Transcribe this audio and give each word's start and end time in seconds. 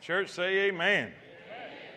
Church, 0.00 0.30
say 0.30 0.68
amen. 0.68 1.08
amen. 1.08 1.12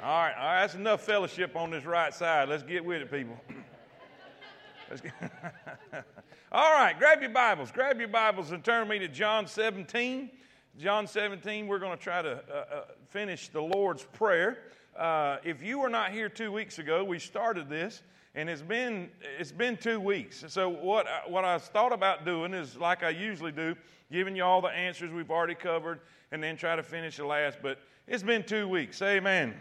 All 0.03 0.09
right, 0.09 0.33
all 0.37 0.45
right, 0.45 0.61
that's 0.61 0.75
enough 0.75 1.01
fellowship 1.03 1.55
on 1.55 1.71
this 1.71 1.85
right 1.85 2.13
side. 2.13 2.49
Let's 2.49 2.63
get 2.63 2.83
with 2.83 3.01
it, 3.01 3.09
people. 3.09 3.39
Get 5.01 5.13
all 6.51 6.73
right, 6.73 6.93
grab 6.99 7.21
your 7.21 7.31
Bibles. 7.31 7.71
Grab 7.71 7.97
your 7.97 8.09
Bibles 8.09 8.51
and 8.51 8.63
turn 8.63 8.87
me 8.87 8.99
to 8.99 9.07
John 9.07 9.47
17. 9.47 10.29
John 10.77 11.07
17, 11.07 11.65
we're 11.65 11.79
going 11.79 11.97
to 11.97 12.03
try 12.03 12.21
to 12.21 12.31
uh, 12.31 12.53
uh, 12.55 12.81
finish 13.07 13.47
the 13.47 13.61
Lord's 13.61 14.03
Prayer. 14.03 14.59
Uh, 14.95 15.37
if 15.43 15.63
you 15.63 15.79
were 15.79 15.89
not 15.89 16.11
here 16.11 16.29
two 16.29 16.51
weeks 16.51 16.77
ago, 16.79 17.03
we 17.03 17.17
started 17.17 17.69
this, 17.69 18.03
and 18.35 18.49
it's 18.49 18.61
been 18.61 19.09
it's 19.39 19.51
been 19.51 19.77
two 19.77 19.99
weeks. 19.99 20.43
So 20.49 20.69
what 20.69 21.07
I, 21.07 21.21
what 21.27 21.45
I 21.45 21.57
thought 21.57 21.93
about 21.93 22.25
doing 22.25 22.53
is 22.53 22.77
like 22.77 23.01
I 23.01 23.09
usually 23.09 23.53
do, 23.53 23.75
giving 24.11 24.35
you 24.35 24.43
all 24.43 24.61
the 24.61 24.67
answers 24.67 25.11
we've 25.11 25.31
already 25.31 25.55
covered, 25.55 26.01
and 26.31 26.43
then 26.43 26.57
try 26.57 26.75
to 26.75 26.83
finish 26.83 27.17
the 27.17 27.25
last. 27.25 27.59
But 27.63 27.79
it's 28.07 28.23
been 28.23 28.43
two 28.43 28.67
weeks. 28.67 29.01
Amen. 29.01 29.49
amen. 29.49 29.53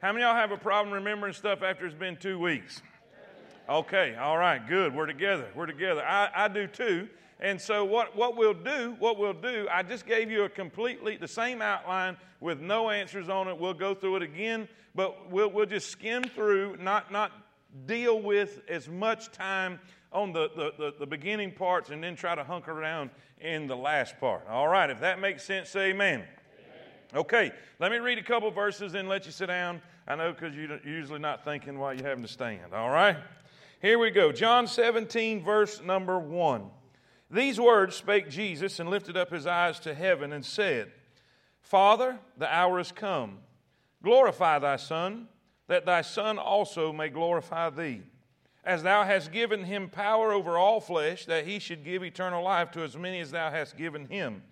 How 0.00 0.12
many 0.12 0.24
of 0.24 0.28
y'all 0.28 0.36
have 0.36 0.52
a 0.52 0.56
problem 0.56 0.92
remembering 0.92 1.32
stuff 1.32 1.62
after 1.62 1.86
it's 1.86 1.94
been 1.94 2.16
two 2.16 2.38
weeks? 2.38 2.82
Okay, 3.68 4.16
all 4.16 4.38
right, 4.38 4.66
good. 4.66 4.94
We're 4.94 5.06
together. 5.06 5.48
We're 5.54 5.66
together. 5.66 6.02
I, 6.04 6.30
I 6.34 6.48
do 6.48 6.66
too. 6.66 7.08
And 7.40 7.60
so 7.60 7.84
what, 7.84 8.16
what 8.16 8.36
we'll 8.36 8.54
do, 8.54 8.96
what 8.98 9.18
we'll 9.18 9.32
do, 9.32 9.68
I 9.70 9.82
just 9.82 10.06
gave 10.06 10.30
you 10.30 10.44
a 10.44 10.48
completely 10.48 11.16
the 11.16 11.28
same 11.28 11.62
outline 11.62 12.16
with 12.40 12.60
no 12.60 12.90
answers 12.90 13.28
on 13.28 13.48
it. 13.48 13.58
We'll 13.58 13.74
go 13.74 13.94
through 13.94 14.16
it 14.16 14.22
again, 14.22 14.68
but 14.94 15.30
we'll, 15.30 15.50
we'll 15.50 15.66
just 15.66 15.90
skim 15.90 16.24
through, 16.24 16.78
not, 16.78 17.12
not 17.12 17.32
deal 17.86 18.20
with 18.20 18.60
as 18.68 18.88
much 18.88 19.30
time 19.30 19.78
on 20.12 20.32
the, 20.32 20.48
the, 20.56 20.72
the, 20.78 20.94
the 21.00 21.06
beginning 21.06 21.52
parts 21.52 21.90
and 21.90 22.02
then 22.02 22.16
try 22.16 22.34
to 22.34 22.42
hunker 22.42 22.72
around 22.72 23.10
in 23.40 23.66
the 23.66 23.76
last 23.76 24.18
part. 24.18 24.46
All 24.48 24.68
right, 24.68 24.90
if 24.90 25.00
that 25.00 25.20
makes 25.20 25.44
sense, 25.44 25.70
say 25.70 25.90
amen. 25.90 26.24
Okay, 27.14 27.52
let 27.78 27.90
me 27.90 27.98
read 27.98 28.18
a 28.18 28.22
couple 28.22 28.50
verses 28.50 28.94
and 28.94 29.08
let 29.08 29.24
you 29.24 29.32
sit 29.32 29.46
down. 29.46 29.80
I 30.06 30.14
know 30.14 30.32
because 30.32 30.54
you're 30.54 30.78
usually 30.84 31.18
not 31.18 31.44
thinking 31.44 31.78
while 31.78 31.94
you're 31.94 32.06
having 32.06 32.24
to 32.24 32.30
stand. 32.30 32.74
All 32.74 32.90
right? 32.90 33.16
Here 33.80 33.98
we 33.98 34.10
go. 34.10 34.30
John 34.30 34.66
17, 34.66 35.42
verse 35.42 35.80
number 35.80 36.18
1. 36.18 36.70
These 37.30 37.60
words 37.60 37.96
spake 37.96 38.28
Jesus 38.28 38.78
and 38.78 38.90
lifted 38.90 39.16
up 39.16 39.30
his 39.30 39.46
eyes 39.46 39.78
to 39.80 39.94
heaven 39.94 40.32
and 40.32 40.44
said, 40.44 40.90
Father, 41.60 42.18
the 42.36 42.52
hour 42.52 42.78
is 42.78 42.92
come. 42.92 43.38
Glorify 44.02 44.58
thy 44.58 44.76
Son, 44.76 45.28
that 45.66 45.86
thy 45.86 46.02
Son 46.02 46.38
also 46.38 46.92
may 46.92 47.08
glorify 47.08 47.70
thee. 47.70 48.02
As 48.64 48.82
thou 48.82 49.04
hast 49.04 49.32
given 49.32 49.64
him 49.64 49.88
power 49.88 50.32
over 50.32 50.58
all 50.58 50.80
flesh, 50.80 51.24
that 51.26 51.46
he 51.46 51.58
should 51.58 51.84
give 51.84 52.02
eternal 52.02 52.42
life 52.42 52.70
to 52.72 52.82
as 52.82 52.96
many 52.96 53.20
as 53.20 53.30
thou 53.30 53.50
hast 53.50 53.76
given 53.76 54.06
him. 54.08 54.42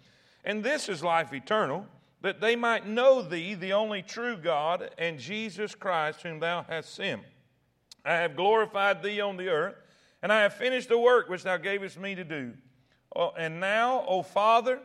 And 0.44 0.62
this 0.62 0.88
is 0.88 1.02
life 1.02 1.32
eternal, 1.32 1.86
that 2.27 2.41
they 2.41 2.56
might 2.56 2.84
know 2.84 3.22
thee, 3.22 3.55
the 3.55 3.72
only 3.72 4.02
true 4.02 4.36
God, 4.36 4.91
and 4.98 5.16
Jesus 5.16 5.77
Christ, 5.77 6.22
whom 6.22 6.41
thou 6.41 6.66
hast 6.69 6.92
sent. 6.92 7.22
I 8.05 8.14
have 8.14 8.34
glorified 8.34 9.00
thee 9.00 9.20
on 9.20 9.36
the 9.36 9.48
earth, 9.48 9.77
and 10.24 10.32
I 10.32 10.42
have 10.42 10.54
finished 10.54 10.88
the 10.88 10.98
work 10.98 11.28
which 11.28 11.44
thou 11.44 11.56
gavest 11.56 12.00
me 12.00 12.16
to 12.16 12.24
do. 12.24 12.54
Oh, 13.14 13.30
and 13.38 13.60
now, 13.60 14.04
O 14.08 14.22
Father, 14.22 14.80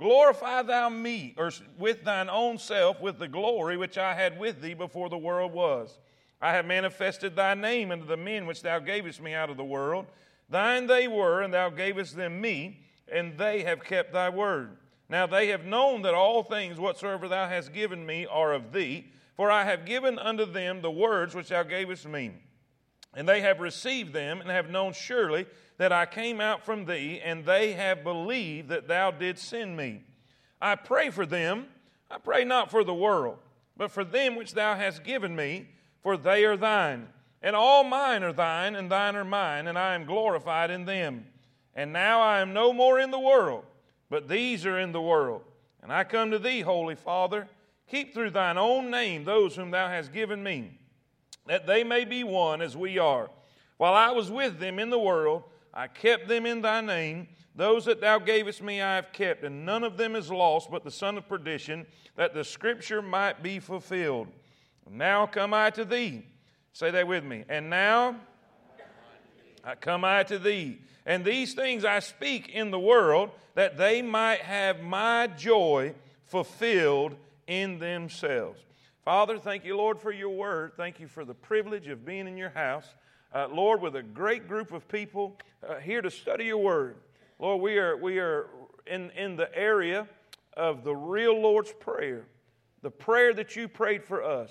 glorify 0.00 0.62
thou 0.62 0.88
me, 0.88 1.34
or 1.36 1.52
with 1.78 2.04
thine 2.04 2.30
own 2.30 2.56
self, 2.56 3.02
with 3.02 3.18
the 3.18 3.28
glory 3.28 3.76
which 3.76 3.98
I 3.98 4.14
had 4.14 4.38
with 4.38 4.62
thee 4.62 4.72
before 4.72 5.10
the 5.10 5.18
world 5.18 5.52
was. 5.52 5.98
I 6.40 6.52
have 6.52 6.64
manifested 6.64 7.36
thy 7.36 7.52
name 7.52 7.90
unto 7.90 8.06
the 8.06 8.16
men 8.16 8.46
which 8.46 8.62
thou 8.62 8.78
gavest 8.78 9.20
me 9.20 9.34
out 9.34 9.50
of 9.50 9.58
the 9.58 9.62
world. 9.62 10.06
Thine 10.48 10.86
they 10.86 11.06
were, 11.06 11.42
and 11.42 11.52
thou 11.52 11.68
gavest 11.68 12.16
them 12.16 12.40
me, 12.40 12.80
and 13.12 13.36
they 13.36 13.62
have 13.64 13.84
kept 13.84 14.14
thy 14.14 14.30
word. 14.30 14.78
Now 15.08 15.26
they 15.26 15.48
have 15.48 15.64
known 15.64 16.02
that 16.02 16.14
all 16.14 16.42
things 16.42 16.78
whatsoever 16.78 17.28
thou 17.28 17.48
hast 17.48 17.72
given 17.72 18.04
me 18.04 18.26
are 18.26 18.52
of 18.52 18.72
thee, 18.72 19.06
for 19.36 19.50
I 19.50 19.64
have 19.64 19.86
given 19.86 20.18
unto 20.18 20.44
them 20.44 20.82
the 20.82 20.90
words 20.90 21.34
which 21.34 21.48
thou 21.48 21.62
gavest 21.62 22.06
me. 22.06 22.32
And 23.14 23.28
they 23.28 23.40
have 23.40 23.60
received 23.60 24.12
them, 24.12 24.40
and 24.40 24.50
have 24.50 24.68
known 24.68 24.92
surely 24.92 25.46
that 25.78 25.92
I 25.92 26.06
came 26.06 26.40
out 26.40 26.64
from 26.64 26.84
thee, 26.84 27.20
and 27.24 27.44
they 27.44 27.72
have 27.72 28.04
believed 28.04 28.68
that 28.68 28.88
thou 28.88 29.10
didst 29.10 29.48
send 29.48 29.76
me. 29.76 30.02
I 30.60 30.74
pray 30.74 31.10
for 31.10 31.24
them. 31.24 31.66
I 32.10 32.18
pray 32.18 32.44
not 32.44 32.70
for 32.70 32.84
the 32.84 32.94
world, 32.94 33.38
but 33.76 33.90
for 33.90 34.04
them 34.04 34.36
which 34.36 34.52
thou 34.52 34.74
hast 34.74 35.04
given 35.04 35.34
me, 35.34 35.68
for 36.02 36.16
they 36.16 36.44
are 36.44 36.56
thine. 36.56 37.08
And 37.40 37.54
all 37.54 37.84
mine 37.84 38.22
are 38.22 38.32
thine, 38.32 38.74
and 38.74 38.90
thine 38.90 39.14
are 39.16 39.24
mine, 39.24 39.68
and 39.68 39.78
I 39.78 39.94
am 39.94 40.04
glorified 40.04 40.70
in 40.70 40.84
them. 40.84 41.26
And 41.74 41.92
now 41.92 42.20
I 42.20 42.40
am 42.40 42.52
no 42.52 42.72
more 42.72 42.98
in 42.98 43.10
the 43.10 43.20
world, 43.20 43.64
but 44.10 44.28
these 44.28 44.66
are 44.66 44.78
in 44.78 44.92
the 44.92 45.00
world. 45.00 45.42
And 45.82 45.92
I 45.92 46.04
come 46.04 46.30
to 46.30 46.38
thee, 46.38 46.60
Holy 46.60 46.94
Father. 46.94 47.48
Keep 47.90 48.12
through 48.12 48.30
thine 48.30 48.58
own 48.58 48.90
name 48.90 49.24
those 49.24 49.56
whom 49.56 49.70
thou 49.70 49.88
hast 49.88 50.12
given 50.12 50.42
me, 50.42 50.78
that 51.46 51.66
they 51.66 51.82
may 51.84 52.04
be 52.04 52.22
one 52.22 52.60
as 52.60 52.76
we 52.76 52.98
are. 52.98 53.30
While 53.78 53.94
I 53.94 54.10
was 54.10 54.30
with 54.30 54.58
them 54.58 54.78
in 54.78 54.90
the 54.90 54.98
world, 54.98 55.44
I 55.72 55.86
kept 55.86 56.28
them 56.28 56.44
in 56.44 56.60
thy 56.60 56.80
name. 56.80 57.28
Those 57.54 57.86
that 57.86 58.00
thou 58.00 58.18
gavest 58.18 58.62
me 58.62 58.82
I 58.82 58.96
have 58.96 59.12
kept, 59.12 59.42
and 59.44 59.64
none 59.64 59.84
of 59.84 59.96
them 59.96 60.16
is 60.16 60.30
lost 60.30 60.70
but 60.70 60.84
the 60.84 60.90
son 60.90 61.16
of 61.16 61.28
perdition, 61.28 61.86
that 62.16 62.34
the 62.34 62.44
scripture 62.44 63.00
might 63.00 63.42
be 63.42 63.58
fulfilled. 63.58 64.28
Now 64.90 65.26
come 65.26 65.54
I 65.54 65.70
to 65.70 65.84
thee. 65.84 66.24
Say 66.72 66.90
that 66.90 67.06
with 67.06 67.24
me. 67.24 67.44
And 67.48 67.68
now 67.70 68.16
I 69.64 69.74
come 69.74 70.04
I 70.04 70.22
to 70.24 70.38
thee. 70.38 70.80
And 71.08 71.24
these 71.24 71.54
things 71.54 71.84
I 71.84 71.98
speak 71.98 72.50
in 72.50 72.70
the 72.70 72.78
world, 72.78 73.30
that 73.56 73.76
they 73.76 74.02
might 74.02 74.42
have 74.42 74.80
my 74.80 75.26
joy 75.26 75.94
fulfilled 76.26 77.16
in 77.48 77.80
themselves. 77.80 78.60
Father, 79.04 79.38
thank 79.38 79.64
you, 79.64 79.76
Lord, 79.76 79.98
for 79.98 80.12
your 80.12 80.28
word. 80.28 80.74
Thank 80.76 81.00
you 81.00 81.08
for 81.08 81.24
the 81.24 81.34
privilege 81.34 81.88
of 81.88 82.04
being 82.04 82.28
in 82.28 82.36
your 82.36 82.50
house 82.50 82.86
uh, 83.34 83.46
Lord, 83.48 83.80
with 83.80 83.96
a 83.96 84.02
great 84.02 84.48
group 84.48 84.72
of 84.72 84.88
people 84.88 85.36
uh, 85.66 85.76
here 85.76 86.00
to 86.00 86.10
study 86.10 86.46
your 86.46 86.58
word. 86.58 86.96
Lord, 87.38 87.60
we 87.60 87.78
are, 87.78 87.96
we 87.96 88.18
are 88.18 88.46
in, 88.86 89.10
in 89.10 89.36
the 89.36 89.54
area 89.56 90.06
of 90.56 90.82
the 90.82 90.94
real 90.94 91.38
Lord's 91.40 91.72
Prayer, 91.72 92.24
the 92.82 92.90
prayer 92.90 93.34
that 93.34 93.54
you 93.54 93.68
prayed 93.68 94.04
for 94.04 94.22
us. 94.22 94.50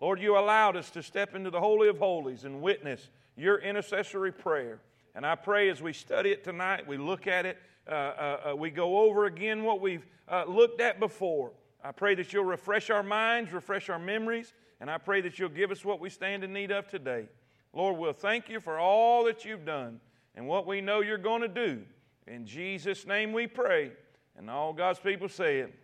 Lord, 0.00 0.20
you 0.20 0.36
allowed 0.36 0.76
us 0.76 0.90
to 0.90 1.02
step 1.02 1.34
into 1.34 1.50
the 1.50 1.60
Holy 1.60 1.88
of 1.88 1.98
Holies 1.98 2.44
and 2.44 2.60
witness 2.60 3.08
your 3.36 3.58
intercessory 3.58 4.32
prayer. 4.32 4.80
And 5.16 5.24
I 5.24 5.34
pray 5.34 5.70
as 5.70 5.80
we 5.80 5.94
study 5.94 6.30
it 6.30 6.44
tonight, 6.44 6.86
we 6.86 6.98
look 6.98 7.26
at 7.26 7.46
it, 7.46 7.56
uh, 7.88 7.94
uh, 7.94 8.40
uh 8.50 8.56
we 8.56 8.68
go 8.68 8.98
over 8.98 9.24
again 9.24 9.64
what 9.64 9.80
we've 9.80 10.04
uh, 10.30 10.44
looked 10.46 10.78
at 10.82 11.00
before. 11.00 11.52
I 11.82 11.92
pray 11.92 12.14
that 12.16 12.34
you'll 12.34 12.44
refresh 12.44 12.90
our 12.90 13.02
minds, 13.02 13.50
refresh 13.50 13.88
our 13.88 13.98
memories, 13.98 14.52
and 14.78 14.90
I 14.90 14.98
pray 14.98 15.22
that 15.22 15.38
you'll 15.38 15.48
give 15.48 15.70
us 15.70 15.86
what 15.86 16.00
we 16.00 16.10
stand 16.10 16.44
in 16.44 16.52
need 16.52 16.70
of 16.70 16.86
today. 16.86 17.28
Lord, 17.72 17.96
we'll 17.96 18.12
thank 18.12 18.50
you 18.50 18.60
for 18.60 18.78
all 18.78 19.24
that 19.24 19.42
you've 19.42 19.64
done 19.64 20.00
and 20.34 20.46
what 20.46 20.66
we 20.66 20.82
know 20.82 21.00
you're 21.00 21.16
going 21.16 21.40
to 21.40 21.48
do. 21.48 21.82
In 22.26 22.44
Jesus' 22.44 23.06
name 23.06 23.32
we 23.32 23.46
pray. 23.46 23.92
And 24.36 24.50
all 24.50 24.74
God's 24.74 24.98
people 24.98 25.30
say 25.30 25.60
it. 25.60 25.74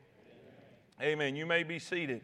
Amen. 1.00 1.12
Amen. 1.12 1.36
You 1.36 1.46
may 1.46 1.62
be 1.62 1.78
seated. 1.78 2.20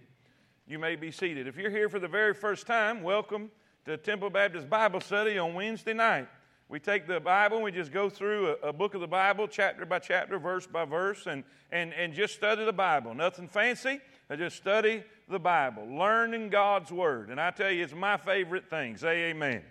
You 0.67 0.79
may 0.79 0.95
be 0.95 1.11
seated. 1.11 1.47
If 1.47 1.57
you're 1.57 1.71
here 1.71 1.89
for 1.89 2.01
the 2.01 2.09
very 2.09 2.35
first 2.35 2.67
time, 2.67 3.03
welcome 3.03 3.51
to 3.87 3.97
Temple 3.97 4.29
Baptist 4.29 4.69
Bible 4.69 5.01
Study 5.01 5.39
on 5.39 5.55
Wednesday 5.55 5.95
night. 5.95 6.29
We 6.71 6.79
take 6.79 7.07
the 7.07 7.19
Bible 7.19 7.57
and 7.57 7.65
we 7.65 7.73
just 7.73 7.93
go 7.93 8.11
through 8.11 8.49
a, 8.63 8.69
a, 8.69 8.73
book 8.75 8.95
of 8.95 9.01
the 9.01 9.09
Bible, 9.09 9.49
chapter 9.49 9.87
by 9.87 10.01
chapter, 10.01 10.39
verse 10.39 10.67
by 10.67 10.85
verse, 10.85 11.27
and, 11.27 11.43
and, 11.73 11.95
and 11.95 12.13
just 12.13 12.35
study 12.35 12.63
the 12.63 12.75
Bible. 12.75 13.15
Nothing 13.15 13.49
fancy, 13.49 14.01
I 14.29 14.37
just 14.37 14.57
study 14.57 15.03
the 15.31 15.39
Bible, 15.39 15.87
learning 15.87 16.51
God's 16.51 16.93
Word. 16.93 17.31
And 17.31 17.41
I 17.41 17.53
tell 17.53 17.71
you, 17.71 17.83
it's 17.83 17.95
my 17.95 18.19
favorite 18.19 18.69
thing. 18.69 18.99
Say 18.99 19.31
amen. 19.31 19.63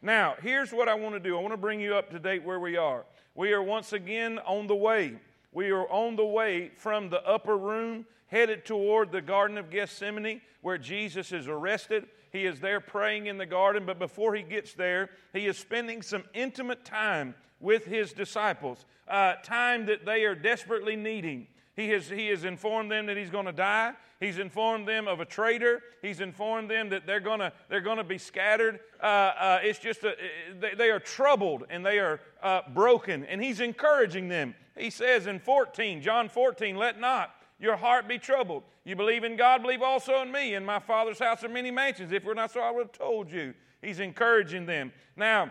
Now, 0.00 0.36
here's 0.40 0.72
what 0.72 0.88
I 0.88 0.94
want 0.94 1.16
to 1.16 1.20
do 1.20 1.36
I 1.36 1.40
want 1.40 1.54
to 1.54 1.58
bring 1.58 1.80
you 1.80 1.96
up 1.96 2.10
to 2.10 2.20
date 2.20 2.44
where 2.44 2.60
we 2.60 2.76
are. 2.76 3.04
We 3.34 3.52
are 3.52 3.62
once 3.62 3.92
again 3.92 4.38
on 4.46 4.68
the 4.68 4.76
way. 4.76 5.18
We 5.50 5.70
are 5.70 5.90
on 5.90 6.14
the 6.14 6.24
way 6.24 6.70
from 6.76 7.10
the 7.10 7.20
upper 7.26 7.58
room 7.58 8.06
headed 8.28 8.64
toward 8.64 9.10
the 9.10 9.22
Garden 9.22 9.58
of 9.58 9.70
Gethsemane 9.70 10.40
where 10.60 10.78
Jesus 10.78 11.32
is 11.32 11.48
arrested. 11.48 12.06
He 12.38 12.46
is 12.46 12.60
there 12.60 12.78
praying 12.78 13.26
in 13.26 13.36
the 13.36 13.46
garden, 13.46 13.84
but 13.84 13.98
before 13.98 14.32
he 14.32 14.44
gets 14.44 14.72
there, 14.72 15.10
he 15.32 15.46
is 15.46 15.58
spending 15.58 16.02
some 16.02 16.22
intimate 16.32 16.84
time 16.84 17.34
with 17.58 17.84
his 17.84 18.12
disciples, 18.12 18.86
uh, 19.08 19.34
time 19.42 19.86
that 19.86 20.06
they 20.06 20.24
are 20.24 20.36
desperately 20.36 20.94
needing. 20.94 21.48
He 21.74 21.88
has, 21.88 22.08
he 22.08 22.28
has 22.28 22.44
informed 22.44 22.92
them 22.92 23.06
that 23.06 23.16
he's 23.16 23.28
going 23.28 23.46
to 23.46 23.52
die. 23.52 23.94
He's 24.20 24.38
informed 24.38 24.86
them 24.86 25.08
of 25.08 25.18
a 25.18 25.24
traitor. 25.24 25.82
He's 26.00 26.20
informed 26.20 26.70
them 26.70 26.90
that 26.90 27.08
they're 27.08 27.18
going 27.18 27.40
to 27.40 27.52
they're 27.68 27.80
to 27.80 28.04
be 28.04 28.18
scattered. 28.18 28.78
Uh, 29.02 29.06
uh, 29.06 29.58
it's 29.64 29.80
just 29.80 30.04
a, 30.04 30.14
they, 30.60 30.74
they, 30.76 30.90
are 30.90 31.00
troubled 31.00 31.64
and 31.70 31.84
they 31.84 31.98
are 31.98 32.20
uh, 32.40 32.60
broken. 32.72 33.24
And 33.24 33.42
he's 33.42 33.58
encouraging 33.58 34.28
them. 34.28 34.54
He 34.76 34.90
says 34.90 35.26
in 35.26 35.40
14, 35.40 36.02
John 36.02 36.28
14, 36.28 36.76
let 36.76 37.00
not 37.00 37.34
your 37.58 37.76
heart 37.76 38.06
be 38.08 38.18
troubled. 38.18 38.62
You 38.84 38.96
believe 38.96 39.24
in 39.24 39.36
God, 39.36 39.62
believe 39.62 39.82
also 39.82 40.22
in 40.22 40.30
me. 40.30 40.54
In 40.54 40.64
my 40.64 40.78
Father's 40.78 41.18
house 41.18 41.42
are 41.42 41.48
many 41.48 41.70
mansions. 41.70 42.12
If 42.12 42.24
we're 42.24 42.34
not 42.34 42.52
so, 42.52 42.60
I 42.60 42.70
would 42.70 42.86
have 42.86 42.92
told 42.92 43.30
you. 43.30 43.54
He's 43.82 44.00
encouraging 44.00 44.66
them. 44.66 44.92
Now, 45.16 45.50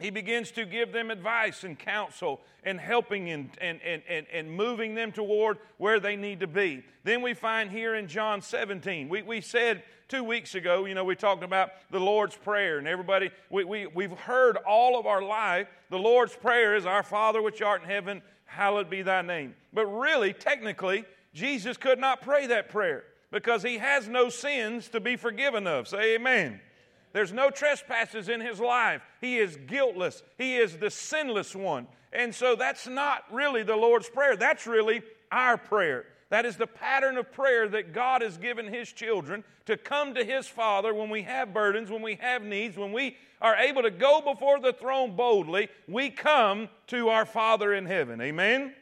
he 0.00 0.08
begins 0.08 0.50
to 0.52 0.64
give 0.64 0.92
them 0.92 1.10
advice 1.10 1.62
and 1.62 1.78
counsel 1.78 2.40
and 2.64 2.80
helping 2.80 3.30
and, 3.30 3.50
and, 3.60 3.80
and, 3.82 4.02
and, 4.08 4.26
and 4.32 4.50
moving 4.50 4.94
them 4.94 5.12
toward 5.12 5.58
where 5.76 6.00
they 6.00 6.16
need 6.16 6.40
to 6.40 6.46
be. 6.46 6.82
Then 7.04 7.20
we 7.20 7.34
find 7.34 7.70
here 7.70 7.94
in 7.94 8.08
John 8.08 8.40
17, 8.40 9.10
we, 9.10 9.22
we 9.22 9.42
said 9.42 9.82
two 10.08 10.24
weeks 10.24 10.54
ago, 10.54 10.86
you 10.86 10.94
know, 10.94 11.04
we 11.04 11.16
talked 11.16 11.44
about 11.44 11.70
the 11.90 12.00
Lord's 12.00 12.34
Prayer, 12.34 12.78
and 12.78 12.88
everybody, 12.88 13.30
we, 13.50 13.64
we, 13.64 13.86
we've 13.86 14.12
heard 14.12 14.56
all 14.66 14.98
of 14.98 15.06
our 15.06 15.22
life 15.22 15.68
the 15.90 15.98
Lord's 15.98 16.34
Prayer 16.34 16.76
is 16.76 16.86
Our 16.86 17.02
Father 17.02 17.42
which 17.42 17.60
art 17.60 17.82
in 17.82 17.88
heaven, 17.88 18.22
hallowed 18.46 18.88
be 18.88 19.02
thy 19.02 19.20
name. 19.20 19.54
But 19.72 19.86
really, 19.86 20.32
technically, 20.32 21.04
Jesus 21.32 21.76
could 21.76 21.98
not 21.98 22.22
pray 22.22 22.46
that 22.48 22.68
prayer 22.68 23.04
because 23.30 23.62
he 23.62 23.78
has 23.78 24.08
no 24.08 24.28
sins 24.28 24.88
to 24.88 25.00
be 25.00 25.16
forgiven 25.16 25.66
of. 25.66 25.88
Say 25.88 26.16
amen. 26.16 26.60
There's 27.12 27.32
no 27.32 27.50
trespasses 27.50 28.28
in 28.28 28.40
his 28.40 28.60
life. 28.60 29.02
He 29.20 29.38
is 29.38 29.56
guiltless. 29.66 30.22
He 30.38 30.56
is 30.56 30.76
the 30.76 30.90
sinless 30.90 31.54
one. 31.54 31.86
And 32.12 32.34
so 32.34 32.56
that's 32.56 32.86
not 32.86 33.24
really 33.30 33.62
the 33.62 33.76
Lord's 33.76 34.08
Prayer. 34.08 34.36
That's 34.36 34.66
really 34.66 35.02
our 35.30 35.56
prayer. 35.56 36.06
That 36.30 36.46
is 36.46 36.56
the 36.56 36.66
pattern 36.66 37.16
of 37.16 37.32
prayer 37.32 37.68
that 37.68 37.92
God 37.92 38.22
has 38.22 38.38
given 38.38 38.72
His 38.72 38.92
children 38.92 39.42
to 39.66 39.76
come 39.76 40.14
to 40.14 40.24
His 40.24 40.46
Father 40.46 40.94
when 40.94 41.10
we 41.10 41.22
have 41.22 41.52
burdens, 41.52 41.90
when 41.90 42.02
we 42.02 42.16
have 42.16 42.42
needs, 42.42 42.76
when 42.76 42.92
we 42.92 43.16
are 43.40 43.56
able 43.56 43.82
to 43.82 43.90
go 43.90 44.20
before 44.20 44.60
the 44.60 44.72
throne 44.72 45.16
boldly. 45.16 45.68
We 45.88 46.10
come 46.10 46.68
to 46.88 47.08
our 47.08 47.24
Father 47.24 47.74
in 47.74 47.86
heaven. 47.86 48.20
Amen? 48.20 48.74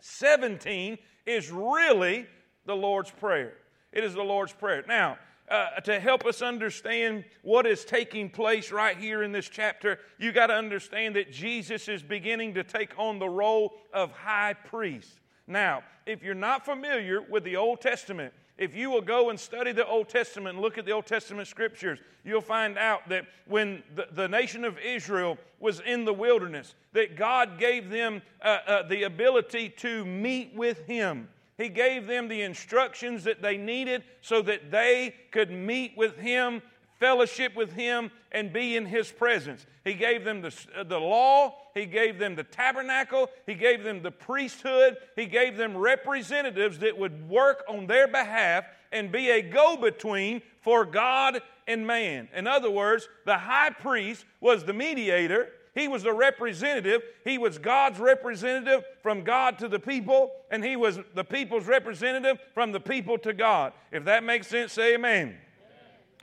17 0.00 0.98
is 1.26 1.50
really 1.50 2.26
the 2.66 2.74
Lord's 2.74 3.10
Prayer. 3.10 3.54
It 3.92 4.04
is 4.04 4.14
the 4.14 4.22
Lord's 4.22 4.52
Prayer. 4.52 4.84
Now, 4.86 5.18
uh, 5.48 5.80
to 5.80 6.00
help 6.00 6.24
us 6.24 6.40
understand 6.40 7.24
what 7.42 7.66
is 7.66 7.84
taking 7.84 8.30
place 8.30 8.72
right 8.72 8.96
here 8.96 9.22
in 9.22 9.30
this 9.30 9.48
chapter, 9.48 9.98
you 10.18 10.32
got 10.32 10.46
to 10.46 10.54
understand 10.54 11.16
that 11.16 11.30
Jesus 11.30 11.88
is 11.88 12.02
beginning 12.02 12.54
to 12.54 12.64
take 12.64 12.98
on 12.98 13.18
the 13.18 13.28
role 13.28 13.74
of 13.92 14.10
high 14.12 14.54
priest. 14.54 15.20
Now, 15.46 15.82
if 16.06 16.22
you're 16.22 16.34
not 16.34 16.64
familiar 16.64 17.20
with 17.20 17.44
the 17.44 17.56
Old 17.56 17.80
Testament, 17.80 18.32
if 18.56 18.74
you 18.74 18.90
will 18.90 19.00
go 19.02 19.30
and 19.30 19.38
study 19.38 19.72
the 19.72 19.86
Old 19.86 20.08
Testament 20.08 20.54
and 20.54 20.62
look 20.62 20.78
at 20.78 20.84
the 20.84 20.92
Old 20.92 21.06
Testament 21.06 21.48
scriptures, 21.48 21.98
you'll 22.24 22.40
find 22.40 22.78
out 22.78 23.08
that 23.08 23.26
when 23.46 23.82
the, 23.94 24.06
the 24.12 24.28
nation 24.28 24.64
of 24.64 24.78
Israel 24.78 25.38
was 25.58 25.80
in 25.80 26.04
the 26.04 26.12
wilderness, 26.12 26.74
that 26.92 27.16
God 27.16 27.58
gave 27.58 27.90
them 27.90 28.22
uh, 28.42 28.58
uh, 28.66 28.82
the 28.88 29.02
ability 29.04 29.70
to 29.78 30.04
meet 30.04 30.54
with 30.54 30.86
Him. 30.86 31.28
He 31.58 31.68
gave 31.68 32.06
them 32.06 32.28
the 32.28 32.42
instructions 32.42 33.24
that 33.24 33.42
they 33.42 33.56
needed 33.56 34.04
so 34.20 34.42
that 34.42 34.70
they 34.70 35.14
could 35.30 35.50
meet 35.50 35.96
with 35.96 36.16
Him, 36.18 36.62
fellowship 36.98 37.54
with 37.56 37.72
Him, 37.72 38.10
and 38.32 38.52
be 38.52 38.76
in 38.76 38.86
His 38.86 39.10
presence. 39.10 39.66
He 39.84 39.94
gave 39.94 40.24
them 40.24 40.42
the, 40.42 40.54
uh, 40.76 40.84
the 40.84 40.98
law, 40.98 41.54
He 41.74 41.86
gave 41.86 42.18
them 42.18 42.34
the 42.34 42.44
tabernacle, 42.44 43.30
He 43.46 43.54
gave 43.54 43.84
them 43.84 44.02
the 44.02 44.10
priesthood, 44.10 44.96
He 45.16 45.26
gave 45.26 45.56
them 45.56 45.76
representatives 45.76 46.78
that 46.78 46.98
would 46.98 47.28
work 47.28 47.64
on 47.68 47.86
their 47.86 48.08
behalf 48.08 48.64
and 48.92 49.10
be 49.10 49.30
a 49.30 49.42
go 49.42 49.76
between 49.76 50.42
for 50.60 50.84
God 50.84 51.40
and 51.66 51.86
man. 51.86 52.28
In 52.34 52.46
other 52.46 52.70
words, 52.70 53.08
the 53.26 53.38
high 53.38 53.70
priest 53.70 54.24
was 54.40 54.64
the 54.64 54.72
mediator 54.72 55.48
he 55.74 55.88
was 55.88 56.04
the 56.04 56.12
representative. 56.12 57.02
He 57.24 57.36
was 57.36 57.58
God's 57.58 57.98
representative 57.98 58.84
from 59.02 59.24
God 59.24 59.58
to 59.58 59.68
the 59.68 59.80
people, 59.80 60.30
and 60.50 60.64
he 60.64 60.76
was 60.76 61.00
the 61.14 61.24
people's 61.24 61.66
representative 61.66 62.38
from 62.54 62.70
the 62.72 62.80
people 62.80 63.18
to 63.18 63.32
God. 63.32 63.72
If 63.90 64.04
that 64.04 64.22
makes 64.22 64.46
sense, 64.46 64.72
say 64.72 64.94
amen. 64.94 65.36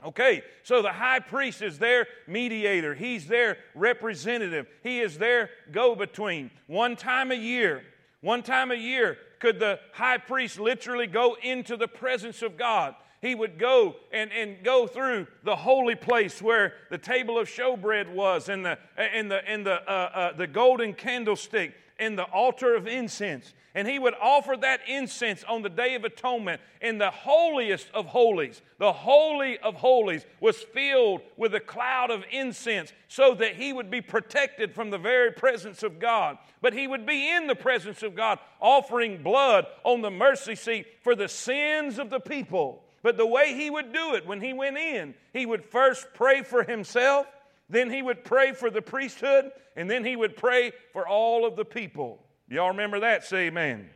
Okay, 0.04 0.42
so 0.62 0.82
the 0.82 0.92
high 0.92 1.20
priest 1.20 1.62
is 1.62 1.78
their 1.78 2.06
mediator. 2.26 2.94
He's 2.94 3.26
their 3.26 3.58
representative. 3.74 4.66
He 4.82 5.00
is 5.00 5.18
their 5.18 5.50
go 5.70 5.94
between. 5.94 6.50
One 6.66 6.96
time 6.96 7.30
a 7.30 7.36
year, 7.36 7.82
one 8.20 8.42
time 8.42 8.70
a 8.70 8.76
year, 8.76 9.18
could 9.38 9.60
the 9.60 9.78
high 9.92 10.18
priest 10.18 10.58
literally 10.58 11.06
go 11.06 11.36
into 11.42 11.76
the 11.76 11.88
presence 11.88 12.42
of 12.42 12.56
God 12.56 12.94
he 13.22 13.36
would 13.36 13.56
go 13.56 13.94
and, 14.12 14.32
and 14.32 14.62
go 14.64 14.88
through 14.88 15.28
the 15.44 15.54
holy 15.54 15.94
place 15.94 16.42
where 16.42 16.74
the 16.90 16.98
table 16.98 17.38
of 17.38 17.48
showbread 17.48 18.12
was 18.12 18.48
and 18.48 18.66
the, 18.66 18.76
and 18.96 19.30
the, 19.30 19.48
and 19.48 19.64
the, 19.64 19.80
uh, 19.88 20.10
uh, 20.12 20.32
the 20.36 20.48
golden 20.48 20.92
candlestick 20.92 21.72
and 22.00 22.18
the 22.18 22.24
altar 22.24 22.74
of 22.74 22.88
incense. 22.88 23.54
And 23.74 23.88
he 23.88 23.98
would 23.98 24.14
offer 24.20 24.54
that 24.60 24.80
incense 24.86 25.44
on 25.44 25.62
the 25.62 25.70
Day 25.70 25.94
of 25.94 26.04
Atonement 26.04 26.60
in 26.82 26.98
the 26.98 27.10
holiest 27.10 27.88
of 27.94 28.04
holies. 28.04 28.60
The 28.78 28.92
Holy 28.92 29.56
of 29.58 29.76
Holies 29.76 30.26
was 30.40 30.58
filled 30.58 31.22
with 31.38 31.54
a 31.54 31.60
cloud 31.60 32.10
of 32.10 32.22
incense 32.30 32.92
so 33.08 33.34
that 33.36 33.54
he 33.54 33.72
would 33.72 33.90
be 33.90 34.02
protected 34.02 34.74
from 34.74 34.90
the 34.90 34.98
very 34.98 35.32
presence 35.32 35.82
of 35.82 35.98
God. 35.98 36.36
But 36.60 36.74
he 36.74 36.86
would 36.86 37.06
be 37.06 37.30
in 37.34 37.46
the 37.46 37.54
presence 37.54 38.02
of 38.02 38.14
God, 38.14 38.38
offering 38.60 39.22
blood 39.22 39.66
on 39.84 40.02
the 40.02 40.10
mercy 40.10 40.54
seat 40.54 40.86
for 41.00 41.14
the 41.14 41.28
sins 41.28 41.98
of 41.98 42.10
the 42.10 42.20
people. 42.20 42.84
But 43.02 43.16
the 43.16 43.26
way 43.26 43.54
he 43.54 43.70
would 43.70 43.92
do 43.92 44.14
it 44.14 44.26
when 44.26 44.42
he 44.42 44.52
went 44.52 44.76
in, 44.76 45.14
he 45.32 45.46
would 45.46 45.64
first 45.64 46.06
pray 46.14 46.42
for 46.42 46.62
himself, 46.62 47.26
then 47.70 47.90
he 47.90 48.02
would 48.02 48.22
pray 48.22 48.52
for 48.52 48.70
the 48.70 48.82
priesthood, 48.82 49.50
and 49.76 49.88
then 49.88 50.04
he 50.04 50.14
would 50.14 50.36
pray 50.36 50.72
for 50.92 51.08
all 51.08 51.46
of 51.46 51.56
the 51.56 51.64
people. 51.64 52.22
Y'all 52.52 52.68
remember 52.68 53.00
that? 53.00 53.24
Say 53.24 53.46
amen. 53.46 53.88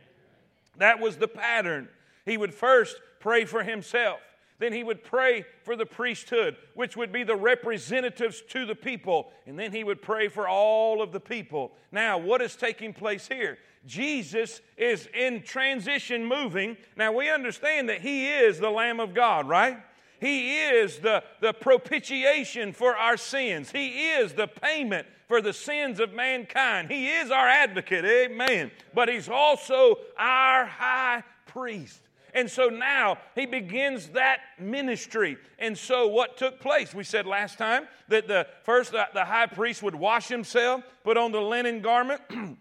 That 0.77 0.99
was 0.99 1.17
the 1.17 1.27
pattern. 1.27 1.87
He 2.25 2.37
would 2.37 2.53
first 2.53 2.97
pray 3.19 3.45
for 3.45 3.63
himself. 3.63 4.19
Then 4.59 4.73
he 4.73 4.83
would 4.83 5.03
pray 5.03 5.45
for 5.63 5.75
the 5.75 5.85
priesthood, 5.85 6.57
which 6.73 6.97
would 6.97 7.11
be 7.11 7.23
the 7.23 7.35
representatives 7.35 8.41
to 8.49 8.65
the 8.65 8.73
people. 8.73 9.31
And 9.45 9.59
then 9.59 9.71
he 9.71 9.83
would 9.83 10.01
pray 10.01 10.27
for 10.27 10.47
all 10.47 11.03
of 11.03 11.11
the 11.11 11.19
people. 11.19 11.71
Now, 11.91 12.17
what 12.17 12.41
is 12.41 12.55
taking 12.55 12.93
place 12.93 13.27
here? 13.27 13.59
Jesus 13.85 14.61
is 14.75 15.07
in 15.13 15.43
transition 15.43 16.25
moving. 16.25 16.77
Now 16.95 17.13
we 17.13 17.29
understand 17.29 17.89
that 17.89 18.01
He 18.01 18.27
is 18.27 18.59
the 18.59 18.69
Lamb 18.69 18.99
of 18.99 19.13
God, 19.13 19.47
right? 19.47 19.77
He 20.19 20.57
is 20.57 20.97
the, 20.97 21.23
the 21.41 21.53
propitiation 21.53 22.73
for 22.73 22.95
our 22.97 23.17
sins. 23.17 23.71
He 23.71 24.09
is 24.09 24.33
the 24.33 24.47
payment 24.47 25.07
for 25.27 25.41
the 25.41 25.53
sins 25.53 25.99
of 25.99 26.13
mankind. 26.13 26.89
He 26.89 27.09
is 27.09 27.31
our 27.31 27.47
advocate, 27.47 28.05
amen. 28.05 28.71
But 28.93 29.09
He's 29.09 29.29
also 29.29 29.99
our 30.17 30.65
high 30.65 31.23
priest. 31.45 32.01
And 32.33 32.51
so 32.51 32.69
now 32.69 33.17
he 33.33 33.47
begins 33.47 34.09
that 34.09 34.41
ministry. 34.59 35.37
And 35.57 35.75
so 35.75 36.07
what 36.07 36.37
took 36.37 36.59
place? 36.59 36.93
We 36.93 37.03
said 37.03 37.25
last 37.25 37.57
time 37.57 37.87
that 38.09 38.27
the 38.27 38.45
first 38.61 38.91
the, 38.91 39.07
high 39.25 39.47
priest 39.47 39.81
would 39.81 39.95
wash 39.95 40.27
himself, 40.27 40.83
put 41.03 41.17
on 41.17 41.31
the 41.31 41.41
linen 41.41 41.81
garment. 41.81 42.21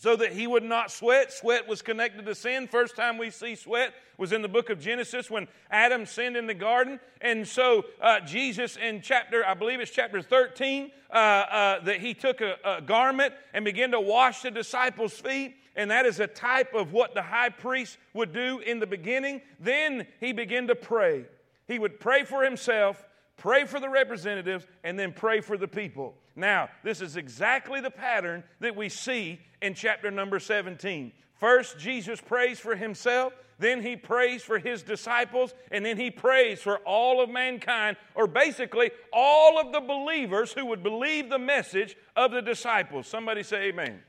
so 0.00 0.16
that 0.16 0.32
he 0.32 0.46
would 0.46 0.62
not 0.62 0.90
sweat. 0.90 1.30
Sweat 1.30 1.68
was 1.68 1.82
connected 1.82 2.24
to 2.24 2.34
sin. 2.34 2.66
First 2.66 2.96
time 2.96 3.18
we 3.18 3.28
see 3.28 3.54
sweat 3.54 3.92
was 4.16 4.32
in 4.32 4.40
the 4.40 4.48
book 4.48 4.70
of 4.70 4.80
Genesis 4.80 5.30
when 5.30 5.46
Adam 5.70 6.06
sinned 6.06 6.38
in 6.38 6.46
the 6.46 6.54
garden. 6.54 6.98
And 7.20 7.46
so 7.46 7.84
uh, 8.00 8.20
Jesus 8.20 8.78
in 8.78 9.02
chapter, 9.02 9.44
I 9.46 9.52
believe 9.52 9.78
it's 9.78 9.90
chapter 9.90 10.22
13, 10.22 10.90
uh, 11.10 11.14
uh, 11.14 11.84
that 11.84 12.00
he 12.00 12.14
took 12.14 12.40
a, 12.40 12.56
a 12.64 12.80
garment 12.80 13.34
and 13.52 13.62
began 13.62 13.90
to 13.90 14.00
wash 14.00 14.40
the 14.40 14.50
disciples' 14.50 15.12
feet. 15.12 15.56
And 15.76 15.90
that 15.90 16.06
is 16.06 16.18
a 16.18 16.26
type 16.26 16.72
of 16.72 16.94
what 16.94 17.12
the 17.12 17.20
high 17.20 17.50
priest 17.50 17.98
would 18.14 18.32
do 18.32 18.60
in 18.60 18.80
the 18.80 18.86
beginning. 18.86 19.42
Then 19.60 20.06
he 20.18 20.32
began 20.32 20.66
to 20.68 20.74
pray. 20.74 21.26
He 21.68 21.78
would 21.78 22.00
pray 22.00 22.24
for 22.24 22.42
himself 22.42 23.04
pray 23.40 23.64
for 23.64 23.80
the 23.80 23.88
representatives, 23.88 24.66
and 24.84 24.96
then 24.96 25.12
pray 25.12 25.40
for 25.40 25.56
the 25.56 25.66
people. 25.66 26.14
Now, 26.36 26.68
this 26.84 27.00
is 27.00 27.16
exactly 27.16 27.80
the 27.80 27.90
pattern 27.90 28.44
that 28.60 28.76
we 28.76 28.88
see 28.88 29.40
in 29.60 29.74
chapter 29.74 30.10
number 30.10 30.38
17. 30.38 31.10
First, 31.34 31.78
Jesus 31.78 32.20
prays 32.20 32.60
for 32.60 32.76
himself, 32.76 33.32
then 33.58 33.82
he 33.82 33.96
prays 33.96 34.42
for 34.42 34.58
his 34.58 34.82
disciples, 34.82 35.54
and 35.70 35.84
then 35.84 35.96
he 35.96 36.10
prays 36.10 36.60
for 36.60 36.78
all 36.78 37.22
of 37.22 37.30
mankind, 37.30 37.96
or 38.14 38.26
basically 38.26 38.90
all 39.12 39.58
of 39.58 39.72
the 39.72 39.80
believers 39.80 40.52
who 40.52 40.66
would 40.66 40.82
believe 40.82 41.28
the 41.28 41.38
message 41.38 41.96
of 42.14 42.30
the 42.30 42.42
disciples. 42.42 43.06
Somebody 43.06 43.42
say 43.42 43.68
amen. 43.68 44.00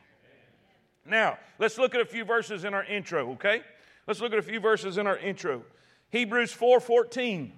Now, 1.06 1.38
let's 1.58 1.78
look 1.78 1.96
at 1.96 2.02
a 2.02 2.06
few 2.06 2.26
verses 2.26 2.64
in 2.64 2.74
our 2.74 2.84
intro, 2.84 3.32
okay? 3.32 3.62
Let's 4.08 4.20
look 4.20 4.34
at 4.34 4.40
a 4.40 4.44
few 4.44 4.60
verses 4.60 4.98
in 4.98 5.08
our 5.08 5.18
intro. 5.18 5.64
Hebrews 6.10 6.54
4:14. 6.54 7.54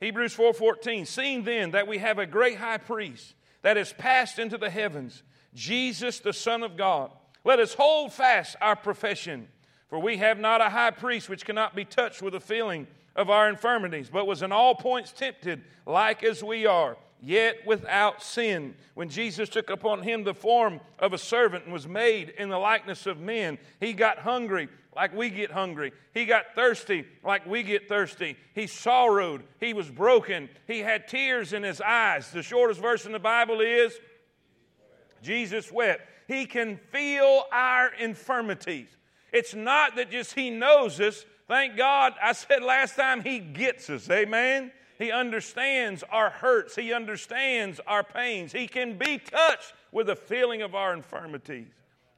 Hebrews 0.00 0.36
4:14 0.36 1.06
Seeing 1.06 1.44
then 1.44 1.70
that 1.72 1.88
we 1.88 1.98
have 1.98 2.18
a 2.18 2.26
great 2.26 2.58
high 2.58 2.78
priest 2.78 3.34
that 3.62 3.76
has 3.76 3.92
passed 3.92 4.38
into 4.38 4.58
the 4.58 4.70
heavens 4.70 5.22
Jesus 5.54 6.20
the 6.20 6.32
son 6.32 6.62
of 6.62 6.76
God 6.76 7.10
let 7.44 7.60
us 7.60 7.74
hold 7.74 8.12
fast 8.12 8.56
our 8.60 8.76
profession 8.76 9.48
for 9.88 9.98
we 9.98 10.18
have 10.18 10.38
not 10.38 10.60
a 10.60 10.70
high 10.70 10.90
priest 10.90 11.28
which 11.28 11.44
cannot 11.44 11.74
be 11.74 11.84
touched 11.84 12.22
with 12.22 12.32
the 12.32 12.40
feeling 12.40 12.86
of 13.14 13.30
our 13.30 13.48
infirmities 13.48 14.10
but 14.10 14.26
was 14.26 14.42
in 14.42 14.52
all 14.52 14.74
points 14.74 15.12
tempted 15.12 15.62
like 15.86 16.22
as 16.22 16.42
we 16.42 16.66
are 16.66 16.96
yet 17.20 17.66
without 17.66 18.22
sin. 18.22 18.74
When 18.94 19.08
Jesus 19.08 19.48
took 19.48 19.70
upon 19.70 20.02
him 20.02 20.24
the 20.24 20.34
form 20.34 20.80
of 20.98 21.12
a 21.12 21.18
servant 21.18 21.64
and 21.64 21.72
was 21.72 21.86
made 21.86 22.30
in 22.30 22.48
the 22.48 22.58
likeness 22.58 23.06
of 23.06 23.18
men, 23.18 23.58
he 23.80 23.92
got 23.92 24.18
hungry 24.18 24.68
like 24.96 25.14
we 25.14 25.28
get 25.30 25.52
hungry. 25.52 25.92
He 26.14 26.24
got 26.24 26.54
thirsty 26.54 27.04
like 27.22 27.46
we 27.46 27.62
get 27.62 27.88
thirsty. 27.88 28.36
He 28.54 28.66
sorrowed. 28.66 29.44
He 29.60 29.74
was 29.74 29.90
broken. 29.90 30.48
He 30.66 30.80
had 30.80 31.06
tears 31.06 31.52
in 31.52 31.62
his 31.62 31.80
eyes. 31.80 32.30
The 32.32 32.42
shortest 32.42 32.80
verse 32.80 33.04
in 33.04 33.12
the 33.12 33.18
Bible 33.18 33.60
is 33.60 33.96
Jesus 35.22 35.70
wept. 35.70 36.00
He 36.26 36.46
can 36.46 36.78
feel 36.90 37.44
our 37.52 37.92
infirmities. 37.94 38.88
It's 39.32 39.54
not 39.54 39.96
that 39.96 40.10
just 40.10 40.34
He 40.34 40.50
knows 40.50 40.98
us. 41.00 41.24
Thank 41.46 41.76
God, 41.76 42.14
I 42.20 42.32
said 42.32 42.62
last 42.62 42.96
time, 42.96 43.22
He 43.22 43.38
gets 43.38 43.88
us. 43.90 44.10
Amen. 44.10 44.72
He 44.98 45.12
understands 45.12 46.02
our 46.10 46.30
hurts. 46.30 46.74
He 46.74 46.92
understands 46.92 47.80
our 47.86 48.02
pains. 48.02 48.52
He 48.52 48.66
can 48.66 48.96
be 48.96 49.18
touched 49.18 49.74
with 49.92 50.06
the 50.06 50.16
feeling 50.16 50.62
of 50.62 50.74
our 50.74 50.94
infirmities. 50.94 51.66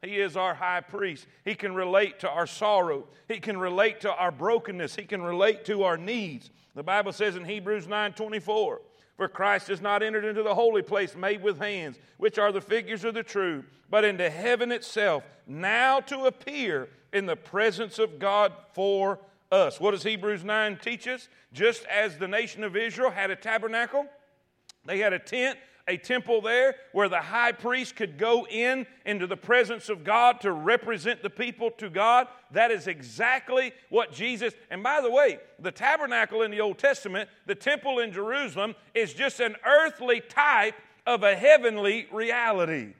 He 0.02 0.20
is 0.20 0.36
our 0.36 0.54
high 0.54 0.80
priest. 0.80 1.26
He 1.44 1.54
can 1.54 1.74
relate 1.74 2.20
to 2.20 2.28
our 2.30 2.46
sorrow. 2.46 3.08
He 3.26 3.40
can 3.40 3.58
relate 3.58 4.00
to 4.02 4.12
our 4.12 4.30
brokenness. 4.30 4.94
He 4.94 5.04
can 5.04 5.22
relate 5.22 5.64
to 5.64 5.82
our 5.82 5.96
needs. 5.96 6.50
The 6.74 6.84
Bible 6.84 7.12
says 7.12 7.34
in 7.34 7.44
Hebrews 7.44 7.88
9 7.88 8.12
24, 8.12 8.80
For 9.16 9.28
Christ 9.28 9.68
has 9.68 9.80
not 9.80 10.02
entered 10.02 10.24
into 10.24 10.44
the 10.44 10.54
holy 10.54 10.82
place 10.82 11.16
made 11.16 11.42
with 11.42 11.58
hands, 11.58 11.98
which 12.18 12.38
are 12.38 12.52
the 12.52 12.60
figures 12.60 13.02
of 13.02 13.14
the 13.14 13.24
true, 13.24 13.64
but 13.90 14.04
into 14.04 14.30
heaven 14.30 14.70
itself, 14.70 15.24
now 15.46 15.98
to 16.00 16.26
appear 16.26 16.88
in 17.12 17.26
the 17.26 17.36
presence 17.36 17.98
of 17.98 18.20
God 18.20 18.52
for 18.72 19.18
us. 19.50 19.80
What 19.80 19.92
does 19.92 20.02
Hebrews 20.02 20.44
9 20.44 20.78
teach 20.80 21.08
us? 21.08 21.28
Just 21.52 21.84
as 21.86 22.18
the 22.18 22.28
nation 22.28 22.62
of 22.62 22.76
Israel 22.76 23.10
had 23.10 23.30
a 23.30 23.36
tabernacle, 23.36 24.06
they 24.84 24.98
had 24.98 25.12
a 25.12 25.18
tent, 25.18 25.58
a 25.88 25.96
temple 25.96 26.40
there 26.40 26.76
where 26.92 27.08
the 27.08 27.20
high 27.20 27.52
priest 27.52 27.96
could 27.96 28.18
go 28.18 28.46
in 28.46 28.86
into 29.06 29.26
the 29.26 29.36
presence 29.36 29.88
of 29.88 30.04
God 30.04 30.40
to 30.42 30.52
represent 30.52 31.22
the 31.22 31.30
people 31.30 31.70
to 31.72 31.90
God. 31.90 32.28
That 32.52 32.70
is 32.70 32.86
exactly 32.86 33.72
what 33.88 34.12
Jesus, 34.12 34.54
and 34.70 34.82
by 34.82 35.00
the 35.00 35.10
way, 35.10 35.40
the 35.58 35.72
tabernacle 35.72 36.42
in 36.42 36.50
the 36.50 36.60
Old 36.60 36.78
Testament, 36.78 37.28
the 37.46 37.54
temple 37.54 37.98
in 37.98 38.12
Jerusalem, 38.12 38.74
is 38.94 39.14
just 39.14 39.40
an 39.40 39.56
earthly 39.66 40.20
type 40.20 40.74
of 41.06 41.22
a 41.22 41.34
heavenly 41.34 42.06
reality. 42.12 42.92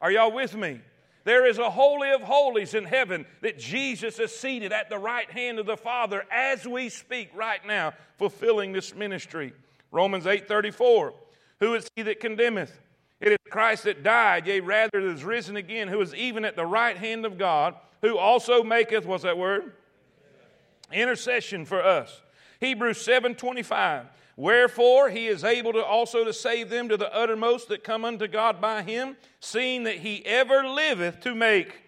Are 0.00 0.12
y'all 0.12 0.32
with 0.32 0.54
me? 0.54 0.80
There 1.24 1.46
is 1.46 1.58
a 1.58 1.70
holy 1.70 2.10
of 2.12 2.22
holies 2.22 2.74
in 2.74 2.84
heaven 2.84 3.26
that 3.42 3.58
Jesus 3.58 4.18
is 4.18 4.34
seated 4.34 4.72
at 4.72 4.88
the 4.88 4.98
right 4.98 5.30
hand 5.30 5.58
of 5.58 5.66
the 5.66 5.76
Father 5.76 6.24
as 6.30 6.66
we 6.66 6.88
speak 6.88 7.30
right 7.34 7.64
now, 7.66 7.92
fulfilling 8.16 8.72
this 8.72 8.94
ministry. 8.94 9.52
Romans 9.92 10.26
8:34. 10.26 11.12
Who 11.60 11.74
is 11.74 11.88
he 11.94 12.02
that 12.02 12.20
condemneth? 12.20 12.80
It 13.20 13.32
is 13.32 13.38
Christ 13.50 13.84
that 13.84 14.02
died, 14.02 14.46
yea, 14.46 14.60
rather 14.60 15.00
that 15.00 15.14
is 15.14 15.24
risen 15.24 15.56
again, 15.56 15.88
who 15.88 16.00
is 16.00 16.14
even 16.14 16.44
at 16.44 16.56
the 16.56 16.64
right 16.64 16.96
hand 16.96 17.26
of 17.26 17.36
God, 17.36 17.74
who 18.00 18.16
also 18.16 18.62
maketh, 18.62 19.04
what's 19.04 19.24
that 19.24 19.36
word? 19.36 19.72
Intercession 20.90 21.66
for 21.66 21.82
us. 21.82 22.22
Hebrews 22.60 22.98
7:25. 22.98 24.06
Wherefore 24.36 25.10
he 25.10 25.26
is 25.26 25.44
able 25.44 25.74
to 25.74 25.84
also 25.84 26.24
to 26.24 26.32
save 26.32 26.70
them 26.70 26.88
to 26.88 26.96
the 26.96 27.14
uttermost 27.14 27.68
that 27.68 27.84
come 27.84 28.06
unto 28.06 28.26
God 28.26 28.58
by 28.60 28.82
him, 28.82 29.18
seeing 29.38 29.82
that 29.84 29.98
he 29.98 30.24
ever 30.24 30.66
liveth 30.66 31.20
to 31.20 31.34
make 31.34 31.82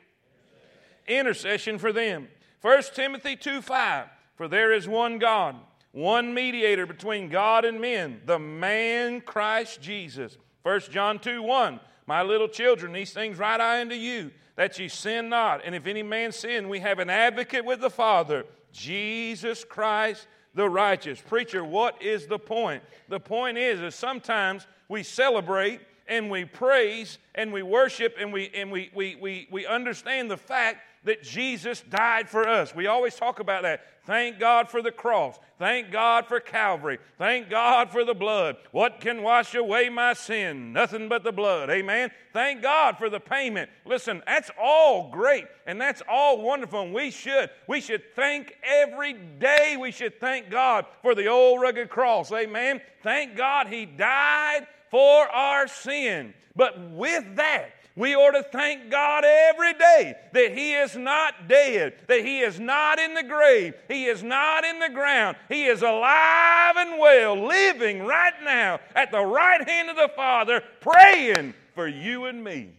intercession 1.07 1.79
for 1.79 1.93
them. 1.93 2.29
1 2.61 2.83
Timothy 2.95 3.37
2 3.37 3.62
5. 3.62 4.07
For 4.35 4.49
there 4.49 4.73
is 4.73 4.87
one 4.87 5.19
God, 5.19 5.57
one 5.92 6.32
mediator 6.34 6.87
between 6.87 7.28
God 7.28 7.64
and 7.64 7.80
men, 7.80 8.22
the 8.25 8.38
man 8.38 9.20
Christ 9.20 9.80
Jesus. 9.80 10.38
1 10.62 10.80
John 10.90 11.18
2 11.18 11.42
1. 11.42 11.80
My 12.06 12.22
little 12.22 12.49
children, 12.49 12.92
these 12.92 13.12
things 13.12 13.38
write 13.38 13.61
I 13.61 13.80
unto 13.80 13.94
you, 13.94 14.32
that 14.56 14.78
ye 14.78 14.88
sin 14.88 15.28
not. 15.28 15.62
And 15.64 15.75
if 15.75 15.87
any 15.87 16.02
man 16.02 16.32
sin, 16.32 16.68
we 16.68 16.80
have 16.80 16.99
an 16.99 17.11
advocate 17.11 17.64
with 17.64 17.80
the 17.80 17.90
Father, 17.90 18.44
Jesus 18.72 19.64
Christ 19.64 20.26
the 20.54 20.68
righteous. 20.68 21.20
Preacher, 21.20 21.64
what 21.64 22.00
is 22.02 22.26
the 22.26 22.38
point? 22.38 22.82
The 23.08 23.20
point 23.20 23.58
is, 23.58 23.80
is 23.80 23.94
sometimes 23.94 24.66
we 24.88 25.02
celebrate 25.02 25.80
and 26.08 26.30
we 26.30 26.44
praise 26.44 27.18
and 27.34 27.52
we 27.52 27.62
worship 27.62 28.16
and 28.18 28.32
we 28.32 28.50
and 28.54 28.70
we 28.70 28.90
we 28.94 29.16
we, 29.20 29.49
we 29.50 29.66
understand 29.66 30.30
the 30.30 30.37
fact 30.37 30.78
that 31.04 31.22
Jesus 31.22 31.82
died 31.88 32.28
for 32.28 32.49
us. 32.49 32.75
We 32.75 32.87
always 32.87 33.14
talk 33.16 33.40
about 33.40 33.62
that. 33.62 33.84
Thank 34.04 34.40
God 34.40 34.68
for 34.68 34.82
the 34.82 34.90
cross. 34.90 35.38
Thank 35.61 35.92
God 35.92 36.26
for 36.26 36.40
Calvary. 36.40 36.99
Thank 37.18 37.49
God 37.49 37.90
for 37.90 38.04
the 38.04 38.14
blood. 38.14 38.56
What 38.73 39.00
can 39.00 39.23
wash 39.23 39.54
away 39.54 39.88
my 39.88 40.12
sin? 40.14 40.73
Nothing 40.73 41.09
but 41.09 41.23
the 41.23 41.30
blood. 41.30 41.71
Amen. 41.71 42.11
Thank 42.32 42.62
God 42.62 42.99
for 42.99 43.09
the 43.09 43.21
payment. 43.21 43.71
Listen, 43.87 44.21
that's 44.26 44.50
all 44.61 45.11
great 45.11 45.47
and 45.66 45.80
that's 45.80 46.02
all 46.09 46.42
wonderful. 46.42 46.82
And 46.82 46.92
we 46.92 47.12
should. 47.12 47.49
We 47.68 47.80
should 47.80 48.02
thank 48.16 48.56
every 48.64 49.12
day. 49.12 49.76
We 49.78 49.92
should 49.92 50.18
thank 50.18 50.50
God 50.50 50.85
for 51.00 51.14
the 51.14 51.28
old 51.28 51.61
rugged 51.61 51.88
cross. 51.88 52.32
Amen. 52.32 52.80
Thank 53.04 53.37
God 53.37 53.68
He 53.68 53.87
died 53.87 54.66
for 54.90 55.28
our 55.28 55.68
sin. 55.68 56.35
But 56.56 56.90
with 56.90 57.37
that, 57.37 57.71
we 57.94 58.14
ought 58.14 58.32
to 58.32 58.42
thank 58.42 58.90
God 58.90 59.25
every 59.25 59.75
day 59.75 60.14
that 60.32 60.52
He 60.52 60.75
is 60.75 60.96
not 60.96 61.49
dead, 61.49 61.94
that 62.08 62.25
He 62.25 62.40
is 62.40 62.58
not 62.58 62.99
in 62.99 63.14
the 63.14 63.22
grave, 63.22 63.75
He 63.88 64.06
is 64.06 64.22
not 64.22 64.64
in 64.64 64.78
the 64.78 64.90
ground. 64.90 65.37
He 65.49 65.64
is 65.66 65.82
alive 65.82 66.76
and 66.76 66.99
well, 66.99 67.46
living 67.46 68.04
right 68.04 68.34
now 68.42 68.80
at 68.94 69.11
the 69.11 69.25
right 69.25 69.66
hand 69.68 69.90
of 69.90 69.96
the 69.96 70.11
Father, 70.16 70.62
praying 70.80 71.54
for 71.75 71.87
you 71.87 72.26
and 72.26 72.42
me. 72.42 72.70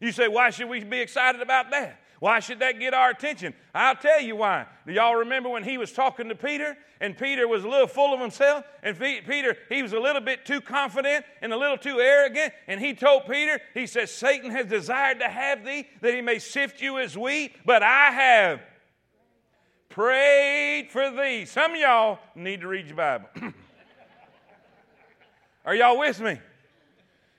You 0.00 0.12
say, 0.12 0.28
why 0.28 0.50
should 0.50 0.68
we 0.68 0.84
be 0.84 1.00
excited 1.00 1.40
about 1.40 1.70
that? 1.70 2.00
Why 2.24 2.40
should 2.40 2.60
that 2.60 2.80
get 2.80 2.94
our 2.94 3.10
attention? 3.10 3.52
I'll 3.74 3.96
tell 3.96 4.18
you 4.18 4.36
why. 4.36 4.64
Do 4.86 4.94
y'all 4.94 5.16
remember 5.16 5.50
when 5.50 5.62
he 5.62 5.76
was 5.76 5.92
talking 5.92 6.30
to 6.30 6.34
Peter 6.34 6.74
and 6.98 7.18
Peter 7.18 7.46
was 7.46 7.64
a 7.64 7.68
little 7.68 7.86
full 7.86 8.14
of 8.14 8.20
himself? 8.20 8.64
And 8.82 8.98
Peter, 8.98 9.58
he 9.68 9.82
was 9.82 9.92
a 9.92 10.00
little 10.00 10.22
bit 10.22 10.46
too 10.46 10.62
confident 10.62 11.26
and 11.42 11.52
a 11.52 11.56
little 11.58 11.76
too 11.76 12.00
arrogant. 12.00 12.54
And 12.66 12.80
he 12.80 12.94
told 12.94 13.26
Peter, 13.26 13.60
he 13.74 13.86
says, 13.86 14.10
Satan 14.10 14.50
has 14.52 14.64
desired 14.64 15.18
to 15.18 15.28
have 15.28 15.66
thee 15.66 15.86
that 16.00 16.14
he 16.14 16.22
may 16.22 16.38
sift 16.38 16.80
you 16.80 16.98
as 16.98 17.14
wheat, 17.14 17.56
but 17.66 17.82
I 17.82 18.10
have 18.12 18.62
prayed 19.90 20.88
for 20.90 21.10
thee. 21.10 21.44
Some 21.44 21.76
y'all 21.76 22.20
need 22.34 22.62
to 22.62 22.68
read 22.68 22.86
your 22.86 22.96
Bible. 22.96 23.28
Are 25.66 25.74
y'all 25.74 25.98
with 25.98 26.18
me? 26.22 26.38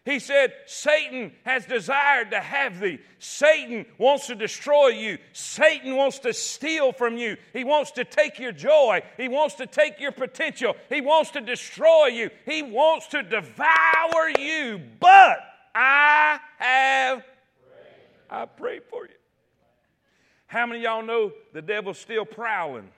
He 0.06 0.20
said, 0.20 0.54
Satan 0.68 1.34
has 1.44 1.66
desired 1.66 2.30
to 2.30 2.40
have 2.40 2.80
thee. 2.80 3.00
Satan 3.18 3.88
wants 3.98 4.28
to 4.28 4.36
destroy 4.36 4.90
you. 4.90 5.18
Satan 5.34 5.96
wants 5.96 6.20
to 6.20 6.32
steal 6.32 6.92
from 6.94 7.18
you. 7.18 7.38
He 7.54 7.64
wants 7.64 7.90
to 7.94 8.06
take 8.06 8.38
your 8.38 8.52
joy. 8.52 9.02
He 9.18 9.28
wants 9.28 9.56
to 9.56 9.66
take 9.66 10.00
your 10.00 10.12
potential. 10.12 10.76
He 10.90 11.02
wants 11.02 11.32
to 11.32 11.42
destroy 11.42 12.08
you. 12.08 12.30
He 12.46 12.62
wants 12.62 13.08
to 13.08 13.24
devour 13.24 14.30
you. 14.38 14.80
But 15.00 15.40
I 15.74 16.40
have 16.60 17.24
I 18.30 18.46
pray 18.46 18.80
for 18.80 19.06
you. 19.06 19.14
How 20.48 20.66
many 20.66 20.82
y'all 20.82 21.04
know 21.04 21.32
the 21.54 21.62
devil's 21.62 21.98
still 21.98 22.26
prowling? 22.26 22.90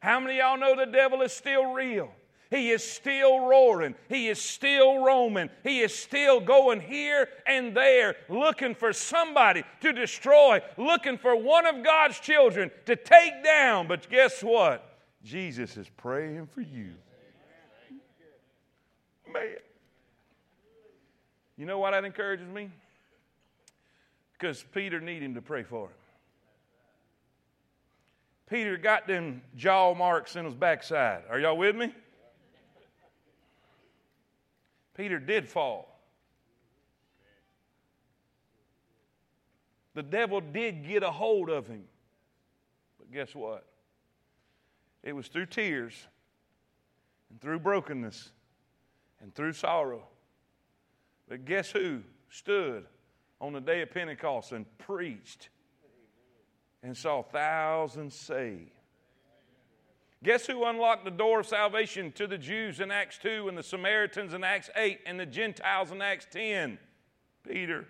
How 0.00 0.20
many 0.20 0.38
y'all 0.38 0.58
know 0.58 0.76
the 0.76 0.90
devil 0.90 1.22
is 1.22 1.32
still 1.32 1.72
real? 1.72 2.10
He 2.50 2.70
is 2.70 2.82
still 2.82 3.40
roaring. 3.40 3.94
He 4.08 4.28
is 4.28 4.40
still 4.40 5.04
roaming. 5.04 5.50
He 5.62 5.80
is 5.80 5.94
still 5.94 6.40
going 6.40 6.80
here 6.80 7.28
and 7.46 7.76
there, 7.76 8.16
looking 8.28 8.74
for 8.74 8.92
somebody 8.94 9.64
to 9.82 9.92
destroy, 9.92 10.60
looking 10.78 11.18
for 11.18 11.36
one 11.36 11.66
of 11.66 11.84
God's 11.84 12.18
children 12.18 12.70
to 12.86 12.96
take 12.96 13.44
down. 13.44 13.86
But 13.86 14.08
guess 14.08 14.42
what? 14.42 14.98
Jesus 15.22 15.76
is 15.76 15.88
praying 15.98 16.46
for 16.46 16.62
you. 16.62 16.94
Man. 19.30 19.56
You 21.58 21.66
know 21.66 21.80
why 21.80 21.90
that 21.90 22.04
encourages 22.04 22.48
me? 22.48 22.70
Because 24.32 24.64
Peter 24.72 25.00
needed 25.00 25.24
him 25.24 25.34
to 25.34 25.42
pray 25.42 25.64
for 25.64 25.86
him. 25.86 25.92
Peter 28.48 28.78
got 28.78 29.06
them 29.06 29.42
jaw 29.56 29.92
marks 29.92 30.36
in 30.36 30.46
his 30.46 30.54
backside. 30.54 31.24
Are 31.28 31.38
y'all 31.38 31.58
with 31.58 31.76
me? 31.76 31.92
Peter 34.98 35.20
did 35.20 35.48
fall. 35.48 35.96
The 39.94 40.02
devil 40.02 40.40
did 40.40 40.86
get 40.86 41.04
a 41.04 41.10
hold 41.10 41.48
of 41.48 41.68
him. 41.68 41.84
But 42.98 43.12
guess 43.12 43.32
what? 43.32 43.64
It 45.04 45.12
was 45.12 45.28
through 45.28 45.46
tears 45.46 45.94
and 47.30 47.40
through 47.40 47.60
brokenness 47.60 48.32
and 49.22 49.32
through 49.32 49.52
sorrow. 49.52 50.02
But 51.28 51.44
guess 51.44 51.70
who 51.70 52.02
stood 52.28 52.84
on 53.40 53.52
the 53.52 53.60
day 53.60 53.82
of 53.82 53.92
Pentecost 53.92 54.50
and 54.50 54.66
preached 54.78 55.48
and 56.82 56.96
saw 56.96 57.22
thousands 57.22 58.16
saved? 58.16 58.77
Guess 60.24 60.46
who 60.46 60.64
unlocked 60.64 61.04
the 61.04 61.10
door 61.10 61.40
of 61.40 61.46
salvation 61.46 62.10
to 62.12 62.26
the 62.26 62.38
Jews 62.38 62.80
in 62.80 62.90
Acts 62.90 63.18
2 63.18 63.48
and 63.48 63.56
the 63.56 63.62
Samaritans 63.62 64.34
in 64.34 64.42
Acts 64.42 64.68
8 64.74 65.00
and 65.06 65.18
the 65.18 65.26
Gentiles 65.26 65.92
in 65.92 66.02
Acts 66.02 66.26
10? 66.30 66.78
Peter. 67.48 67.86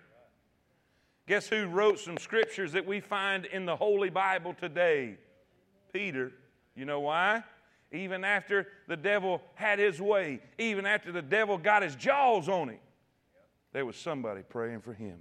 Guess 1.27 1.47
who 1.47 1.65
wrote 1.65 1.99
some 1.99 2.17
scriptures 2.17 2.71
that 2.73 2.85
we 2.85 2.99
find 2.99 3.45
in 3.45 3.65
the 3.65 3.75
Holy 3.75 4.09
Bible 4.09 4.53
today? 4.53 5.17
Peter. 5.91 6.31
You 6.75 6.85
know 6.85 6.99
why? 6.99 7.43
Even 7.91 8.23
after 8.23 8.67
the 8.87 8.95
devil 8.95 9.41
had 9.55 9.79
his 9.79 9.99
way, 9.99 10.39
even 10.59 10.85
after 10.85 11.11
the 11.11 11.23
devil 11.23 11.57
got 11.57 11.81
his 11.81 11.95
jaws 11.95 12.47
on 12.47 12.69
him, 12.69 12.79
there 13.73 13.85
was 13.85 13.95
somebody 13.95 14.41
praying 14.47 14.81
for 14.81 14.93
him. 14.93 15.17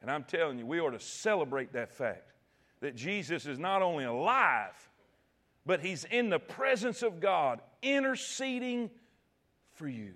And 0.00 0.10
I'm 0.10 0.24
telling 0.24 0.60
you, 0.60 0.66
we 0.66 0.80
ought 0.80 0.90
to 0.90 1.00
celebrate 1.00 1.72
that 1.72 1.90
fact 1.90 2.33
that 2.84 2.94
Jesus 2.94 3.46
is 3.46 3.58
not 3.58 3.80
only 3.80 4.04
alive, 4.04 4.90
but 5.64 5.80
he's 5.80 6.04
in 6.04 6.28
the 6.28 6.38
presence 6.38 7.02
of 7.02 7.18
God, 7.18 7.62
interceding 7.82 8.90
for 9.72 9.88
you. 9.88 10.12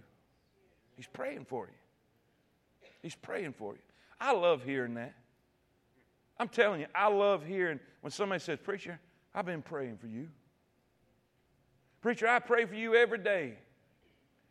He's 0.95 1.07
praying 1.07 1.47
for 1.47 1.65
you. 1.65 2.89
He's 3.01 3.15
praying 3.15 3.55
for 3.55 3.73
you. 3.73 3.81
I 4.21 4.35
love 4.35 4.65
hearing 4.65 4.95
that. 4.95 5.15
I'm 6.39 6.49
telling 6.49 6.81
you, 6.81 6.87
I 6.95 7.09
love 7.09 7.43
hearing 7.43 7.81
when 8.03 8.11
somebody 8.11 8.41
says, 8.41 8.59
Preacher, 8.63 9.01
I've 9.35 9.47
been 9.47 9.63
praying 9.63 9.97
for 9.97 10.07
you. 10.07 10.29
Preacher, 12.03 12.29
I 12.29 12.39
pray 12.39 12.67
for 12.67 12.75
you 12.75 12.95
every 12.95 13.19
day. 13.19 13.55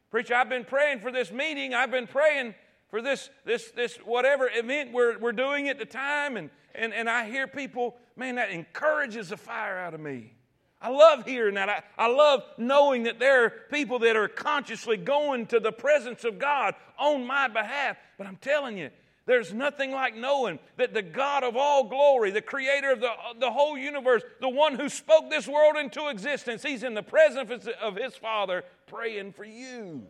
Preacher, 0.10 0.34
I've 0.34 0.50
been 0.50 0.66
praying 0.66 1.02
for 1.02 1.12
this 1.12 1.32
meeting. 1.32 1.76
I've 1.76 1.92
been 1.92 2.08
praying 2.08 2.56
for 2.90 3.00
this, 3.00 3.30
this, 3.46 3.70
this 3.76 3.98
whatever 3.98 4.50
event 4.52 4.92
we're, 4.92 5.20
we're 5.20 5.34
doing 5.34 5.70
at 5.70 5.78
the 5.78 5.86
time. 5.86 6.36
And, 6.36 6.50
and, 6.74 6.96
and 6.96 7.08
I 7.08 7.30
hear 7.30 7.48
people, 7.48 7.96
man, 8.18 8.36
that 8.36 8.50
encourages 8.50 9.30
the 9.30 9.38
fire 9.38 9.78
out 9.78 9.94
of 9.94 10.00
me. 10.00 10.34
I 10.80 10.90
love 10.90 11.26
hearing 11.26 11.56
that. 11.56 11.70
I, 11.70 11.84
I 11.98 12.08
love 12.08 12.44
knowing 12.58 13.04
that 13.04 13.20
there 13.20 13.46
are 13.46 13.50
people 13.50 14.00
that 14.00 14.16
are 14.16 14.28
consciously 14.28 14.98
going 14.98 15.48
to 15.48 15.60
the 15.60 15.72
presence 15.72 16.24
of 16.24 16.38
God 16.38 16.76
on 17.00 17.26
my 17.26 17.48
behalf. 17.48 17.98
But 18.18 18.28
I'm 18.28 18.38
telling 18.38 18.78
you, 18.78 18.92
there's 19.26 19.54
nothing 19.54 19.92
like 19.92 20.16
knowing 20.16 20.60
that 20.78 20.94
the 20.94 21.02
God 21.02 21.44
of 21.44 21.58
all 21.58 21.84
glory, 21.90 22.32
the 22.32 22.42
creator 22.42 22.92
of 22.92 23.02
the, 23.02 23.10
the 23.40 23.52
whole 23.52 23.78
universe, 23.78 24.24
the 24.40 24.50
one 24.50 24.76
who 24.76 24.88
spoke 24.88 25.30
this 25.30 25.48
world 25.48 25.76
into 25.78 26.08
existence, 26.08 26.64
he's 26.64 26.84
in 26.84 26.94
the 26.94 27.04
presence 27.04 27.68
of 27.82 27.96
his 27.96 28.16
Father 28.16 28.64
praying 28.86 29.34
for 29.34 29.44
you. 29.44 30.04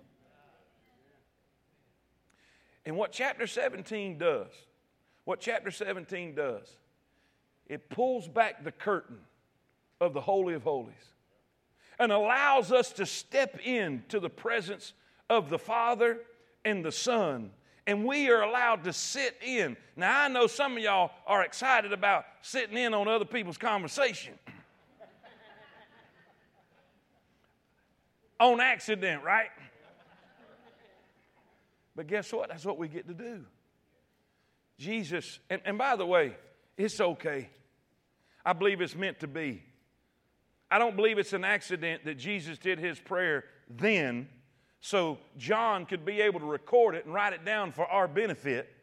And 2.86 2.96
what 2.96 3.12
chapter 3.12 3.48
17 3.48 4.18
does, 4.18 4.52
what 5.26 5.40
chapter 5.40 5.72
17 5.72 6.36
does, 6.36 6.68
it 7.68 7.90
pulls 7.90 8.28
back 8.28 8.64
the 8.64 8.72
curtain 8.72 9.20
of 10.02 10.14
the 10.14 10.22
Holy 10.22 10.54
of 10.54 10.64
Holies 10.64 10.96
and 12.00 12.12
allows 12.12 12.72
us 12.72 12.92
to 12.94 13.06
step 13.06 13.60
into 13.60 14.20
the 14.20 14.30
presence 14.30 14.94
of 15.30 15.50
the 15.50 15.60
Father 15.60 16.20
and 16.64 16.84
the 16.84 16.92
Son 16.92 17.52
and 17.88 18.06
we 18.06 18.30
are 18.30 18.42
allowed 18.42 18.84
to 18.84 18.92
sit 18.92 19.38
in. 19.42 19.78
Now, 19.96 20.24
I 20.24 20.28
know 20.28 20.46
some 20.46 20.76
of 20.76 20.84
y'all 20.84 21.10
are 21.26 21.44
excited 21.44 21.94
about 21.94 22.26
sitting 22.42 22.78
in 22.78 22.94
on 22.94 23.08
other 23.08 23.24
people's 23.24 23.58
conversation. 23.58 24.34
on 28.42 28.60
accident, 28.60 29.24
right? 29.24 29.48
But 31.96 32.08
guess 32.08 32.32
what? 32.32 32.50
That's 32.50 32.66
what 32.66 32.78
we 32.78 32.90
get 32.90 33.08
to 33.08 33.14
do. 33.14 33.46
Jesus, 34.78 35.40
and, 35.50 35.62
and 35.66 35.78
by 35.78 35.96
the 35.96 36.06
way, 36.06 36.36
it's 36.78 37.00
okay. 37.00 37.50
I 38.48 38.54
believe 38.54 38.80
it's 38.80 38.96
meant 38.96 39.20
to 39.20 39.28
be. 39.28 39.62
I 40.72 40.80
don't 40.80 40.96
believe 40.96 41.18
it's 41.18 41.34
an 41.34 41.44
accident 41.44 42.06
that 42.06 42.18
Jesus 42.18 42.58
did 42.58 42.80
his 42.80 42.98
prayer 42.98 43.44
then 43.70 44.30
so 44.80 45.18
John 45.38 45.86
could 45.86 46.06
be 46.06 46.22
able 46.22 46.40
to 46.40 46.46
record 46.46 46.96
it 46.96 47.04
and 47.04 47.14
write 47.14 47.34
it 47.34 47.44
down 47.44 47.74
for 47.74 47.86
our 47.86 48.08
benefit. 48.08 48.74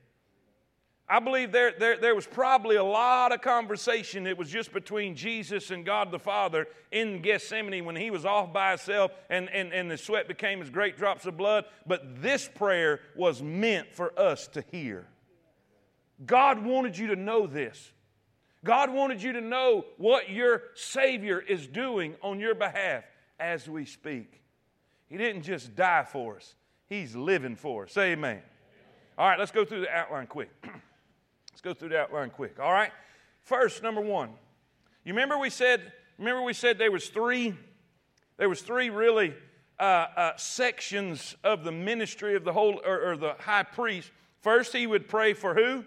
I 1.09 1.19
believe 1.19 1.51
there, 1.51 1.73
there, 1.79 1.97
there 1.97 2.15
was 2.15 2.27
probably 2.27 2.77
a 2.77 2.85
lot 2.85 3.33
of 3.33 3.41
conversation 3.41 4.25
that 4.25 4.37
was 4.37 4.51
just 4.51 4.71
between 4.71 5.17
Jesus 5.17 5.71
and 5.71 5.83
God 5.83 6.11
the 6.11 6.19
Father 6.19 6.67
in 6.93 7.23
Gethsemane 7.23 7.87
when 7.87 7.97
he 7.97 8.11
was 8.11 8.27
off 8.27 8.53
by 8.53 8.71
himself 8.71 9.13
and, 9.31 9.49
and, 9.49 9.73
and 9.73 9.91
the 9.91 9.97
sweat 9.97 10.29
became 10.29 10.61
as 10.61 10.69
great 10.69 10.99
drops 10.99 11.25
of 11.25 11.39
blood. 11.39 11.65
But 11.87 12.21
this 12.21 12.51
prayer 12.55 13.01
was 13.17 13.43
meant 13.43 13.95
for 13.95 14.19
us 14.21 14.47
to 14.49 14.63
hear. 14.71 15.07
God 16.27 16.63
wanted 16.63 16.99
you 16.99 17.07
to 17.07 17.17
know 17.17 17.47
this. 17.47 17.93
God 18.65 18.91
wanted 18.91 19.23
you 19.23 19.33
to 19.35 19.41
know 19.43 19.85
what 19.99 20.31
your 20.31 20.63
Savior 20.75 21.39
is 21.39 21.67
doing 21.67 22.17
on 22.23 22.41
your 22.41 22.55
behalf 22.55 23.05
as 23.39 23.69
we 23.69 23.85
speak. 23.85 24.41
He 25.07 25.19
didn't 25.19 25.43
just 25.43 25.77
die 25.77 26.07
for 26.11 26.37
us, 26.37 26.55
He's 26.89 27.15
living 27.15 27.57
for 27.57 27.85
us. 27.85 27.93
Say 27.93 28.13
amen. 28.13 28.41
All 29.17 29.29
right, 29.29 29.39
let's 29.39 29.53
go 29.53 29.65
through 29.65 29.83
the 29.83 29.91
outline 29.91 30.27
quick. 30.27 30.51
let's 30.65 31.61
go 31.63 31.73
through 31.75 31.91
the 31.91 32.01
outline 32.01 32.31
quick. 32.31 32.59
All 32.59 32.73
right. 32.73 32.91
First, 33.43 33.83
number 33.83 34.01
one. 34.01 34.31
You 35.05 35.13
remember 35.13 35.39
we 35.39 35.51
said, 35.51 35.93
remember 36.19 36.43
we 36.43 36.55
said 36.55 36.79
there 36.79 36.91
was 36.91 37.09
three, 37.09 37.55
there 38.39 38.49
was 38.49 38.63
three 38.63 38.91
really 38.91 39.35
uh, 39.79 39.83
uh, 39.83 40.37
sections 40.37 41.37
of 41.45 41.63
the 41.63 41.71
ministry 41.71 42.35
of 42.35 42.45
the 42.45 42.53
whole 42.53 42.81
or, 42.85 43.13
or 43.13 43.17
the 43.17 43.35
high 43.39 43.63
priest. 43.63 44.11
First, 44.41 44.73
he 44.73 44.87
would 44.87 45.09
pray 45.09 45.35
for 45.35 45.55
who? 45.55 45.85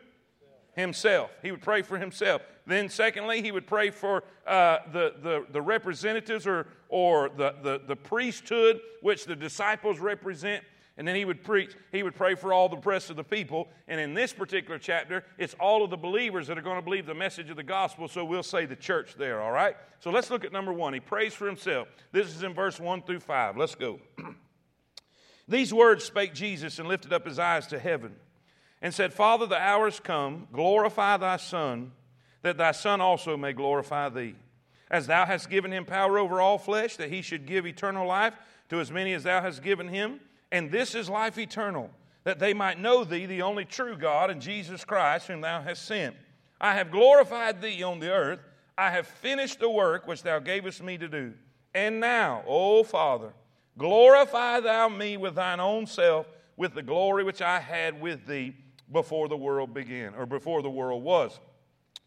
Himself. 0.75 1.31
He 1.41 1.51
would 1.51 1.61
pray 1.61 1.81
for 1.81 1.97
himself. 1.97 2.41
Then, 2.67 2.89
secondly, 2.89 3.41
he 3.41 3.53
would 3.53 3.65
pray 3.65 3.91
for 3.91 4.25
uh, 4.45 4.79
the, 4.91 5.13
the, 5.23 5.45
the, 5.53 5.61
representatives 5.61 6.45
or, 6.45 6.67
or 6.89 7.29
the, 7.29 7.55
the, 7.63 7.81
the 7.87 7.95
priesthood, 7.95 8.81
which 9.01 9.23
the 9.23 9.37
disciples 9.37 9.99
represent. 9.99 10.65
And 10.97 11.07
then 11.07 11.15
he 11.15 11.23
would 11.23 11.43
preach, 11.43 11.75
he 11.93 12.03
would 12.03 12.15
pray 12.15 12.35
for 12.35 12.51
all 12.51 12.67
the 12.67 12.77
rest 12.77 13.09
of 13.09 13.15
the 13.15 13.23
people. 13.23 13.69
And 13.87 14.01
in 14.01 14.13
this 14.13 14.33
particular 14.33 14.77
chapter, 14.77 15.23
it's 15.37 15.55
all 15.61 15.81
of 15.81 15.91
the 15.91 15.97
believers 15.97 16.47
that 16.47 16.57
are 16.57 16.61
going 16.61 16.75
to 16.75 16.81
believe 16.81 17.05
the 17.05 17.13
message 17.13 17.49
of 17.49 17.55
the 17.55 17.63
gospel. 17.63 18.09
So 18.09 18.25
we'll 18.25 18.43
say 18.43 18.65
the 18.65 18.75
church 18.75 19.15
there, 19.17 19.41
all 19.41 19.51
right? 19.51 19.77
So 20.01 20.09
let's 20.09 20.29
look 20.29 20.43
at 20.43 20.51
number 20.51 20.73
one. 20.73 20.93
He 20.93 20.99
prays 20.99 21.33
for 21.33 21.47
himself. 21.47 21.87
This 22.11 22.27
is 22.27 22.43
in 22.43 22.53
verse 22.53 22.81
one 22.81 23.01
through 23.01 23.21
five. 23.21 23.55
Let's 23.55 23.75
go. 23.75 24.01
These 25.47 25.73
words 25.73 26.03
spake 26.03 26.33
Jesus 26.33 26.79
and 26.79 26.89
lifted 26.89 27.13
up 27.13 27.25
his 27.25 27.39
eyes 27.39 27.67
to 27.67 27.79
heaven 27.79 28.15
and 28.81 28.93
said, 28.93 29.13
Father, 29.13 29.45
the 29.45 29.57
hour 29.57 29.87
is 29.87 30.01
come, 30.01 30.49
glorify 30.51 31.15
thy 31.15 31.37
Son 31.37 31.93
that 32.47 32.57
thy 32.57 32.71
Son 32.71 33.01
also 33.01 33.37
may 33.37 33.53
glorify 33.53 34.09
thee. 34.09 34.35
As 34.89 35.07
thou 35.07 35.25
hast 35.25 35.49
given 35.49 35.71
him 35.71 35.85
power 35.85 36.17
over 36.17 36.39
all 36.39 36.57
flesh, 36.57 36.95
that 36.95 37.11
he 37.11 37.21
should 37.21 37.45
give 37.45 37.67
eternal 37.67 38.07
life 38.07 38.33
to 38.69 38.79
as 38.79 38.89
many 38.89 39.13
as 39.13 39.23
thou 39.23 39.41
hast 39.41 39.61
given 39.61 39.87
him. 39.87 40.19
And 40.51 40.71
this 40.71 40.95
is 40.95 41.09
life 41.09 41.37
eternal, 41.37 41.89
that 42.23 42.39
they 42.39 42.53
might 42.53 42.79
know 42.79 43.03
thee, 43.03 43.25
the 43.25 43.41
only 43.41 43.65
true 43.65 43.97
God, 43.97 44.29
and 44.29 44.41
Jesus 44.41 44.85
Christ, 44.85 45.27
whom 45.27 45.41
thou 45.41 45.61
hast 45.61 45.85
sent. 45.85 46.15
I 46.59 46.73
have 46.73 46.89
glorified 46.89 47.61
thee 47.61 47.83
on 47.83 47.99
the 47.99 48.11
earth. 48.11 48.39
I 48.77 48.91
have 48.91 49.07
finished 49.07 49.59
the 49.59 49.69
work 49.69 50.07
which 50.07 50.23
thou 50.23 50.39
gavest 50.39 50.81
me 50.81 50.97
to 50.97 51.09
do. 51.09 51.33
And 51.75 51.99
now, 51.99 52.43
O 52.47 52.83
Father, 52.83 53.33
glorify 53.77 54.61
thou 54.61 54.87
me 54.87 55.17
with 55.17 55.35
thine 55.35 55.59
own 55.59 55.85
self, 55.85 56.27
with 56.55 56.73
the 56.73 56.81
glory 56.81 57.23
which 57.23 57.41
I 57.41 57.59
had 57.59 57.99
with 57.99 58.25
thee 58.25 58.55
before 58.91 59.27
the 59.27 59.37
world 59.37 59.73
began, 59.73 60.15
or 60.15 60.25
before 60.25 60.61
the 60.61 60.69
world 60.69 61.03
was. 61.03 61.39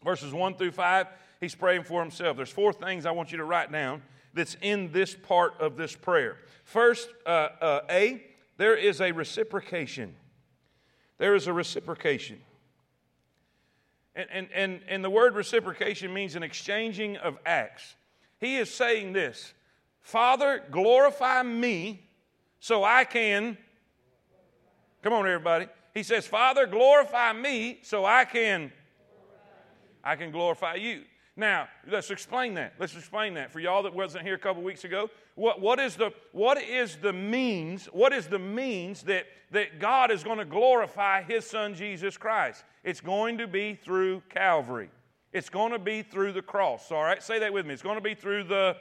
Verses 0.03 0.33
1 0.33 0.55
through 0.55 0.71
5, 0.71 1.07
he's 1.39 1.55
praying 1.55 1.83
for 1.83 2.01
himself. 2.01 2.37
There's 2.37 2.49
four 2.49 2.73
things 2.73 3.05
I 3.05 3.11
want 3.11 3.31
you 3.31 3.37
to 3.37 3.43
write 3.43 3.71
down 3.71 4.01
that's 4.33 4.55
in 4.61 4.91
this 4.91 5.15
part 5.15 5.59
of 5.59 5.77
this 5.77 5.95
prayer. 5.95 6.37
First, 6.63 7.09
uh, 7.25 7.49
uh, 7.59 7.81
A, 7.89 8.23
there 8.57 8.75
is 8.75 9.01
a 9.01 9.11
reciprocation. 9.11 10.15
There 11.17 11.35
is 11.35 11.47
a 11.47 11.53
reciprocation. 11.53 12.39
And, 14.15 14.27
and, 14.31 14.47
and, 14.53 14.81
and 14.87 15.03
the 15.03 15.09
word 15.09 15.35
reciprocation 15.35 16.13
means 16.13 16.35
an 16.35 16.43
exchanging 16.43 17.17
of 17.17 17.37
acts. 17.45 17.95
He 18.39 18.57
is 18.57 18.73
saying 18.73 19.13
this 19.13 19.53
Father, 20.01 20.63
glorify 20.71 21.43
me 21.43 22.07
so 22.59 22.83
I 22.83 23.03
can. 23.03 23.57
Come 25.03 25.13
on, 25.13 25.25
everybody. 25.25 25.67
He 25.93 26.03
says, 26.03 26.25
Father, 26.25 26.65
glorify 26.65 27.33
me 27.33 27.79
so 27.83 28.05
I 28.05 28.25
can 28.25 28.71
I 30.03 30.15
can 30.15 30.31
glorify 30.31 30.75
you. 30.75 31.03
Now, 31.37 31.69
let's 31.89 32.11
explain 32.11 32.55
that. 32.55 32.73
Let's 32.77 32.95
explain 32.95 33.35
that. 33.35 33.51
For 33.51 33.59
y'all 33.59 33.83
that 33.83 33.93
wasn't 33.93 34.23
here 34.23 34.35
a 34.35 34.39
couple 34.39 34.61
weeks 34.63 34.83
ago, 34.83 35.09
what, 35.35 35.61
what, 35.61 35.79
is 35.79 35.95
the, 35.95 36.11
what 36.33 36.61
is 36.61 36.97
the 36.97 37.13
means, 37.13 37.85
what 37.85 38.11
is 38.11 38.27
the 38.27 38.39
means 38.39 39.03
that, 39.03 39.25
that 39.51 39.79
God 39.79 40.11
is 40.11 40.23
going 40.23 40.39
to 40.39 40.45
glorify 40.45 41.23
His 41.23 41.45
Son 41.45 41.73
Jesus 41.73 42.17
Christ? 42.17 42.63
It's 42.83 43.01
going 43.01 43.37
to 43.37 43.47
be 43.47 43.75
through 43.75 44.23
Calvary. 44.29 44.89
It's 45.31 45.49
going 45.49 45.71
to 45.71 45.79
be 45.79 46.01
through 46.01 46.33
the 46.33 46.41
cross. 46.41 46.91
All 46.91 47.03
right? 47.03 47.23
Say 47.23 47.39
that 47.39 47.53
with 47.53 47.65
me. 47.65 47.73
It's 47.73 47.81
going 47.81 47.95
to 47.95 48.01
be 48.01 48.15
through 48.15 48.43
the 48.45 48.75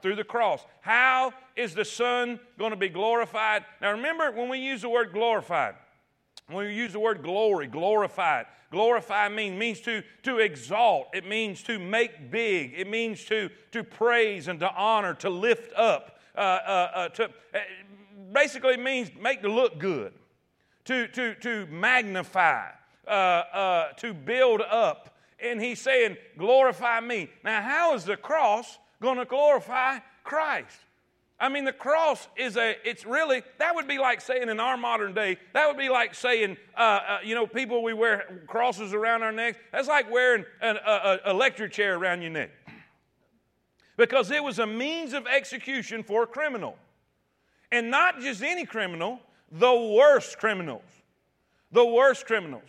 through 0.00 0.16
the 0.16 0.24
cross. 0.24 0.64
How 0.80 1.32
is 1.56 1.74
the 1.74 1.84
Son 1.84 2.38
going 2.58 2.70
to 2.70 2.76
be 2.76 2.88
glorified? 2.88 3.64
Now 3.80 3.92
remember 3.92 4.30
when 4.30 4.48
we 4.48 4.58
use 4.58 4.82
the 4.82 4.88
word 4.88 5.12
glorified, 5.12 5.74
when 6.48 6.66
we 6.66 6.74
use 6.74 6.92
the 6.92 7.00
word 7.00 7.22
glory, 7.22 7.66
glorified, 7.66 8.46
glorify 8.70 9.28
mean, 9.28 9.58
means 9.58 9.80
to, 9.82 10.02
to 10.22 10.38
exalt. 10.38 11.08
It 11.12 11.26
means 11.26 11.62
to 11.64 11.78
make 11.78 12.30
big. 12.30 12.74
It 12.76 12.88
means 12.88 13.24
to, 13.26 13.50
to 13.72 13.84
praise 13.84 14.48
and 14.48 14.58
to 14.60 14.74
honor, 14.74 15.14
to 15.14 15.30
lift 15.30 15.72
up. 15.74 16.18
Uh, 16.34 16.40
uh, 16.40 16.90
uh, 16.94 17.08
to, 17.08 17.24
uh, 17.24 17.58
basically 18.32 18.76
means 18.76 19.10
make 19.20 19.42
to 19.42 19.48
look 19.52 19.78
good, 19.78 20.12
to, 20.84 21.08
to, 21.08 21.34
to 21.34 21.66
magnify, 21.66 22.68
uh, 23.06 23.10
uh, 23.10 23.92
to 23.94 24.14
build 24.14 24.60
up. 24.60 25.16
And 25.40 25.60
he's 25.60 25.80
saying, 25.80 26.16
glorify 26.36 27.00
me. 27.00 27.28
Now, 27.44 27.60
how 27.62 27.94
is 27.94 28.04
the 28.04 28.16
cross 28.16 28.78
going 29.02 29.18
to 29.18 29.24
glorify 29.24 29.98
Christ? 30.24 30.76
I 31.40 31.48
mean, 31.48 31.64
the 31.64 31.72
cross 31.72 32.26
is 32.36 32.56
a, 32.56 32.74
it's 32.84 33.06
really, 33.06 33.42
that 33.58 33.74
would 33.74 33.86
be 33.86 33.98
like 33.98 34.20
saying 34.20 34.48
in 34.48 34.58
our 34.58 34.76
modern 34.76 35.14
day, 35.14 35.38
that 35.54 35.68
would 35.68 35.78
be 35.78 35.88
like 35.88 36.14
saying, 36.14 36.56
uh, 36.76 36.80
uh, 36.80 37.18
you 37.24 37.36
know, 37.36 37.46
people 37.46 37.82
we 37.82 37.94
wear 37.94 38.42
crosses 38.48 38.92
around 38.92 39.22
our 39.22 39.30
necks. 39.30 39.58
That's 39.70 39.86
like 39.86 40.10
wearing 40.10 40.44
an 40.60 40.78
a, 40.84 41.20
a 41.24 41.30
electric 41.30 41.72
chair 41.72 41.96
around 41.96 42.22
your 42.22 42.32
neck. 42.32 42.50
Because 43.96 44.32
it 44.32 44.42
was 44.42 44.58
a 44.58 44.66
means 44.66 45.12
of 45.12 45.26
execution 45.26 46.02
for 46.02 46.24
a 46.24 46.26
criminal. 46.26 46.76
And 47.70 47.90
not 47.90 48.20
just 48.20 48.42
any 48.42 48.64
criminal, 48.64 49.20
the 49.52 49.92
worst 49.96 50.38
criminals. 50.38 50.82
The 51.70 51.84
worst 51.84 52.26
criminals. 52.26 52.68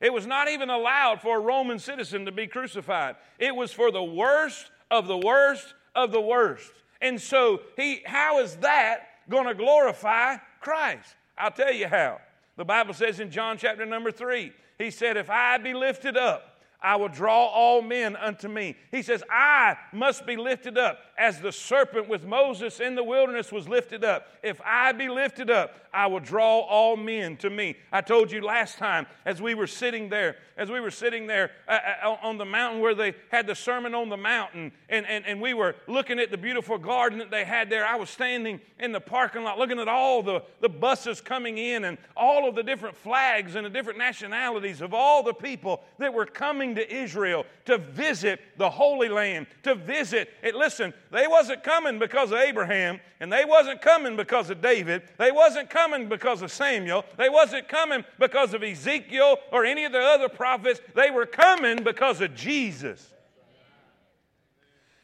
It 0.00 0.12
was 0.12 0.26
not 0.26 0.48
even 0.48 0.70
allowed 0.70 1.20
for 1.20 1.38
a 1.38 1.40
Roman 1.40 1.78
citizen 1.78 2.26
to 2.26 2.32
be 2.32 2.46
crucified. 2.46 3.16
It 3.38 3.56
was 3.56 3.72
for 3.72 3.90
the 3.90 4.02
worst 4.02 4.70
of 4.90 5.08
the 5.08 5.16
worst 5.16 5.74
of 5.94 6.12
the 6.12 6.20
worst. 6.20 6.70
And 7.00 7.20
so, 7.20 7.60
he, 7.76 8.02
how 8.04 8.40
is 8.40 8.56
that 8.56 9.08
going 9.28 9.46
to 9.46 9.54
glorify 9.54 10.36
Christ? 10.60 11.14
I'll 11.36 11.50
tell 11.50 11.72
you 11.72 11.88
how. 11.88 12.20
The 12.56 12.64
Bible 12.64 12.94
says 12.94 13.20
in 13.20 13.30
John 13.30 13.58
chapter 13.58 13.84
number 13.84 14.12
three, 14.12 14.52
He 14.78 14.90
said, 14.90 15.16
If 15.16 15.30
I 15.30 15.58
be 15.58 15.74
lifted 15.74 16.16
up, 16.16 16.60
I 16.80 16.96
will 16.96 17.08
draw 17.08 17.46
all 17.46 17.80
men 17.80 18.14
unto 18.14 18.46
me. 18.46 18.76
He 18.90 19.00
says, 19.02 19.22
I 19.30 19.76
must 19.92 20.26
be 20.26 20.36
lifted 20.36 20.76
up 20.76 20.98
as 21.16 21.40
the 21.40 21.52
serpent 21.52 22.08
with 22.08 22.24
Moses 22.24 22.80
in 22.80 22.94
the 22.94 23.04
wilderness 23.04 23.52
was 23.52 23.68
lifted 23.68 24.04
up. 24.04 24.28
If 24.42 24.60
I 24.64 24.92
be 24.92 25.08
lifted 25.08 25.50
up, 25.50 25.84
I 25.94 26.08
will 26.08 26.20
draw 26.20 26.58
all 26.60 26.96
men 26.96 27.36
to 27.38 27.48
me. 27.48 27.76
I 27.92 28.00
told 28.00 28.32
you 28.32 28.44
last 28.44 28.78
time 28.78 29.06
as 29.24 29.40
we 29.40 29.54
were 29.54 29.68
sitting 29.68 30.08
there, 30.08 30.36
as 30.56 30.68
we 30.68 30.80
were 30.80 30.90
sitting 30.90 31.28
there 31.28 31.52
uh, 31.68 31.78
uh, 32.02 32.16
on 32.20 32.36
the 32.36 32.44
mountain 32.44 32.80
where 32.80 32.96
they 32.96 33.14
had 33.30 33.46
the 33.46 33.54
Sermon 33.54 33.94
on 33.94 34.08
the 34.08 34.16
Mountain, 34.16 34.72
and, 34.88 35.06
and, 35.06 35.24
and 35.24 35.40
we 35.40 35.54
were 35.54 35.76
looking 35.86 36.18
at 36.18 36.32
the 36.32 36.36
beautiful 36.36 36.78
garden 36.78 37.20
that 37.20 37.30
they 37.30 37.44
had 37.44 37.70
there. 37.70 37.86
I 37.86 37.94
was 37.94 38.10
standing 38.10 38.60
in 38.80 38.90
the 38.90 39.00
parking 39.00 39.44
lot 39.44 39.58
looking 39.58 39.78
at 39.78 39.86
all 39.86 40.22
the, 40.22 40.42
the 40.60 40.68
buses 40.68 41.20
coming 41.20 41.58
in 41.58 41.84
and 41.84 41.96
all 42.16 42.48
of 42.48 42.56
the 42.56 42.62
different 42.62 42.96
flags 42.96 43.54
and 43.54 43.64
the 43.64 43.70
different 43.70 43.98
nationalities 43.98 44.80
of 44.80 44.92
all 44.92 45.22
the 45.22 45.32
people 45.32 45.84
that 45.98 46.12
were 46.12 46.26
coming 46.26 46.74
to 46.74 46.94
Israel 46.94 47.46
to 47.66 47.78
visit 47.78 48.40
the 48.56 48.68
Holy 48.68 49.08
Land, 49.08 49.46
to 49.62 49.76
visit. 49.76 50.28
it. 50.42 50.56
listen, 50.56 50.92
they 51.10 51.26
wasn't 51.26 51.62
coming 51.62 51.98
because 51.98 52.32
of 52.32 52.38
Abraham, 52.38 53.00
and 53.20 53.32
they 53.32 53.44
wasn't 53.44 53.80
coming 53.80 54.16
because 54.16 54.50
of 54.50 54.60
David. 54.60 55.02
They 55.18 55.30
wasn't 55.30 55.70
coming 55.70 56.08
because 56.08 56.42
of 56.42 56.50
Samuel. 56.50 57.04
They 57.16 57.28
wasn't 57.28 57.68
coming 57.68 58.04
because 58.18 58.54
of 58.54 58.62
Ezekiel 58.62 59.38
or 59.52 59.64
any 59.64 59.84
of 59.84 59.92
the 59.92 60.00
other 60.00 60.28
prophets. 60.28 60.80
They 60.94 61.10
were 61.10 61.26
coming 61.26 61.84
because 61.84 62.20
of 62.20 62.34
Jesus. 62.34 63.12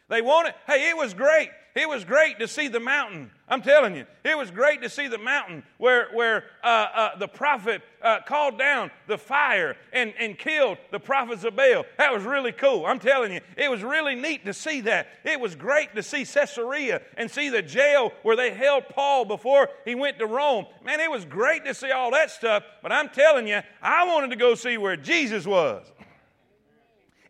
They 0.08 0.22
wanted, 0.22 0.54
hey, 0.66 0.90
it 0.90 0.96
was 0.96 1.14
great. 1.14 1.50
It 1.74 1.88
was 1.88 2.04
great 2.04 2.38
to 2.40 2.48
see 2.48 2.68
the 2.68 2.80
mountain. 2.80 3.30
I'm 3.48 3.62
telling 3.62 3.94
you, 3.94 4.06
it 4.24 4.36
was 4.36 4.50
great 4.50 4.82
to 4.82 4.88
see 4.88 5.08
the 5.08 5.18
mountain 5.18 5.62
where, 5.78 6.08
where 6.12 6.44
uh, 6.62 6.86
uh, 6.94 7.18
the 7.18 7.28
prophet 7.28 7.82
uh, 8.02 8.18
called 8.26 8.58
down 8.58 8.90
the 9.06 9.18
fire 9.18 9.76
and, 9.92 10.12
and 10.18 10.38
killed 10.38 10.78
the 10.90 10.98
prophets 10.98 11.44
of 11.44 11.56
Baal. 11.56 11.84
That 11.98 12.12
was 12.12 12.24
really 12.24 12.52
cool. 12.52 12.86
I'm 12.86 12.98
telling 12.98 13.32
you, 13.32 13.40
it 13.56 13.70
was 13.70 13.82
really 13.82 14.14
neat 14.14 14.44
to 14.46 14.54
see 14.54 14.80
that. 14.82 15.08
It 15.24 15.38
was 15.38 15.54
great 15.54 15.94
to 15.94 16.02
see 16.02 16.24
Caesarea 16.24 17.02
and 17.16 17.30
see 17.30 17.48
the 17.50 17.62
jail 17.62 18.12
where 18.22 18.36
they 18.36 18.52
held 18.52 18.88
Paul 18.88 19.24
before 19.24 19.68
he 19.84 19.94
went 19.94 20.18
to 20.18 20.26
Rome. 20.26 20.66
Man, 20.84 21.00
it 21.00 21.10
was 21.10 21.24
great 21.24 21.64
to 21.66 21.74
see 21.74 21.90
all 21.90 22.10
that 22.12 22.30
stuff, 22.30 22.64
but 22.82 22.92
I'm 22.92 23.08
telling 23.08 23.46
you, 23.46 23.60
I 23.82 24.06
wanted 24.06 24.30
to 24.30 24.36
go 24.36 24.54
see 24.54 24.76
where 24.76 24.96
Jesus 24.96 25.46
was. 25.46 25.84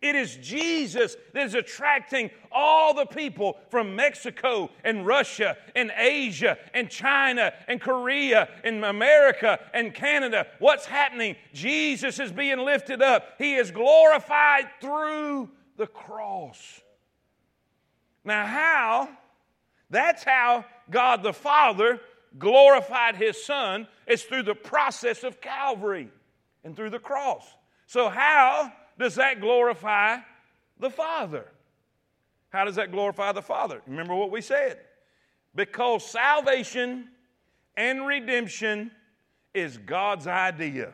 It 0.03 0.17
is 0.17 0.37
Jesus 0.37 1.17
that 1.35 1.45
is 1.45 1.55
attracting 1.55 2.31
all 2.51 2.95
the 2.95 3.05
people 3.05 3.59
from 3.69 3.95
Mexico 3.95 4.71
and 4.83 5.07
Russia 5.07 5.59
and 5.77 5.93
Asia 5.95 6.57
and 6.73 6.89
China 6.89 7.53
and 7.69 7.81
Korea 7.81 8.49
and 8.65 8.85
America 8.85 9.59
and 9.75 9.95
Canada. 9.95 10.47
What's 10.59 10.87
happening? 10.87 11.37
Jesus 11.53 12.19
is 12.19 12.33
being 12.33 12.59
lifted 12.59 13.03
up, 13.03 13.25
He 13.39 13.57
is 13.57 13.71
glorified 13.71 14.69
through 14.81 15.51
the 15.77 15.87
cross. 15.87 16.81
Now, 18.25 18.47
how? 18.47 19.09
That's 19.91 20.25
how 20.25 20.65
God 20.91 21.23
the 21.23 21.33
Father 21.33 22.01
glorified 22.39 23.17
His 23.17 23.43
Son, 23.43 23.89
is 24.07 24.23
through 24.23 24.45
the 24.45 24.55
process 24.55 25.25
of 25.25 25.41
Calvary 25.41 26.09
and 26.65 26.77
through 26.77 26.91
the 26.91 26.99
cross. 26.99 27.45
So, 27.87 28.09
how? 28.09 28.73
Does 29.01 29.17
that 29.17 29.41
glorify 29.41 30.19
the 30.79 30.91
Father? 30.91 31.47
How 32.51 32.65
does 32.65 32.77
that 32.77 32.93
glorify 32.93 33.33
the 33.33 33.43
Father? 33.43 33.83
Remember 33.87 34.15
what 34.15 34.31
we 34.31 34.41
said. 34.41 34.79
Because 35.55 36.05
salvation 36.05 37.09
and 37.77 38.07
redemption 38.07 38.91
is 39.55 39.79
God's 39.79 40.27
idea. 40.27 40.93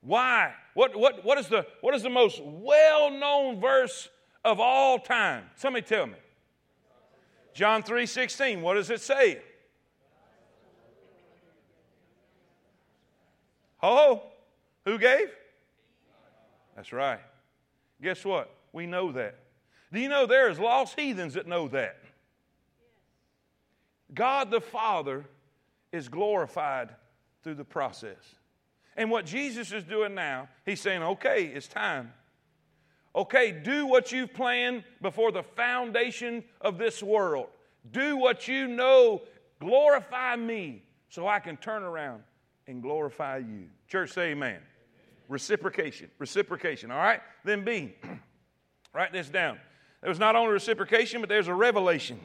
Why? 0.00 0.52
What, 0.74 0.96
what, 0.96 1.24
what, 1.24 1.38
is, 1.38 1.48
the, 1.48 1.66
what 1.80 1.94
is 1.94 2.02
the 2.02 2.10
most 2.10 2.42
well 2.44 3.10
known 3.10 3.60
verse 3.60 4.08
of 4.44 4.60
all 4.60 4.98
time? 4.98 5.44
Somebody 5.56 5.86
tell 5.86 6.06
me. 6.06 6.14
John 7.54 7.82
3 7.82 8.04
16. 8.04 8.60
What 8.60 8.74
does 8.74 8.90
it 8.90 9.00
say? 9.00 9.40
Ho, 13.78 14.22
who 14.84 14.98
gave? 14.98 15.30
That's 16.76 16.92
right. 16.92 17.20
Guess 18.02 18.24
what? 18.24 18.50
We 18.72 18.86
know 18.86 19.12
that. 19.12 19.36
Do 19.92 20.00
you 20.00 20.08
know 20.08 20.26
there's 20.26 20.58
lost 20.58 20.98
heathens 20.98 21.34
that 21.34 21.46
know 21.46 21.68
that? 21.68 21.98
God 24.12 24.50
the 24.50 24.60
Father 24.60 25.24
is 25.92 26.08
glorified 26.08 26.90
through 27.42 27.54
the 27.54 27.64
process. 27.64 28.16
And 28.96 29.10
what 29.10 29.26
Jesus 29.26 29.72
is 29.72 29.84
doing 29.84 30.14
now, 30.14 30.48
he's 30.64 30.80
saying, 30.80 31.02
okay, 31.02 31.44
it's 31.46 31.68
time. 31.68 32.12
Okay, 33.14 33.52
do 33.52 33.86
what 33.86 34.10
you've 34.10 34.34
planned 34.34 34.82
before 35.00 35.30
the 35.30 35.42
foundation 35.42 36.42
of 36.60 36.78
this 36.78 37.02
world. 37.02 37.46
Do 37.92 38.16
what 38.16 38.48
you 38.48 38.66
know. 38.66 39.22
Glorify 39.60 40.34
me 40.36 40.82
so 41.08 41.28
I 41.28 41.38
can 41.38 41.56
turn 41.56 41.84
around 41.84 42.22
and 42.66 42.82
glorify 42.82 43.38
you. 43.38 43.66
Church, 43.88 44.12
say 44.12 44.32
amen. 44.32 44.60
Reciprocation. 45.28 46.10
Reciprocation. 46.18 46.90
All 46.90 46.98
right? 46.98 47.20
Then 47.44 47.64
B. 47.64 47.94
Write 48.92 49.12
this 49.12 49.28
down. 49.28 49.58
There 50.00 50.10
was 50.10 50.18
not 50.18 50.36
only 50.36 50.52
reciprocation, 50.52 51.20
but 51.20 51.28
there's 51.28 51.48
a 51.48 51.54
revelation. 51.54 52.20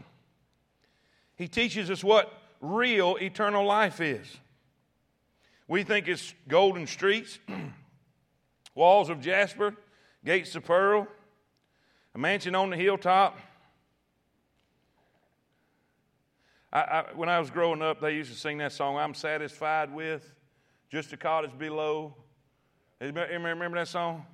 He 1.36 1.48
teaches 1.48 1.90
us 1.90 2.04
what 2.04 2.32
real 2.60 3.16
eternal 3.22 3.66
life 3.66 4.02
is. 4.02 4.28
We 5.68 5.84
think 5.84 6.08
it's 6.08 6.34
golden 6.48 6.88
streets, 6.88 7.40
walls 8.76 9.10
of 9.10 9.22
jasper, 9.22 9.76
gates 10.26 10.56
of 10.56 10.66
pearl, 10.66 11.08
a 12.14 12.18
mansion 12.18 12.56
on 12.56 12.70
the 12.70 12.76
hilltop. 12.76 13.40
I, 16.74 16.80
I, 16.82 17.06
when 17.16 17.30
I 17.30 17.40
was 17.40 17.50
growing 17.50 17.82
up, 17.82 18.02
they 18.02 18.16
used 18.16 18.32
to 18.32 18.38
sing 18.38 18.58
that 18.58 18.74
song, 18.74 18.98
I'm 18.98 19.14
satisfied 19.14 19.94
with 19.94 20.36
just 20.92 21.14
a 21.14 21.18
cottage 21.18 21.58
below 21.58 22.16
Anybody 23.02 23.34
remember 23.34 23.78
that 23.78 23.88
song? 23.88 24.26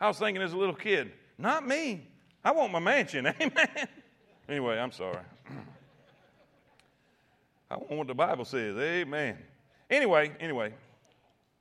I 0.00 0.08
was 0.08 0.18
thinking 0.18 0.42
as 0.42 0.52
a 0.52 0.56
little 0.56 0.74
kid, 0.74 1.12
not 1.38 1.66
me. 1.66 2.06
I 2.44 2.52
want 2.52 2.72
my 2.72 2.78
mansion. 2.78 3.26
Amen. 3.40 3.88
Anyway, 4.48 4.78
I'm 4.78 4.92
sorry. 4.92 5.18
I 7.70 7.76
want 7.76 7.90
what 7.90 8.06
the 8.06 8.14
Bible 8.14 8.44
says. 8.44 8.76
Amen. 8.76 9.36
Anyway, 9.90 10.32
anyway, 10.40 10.72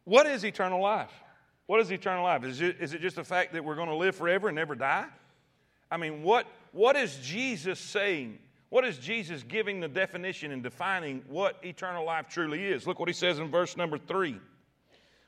what 0.05 0.25
is 0.25 0.43
eternal 0.43 0.81
life? 0.81 1.11
What 1.65 1.81
is 1.81 1.91
eternal 1.91 2.23
life? 2.23 2.43
Is 2.45 2.61
it, 2.61 2.77
is 2.79 2.93
it 2.93 3.01
just 3.01 3.17
the 3.17 3.23
fact 3.23 3.53
that 3.53 3.63
we're 3.63 3.75
going 3.75 3.89
to 3.89 3.95
live 3.95 4.15
forever 4.15 4.47
and 4.47 4.55
never 4.55 4.73
die? 4.73 5.05
I 5.91 5.97
mean, 5.97 6.23
what, 6.23 6.47
what 6.71 6.95
is 6.95 7.17
Jesus 7.17 7.79
saying? 7.79 8.39
What 8.69 8.85
is 8.85 8.97
Jesus 8.97 9.43
giving 9.43 9.79
the 9.79 9.87
definition 9.87 10.51
and 10.51 10.63
defining 10.63 11.23
what 11.27 11.57
eternal 11.63 12.05
life 12.05 12.27
truly 12.29 12.65
is? 12.65 12.87
Look 12.87 12.99
what 12.99 13.09
he 13.09 13.13
says 13.13 13.39
in 13.39 13.49
verse 13.49 13.77
number 13.77 13.97
three. 13.97 14.39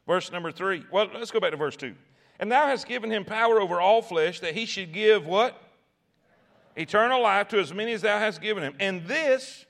Verse 0.10 0.32
number 0.32 0.52
three. 0.52 0.84
Well, 0.92 1.08
let's 1.14 1.30
go 1.30 1.40
back 1.40 1.52
to 1.52 1.58
verse 1.58 1.76
two. 1.76 1.94
And 2.40 2.52
thou 2.52 2.66
hast 2.66 2.88
given 2.88 3.12
him 3.12 3.24
power 3.24 3.62
over 3.62 3.80
all 3.80 4.02
flesh 4.02 4.40
that 4.40 4.56
he 4.56 4.66
should 4.66 4.92
give 4.92 5.28
what? 5.28 5.62
Eternal 6.76 7.22
life 7.22 7.48
to 7.50 7.60
as 7.60 7.72
many 7.72 7.92
as 7.92 8.02
thou 8.02 8.18
hast 8.18 8.42
given 8.42 8.64
him. 8.64 8.74
And 8.80 9.06
this 9.06 9.68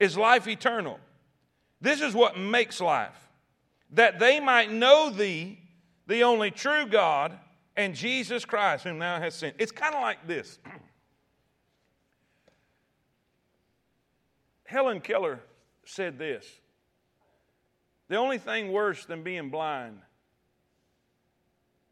is 0.00 0.16
life 0.16 0.48
eternal. 0.48 0.98
This 1.82 2.00
is 2.00 2.14
what 2.14 2.38
makes 2.38 2.80
life. 2.80 3.28
That 3.90 4.18
they 4.18 4.40
might 4.40 4.72
know 4.72 5.10
thee, 5.10 5.58
the 6.06 6.22
only 6.22 6.50
true 6.50 6.86
God, 6.86 7.38
and 7.76 7.94
Jesus 7.94 8.46
Christ, 8.46 8.84
whom 8.84 8.98
thou 8.98 9.20
hast 9.20 9.40
sent. 9.40 9.56
It's 9.58 9.72
kind 9.72 9.94
of 9.94 10.00
like 10.00 10.26
this. 10.26 10.58
Helen 14.64 15.02
Keller 15.02 15.40
said 15.84 16.18
this 16.18 16.61
the 18.12 18.18
only 18.18 18.36
thing 18.36 18.70
worse 18.70 19.06
than 19.06 19.22
being 19.22 19.48
blind 19.48 19.98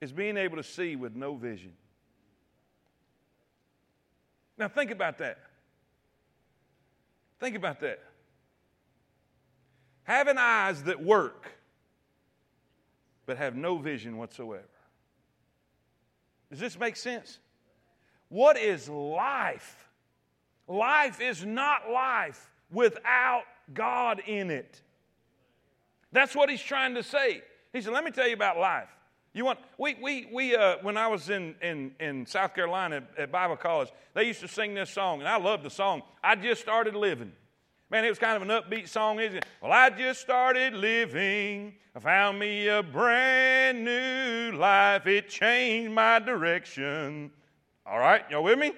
is 0.03 0.13
being 0.13 0.37
able 0.37 0.59
to 0.59 0.63
see 0.63 0.95
with 0.95 1.17
no 1.17 1.35
vision. 1.35 1.73
Now, 4.59 4.69
think 4.69 4.91
about 4.91 5.17
that. 5.17 5.39
Think 7.39 7.57
about 7.57 7.81
that. 7.81 8.01
Having 10.03 10.37
eyes 10.37 10.83
that 10.83 11.03
work, 11.03 11.53
but 13.25 13.39
have 13.39 13.57
no 13.57 13.79
vision 13.79 14.19
whatsoever. 14.19 14.69
Does 16.51 16.61
this 16.61 16.79
make 16.79 16.97
sense? 16.97 17.39
What 18.29 18.59
is 18.59 18.91
life? 18.91 19.89
Life 20.69 21.19
is 21.23 21.47
not 21.47 21.91
life 21.91 22.53
without 22.71 23.45
God 23.73 24.21
in 24.27 24.51
it. 24.51 24.83
That's 26.13 26.35
what 26.35 26.51
he's 26.51 26.63
trying 26.63 26.95
to 26.95 27.03
say. 27.03 27.43
He 27.73 27.81
said, 27.81 27.93
Let 27.93 28.05
me 28.05 28.11
tell 28.11 28.27
you 28.27 28.35
about 28.35 28.59
life. 28.59 28.89
You 29.33 29.45
want, 29.45 29.61
we, 29.79 29.97
we, 30.03 30.29
we 30.33 30.57
uh, 30.57 30.79
when 30.83 30.97
I 30.97 31.07
was 31.07 31.31
in, 31.31 31.55
in, 31.63 31.93
in 32.01 32.27
South 32.27 32.53
Carolina 32.53 32.97
at, 32.97 33.19
at 33.19 33.33
Bible 33.33 33.57
college, 33.57 33.89
they 34.13 34.25
used 34.25 34.41
to 34.41 34.49
sing 34.49 34.75
this 34.75 34.91
song, 34.91 35.21
and 35.21 35.29
I 35.29 35.39
loved 35.39 35.63
the 35.63 35.71
song. 35.71 36.03
I 36.23 36.35
just 36.35 36.61
started 36.61 36.97
living. 36.97 37.33
Man, 37.91 38.05
it 38.05 38.09
was 38.09 38.19
kind 38.19 38.37
of 38.37 38.43
an 38.43 38.49
upbeat 38.49 38.89
song. 38.89 39.21
isn't 39.21 39.39
it? 39.39 39.47
Well, 39.63 39.73
I 39.73 39.91
just 39.91 40.21
started 40.21 40.75
living. 40.75 41.75
I 41.95 42.01
found 42.01 42.39
me 42.39 42.69
a 42.69 42.83
brand 42.83 43.85
new 43.85 44.57
life. 44.57 45.07
It 45.07 45.29
changed 45.29 45.93
my 45.93 46.19
direction. 46.19 47.31
All 47.87 47.99
right, 47.99 48.23
y'all 48.31 48.43
with 48.43 48.59
me? 48.59 48.73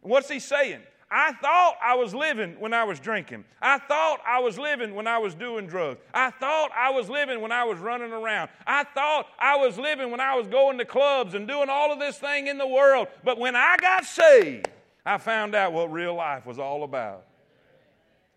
What's 0.00 0.30
he 0.30 0.38
saying? 0.38 0.80
I 1.16 1.32
thought 1.34 1.76
I 1.80 1.94
was 1.94 2.12
living 2.12 2.56
when 2.58 2.74
I 2.74 2.82
was 2.82 2.98
drinking. 2.98 3.44
I 3.62 3.78
thought 3.78 4.18
I 4.26 4.40
was 4.40 4.58
living 4.58 4.96
when 4.96 5.06
I 5.06 5.18
was 5.18 5.36
doing 5.36 5.68
drugs. 5.68 6.00
I 6.12 6.30
thought 6.30 6.72
I 6.76 6.90
was 6.90 7.08
living 7.08 7.40
when 7.40 7.52
I 7.52 7.62
was 7.62 7.78
running 7.78 8.10
around. 8.10 8.50
I 8.66 8.82
thought 8.82 9.28
I 9.38 9.54
was 9.56 9.78
living 9.78 10.10
when 10.10 10.18
I 10.18 10.34
was 10.34 10.48
going 10.48 10.76
to 10.78 10.84
clubs 10.84 11.34
and 11.34 11.46
doing 11.46 11.68
all 11.70 11.92
of 11.92 12.00
this 12.00 12.18
thing 12.18 12.48
in 12.48 12.58
the 12.58 12.66
world. 12.66 13.06
But 13.22 13.38
when 13.38 13.54
I 13.54 13.76
got 13.80 14.04
saved, 14.04 14.68
I 15.06 15.18
found 15.18 15.54
out 15.54 15.72
what 15.72 15.92
real 15.92 16.14
life 16.16 16.46
was 16.46 16.58
all 16.58 16.82
about. 16.82 17.24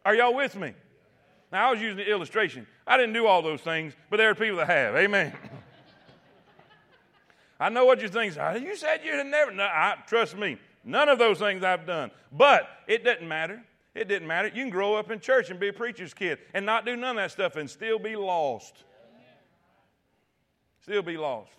Are 0.06 0.14
y'all 0.14 0.36
with 0.36 0.56
me? 0.56 0.76
Now, 1.52 1.70
I 1.70 1.72
was 1.72 1.82
using 1.82 1.98
the 1.98 2.08
illustration. 2.08 2.68
I 2.86 2.96
didn't 2.96 3.14
do 3.14 3.26
all 3.26 3.42
those 3.42 3.62
things, 3.62 3.94
but 4.12 4.18
there 4.18 4.30
are 4.30 4.36
people 4.36 4.58
that 4.58 4.68
have. 4.68 4.96
Amen. 4.96 5.34
I 7.60 7.70
know 7.70 7.86
what 7.86 8.02
you're 8.02 8.10
thinking. 8.10 8.40
You 8.62 8.76
said 8.76 9.00
you 9.04 9.14
had 9.14 9.26
never. 9.26 9.52
No, 9.52 9.64
I, 9.64 9.96
trust 10.06 10.38
me, 10.38 10.60
none 10.88 11.10
of 11.10 11.20
those 11.20 11.38
things 11.38 11.64
I've 11.64 11.86
done. 11.86 12.12
But 12.32 12.68
it 12.88 13.04
doesn't 13.04 13.28
matter. 13.28 13.64
It 13.94 14.08
didn't 14.08 14.28
matter. 14.28 14.48
You 14.48 14.64
can 14.64 14.70
grow 14.70 14.96
up 14.96 15.12
in 15.12 15.20
church 15.20 15.50
and 15.50 15.60
be 15.60 15.70
a 15.70 15.74
preacher's 15.74 16.14
kid 16.14 16.38
and 16.54 16.66
not 16.66 16.86
do 16.86 16.96
none 16.96 17.18
of 17.18 17.24
that 17.24 17.32
stuff 17.32 17.56
and 17.56 17.70
still 17.70 18.00
be 18.00 18.16
lost. 18.16 18.84
Still 20.82 21.02
be 21.02 21.18
lost. 21.18 21.52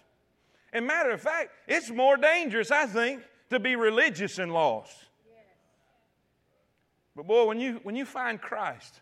And 0.73 0.87
matter 0.87 1.11
of 1.11 1.21
fact, 1.21 1.51
it's 1.67 1.91
more 1.91 2.17
dangerous, 2.17 2.71
I 2.71 2.87
think, 2.87 3.23
to 3.51 3.59
be 3.59 3.77
religious 3.77 4.39
and 4.39 4.53
lost. 4.53 4.97
But 7.17 7.27
boy, 7.27 7.47
when 7.47 7.59
you, 7.59 7.81
when 7.83 7.97
you 7.97 8.05
find 8.05 8.41
Christ 8.41 9.01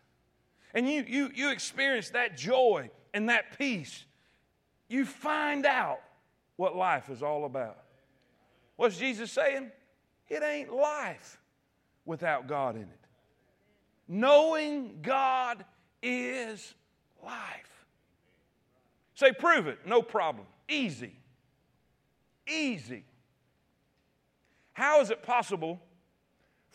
and 0.73 0.89
you, 0.89 1.05
you, 1.07 1.31
you 1.35 1.51
experience 1.51 2.11
that 2.11 2.37
joy 2.37 2.91
and 3.13 3.29
that 3.29 3.59
peace, 3.59 4.05
you 4.89 5.05
find 5.05 5.67
out 5.67 6.01
what 6.57 6.75
life 6.75 7.11
is 7.11 7.23
all 7.23 7.45
about. 7.45 7.79
What's 8.77 8.97
Jesus 8.97 9.31
saying? 9.31 9.71
It 10.29 10.43
ain't 10.43 10.73
life 10.73 11.41
without 12.05 12.47
God 12.47 12.77
in 12.77 12.83
it. 12.83 13.01
Knowing 14.09 14.99
God 15.03 15.65
is 16.03 16.75
life. 17.25 17.85
Say, 19.15 19.33
prove 19.33 19.67
it. 19.67 19.79
No 19.87 20.03
problem. 20.03 20.47
Easy. 20.69 21.13
Easy. 22.47 23.05
How 24.73 25.01
is 25.01 25.11
it 25.11 25.23
possible 25.23 25.81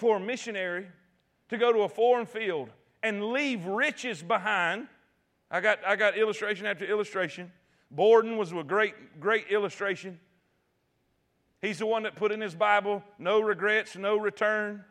for 0.01 0.17
a 0.17 0.19
missionary 0.19 0.87
to 1.49 1.57
go 1.57 1.71
to 1.71 1.81
a 1.81 1.89
foreign 1.89 2.25
field 2.25 2.69
and 3.03 3.31
leave 3.31 3.65
riches 3.65 4.23
behind. 4.23 4.87
I 5.51 5.61
got, 5.61 5.77
I 5.85 5.95
got 5.95 6.17
illustration 6.17 6.65
after 6.65 6.85
illustration. 6.85 7.51
Borden 7.91 8.37
was 8.37 8.51
a 8.51 8.63
great, 8.63 9.19
great 9.19 9.47
illustration. 9.49 10.19
He's 11.61 11.79
the 11.79 11.85
one 11.85 12.03
that 12.03 12.15
put 12.15 12.31
in 12.31 12.41
his 12.41 12.55
Bible, 12.55 13.03
no 13.19 13.39
regrets, 13.39 13.95
no 13.95 14.17
return. 14.17 14.83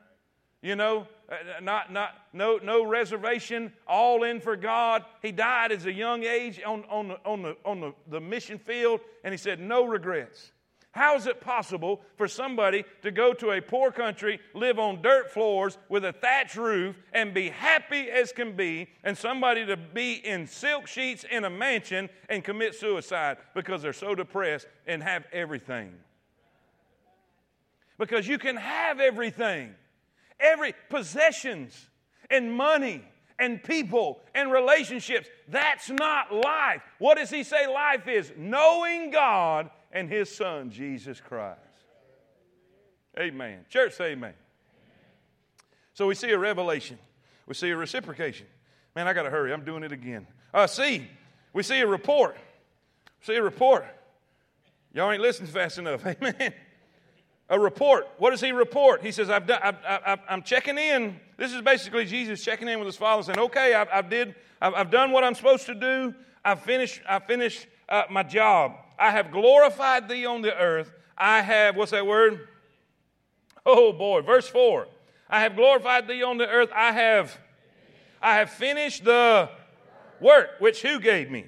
You 0.62 0.76
know, 0.76 1.08
uh, 1.28 1.60
not, 1.62 1.90
not, 1.92 2.10
no, 2.32 2.58
no 2.62 2.84
reservation, 2.84 3.72
all 3.88 4.24
in 4.24 4.40
for 4.40 4.56
God. 4.56 5.04
He 5.22 5.32
died 5.32 5.72
as 5.72 5.86
a 5.86 5.92
young 5.92 6.22
age 6.22 6.60
on, 6.64 6.84
on, 6.90 7.08
the, 7.08 7.18
on, 7.24 7.42
the, 7.42 7.56
on 7.64 7.80
the, 7.80 7.94
the 8.08 8.20
mission 8.20 8.58
field, 8.58 9.00
and 9.24 9.32
he 9.32 9.38
said, 9.38 9.58
no 9.58 9.84
regrets. 9.84 10.52
How 10.92 11.16
is 11.16 11.26
it 11.26 11.40
possible 11.40 12.00
for 12.16 12.26
somebody 12.26 12.84
to 13.02 13.10
go 13.12 13.32
to 13.34 13.52
a 13.52 13.60
poor 13.60 13.92
country, 13.92 14.40
live 14.54 14.78
on 14.78 15.02
dirt 15.02 15.30
floors 15.30 15.78
with 15.88 16.04
a 16.04 16.12
thatch 16.12 16.56
roof, 16.56 16.96
and 17.12 17.32
be 17.32 17.48
happy 17.48 18.10
as 18.10 18.32
can 18.32 18.54
be, 18.56 18.88
and 19.04 19.16
somebody 19.16 19.64
to 19.66 19.76
be 19.76 20.14
in 20.14 20.46
silk 20.46 20.88
sheets 20.88 21.24
in 21.30 21.44
a 21.44 21.50
mansion 21.50 22.10
and 22.28 22.42
commit 22.42 22.74
suicide 22.74 23.38
because 23.54 23.82
they're 23.82 23.92
so 23.92 24.14
depressed 24.14 24.66
and 24.86 25.02
have 25.02 25.24
everything? 25.32 25.94
Because 28.00 28.26
you 28.26 28.38
can 28.38 28.56
have 28.56 28.98
everything, 28.98 29.74
every 30.40 30.74
possessions 30.88 31.86
and 32.30 32.50
money 32.50 33.04
and 33.38 33.62
people 33.62 34.20
and 34.34 34.50
relationships. 34.50 35.28
That's 35.48 35.90
not 35.90 36.34
life. 36.34 36.80
What 36.98 37.18
does 37.18 37.28
he 37.28 37.44
say 37.44 37.66
life 37.66 38.08
is? 38.08 38.32
Knowing 38.38 39.10
God 39.10 39.68
and 39.92 40.08
his 40.08 40.34
son, 40.34 40.70
Jesus 40.70 41.20
Christ. 41.20 41.60
Amen. 43.18 43.66
Church, 43.68 43.92
say 43.92 44.12
amen. 44.12 44.32
So 45.92 46.06
we 46.06 46.14
see 46.14 46.30
a 46.30 46.38
revelation, 46.38 46.98
we 47.46 47.52
see 47.52 47.68
a 47.68 47.76
reciprocation. 47.76 48.46
Man, 48.96 49.08
I 49.08 49.12
got 49.12 49.24
to 49.24 49.30
hurry. 49.30 49.52
I'm 49.52 49.64
doing 49.64 49.82
it 49.82 49.92
again. 49.92 50.26
Uh, 50.54 50.66
see, 50.66 51.06
we 51.52 51.62
see 51.62 51.80
a 51.80 51.86
report. 51.86 52.38
See 53.20 53.36
a 53.36 53.42
report. 53.42 53.84
Y'all 54.94 55.12
ain't 55.12 55.20
listening 55.20 55.50
fast 55.50 55.76
enough. 55.76 56.06
Amen. 56.06 56.54
A 57.50 57.58
report. 57.58 58.08
What 58.18 58.30
does 58.30 58.40
he 58.40 58.52
report? 58.52 59.02
He 59.02 59.10
says, 59.10 59.28
I've 59.28 59.46
done, 59.46 59.60
I, 59.62 60.16
am 60.28 60.42
checking 60.42 60.78
in. 60.78 61.18
This 61.36 61.52
is 61.52 61.60
basically 61.60 62.04
Jesus 62.04 62.44
checking 62.44 62.68
in 62.68 62.78
with 62.78 62.86
his 62.86 62.96
father, 62.96 63.24
saying, 63.24 63.40
"Okay, 63.40 63.74
I've, 63.74 63.88
I've 63.92 64.08
did, 64.08 64.36
I've, 64.62 64.74
I've, 64.74 64.90
done 64.90 65.10
what 65.10 65.24
I'm 65.24 65.34
supposed 65.34 65.66
to 65.66 65.74
do. 65.74 66.14
I've 66.44 66.62
finished, 66.62 67.00
I 67.08 67.18
finished 67.18 67.66
uh, 67.88 68.04
my 68.08 68.22
job. 68.22 68.76
I 68.96 69.10
have 69.10 69.32
glorified 69.32 70.08
thee 70.08 70.26
on 70.26 70.42
the 70.42 70.56
earth. 70.56 70.92
I 71.18 71.42
have, 71.42 71.74
what's 71.74 71.90
that 71.90 72.06
word? 72.06 72.46
Oh 73.66 73.92
boy, 73.92 74.22
verse 74.22 74.48
4. 74.48 74.86
I 75.28 75.40
have 75.40 75.56
glorified 75.56 76.06
thee 76.06 76.22
on 76.22 76.38
the 76.38 76.48
earth. 76.48 76.70
I 76.74 76.92
have, 76.92 77.36
I 78.22 78.36
have 78.36 78.50
finished 78.50 79.04
the 79.04 79.48
work 80.20 80.50
which 80.60 80.82
who 80.82 81.00
gave 81.00 81.30
me? 81.30 81.46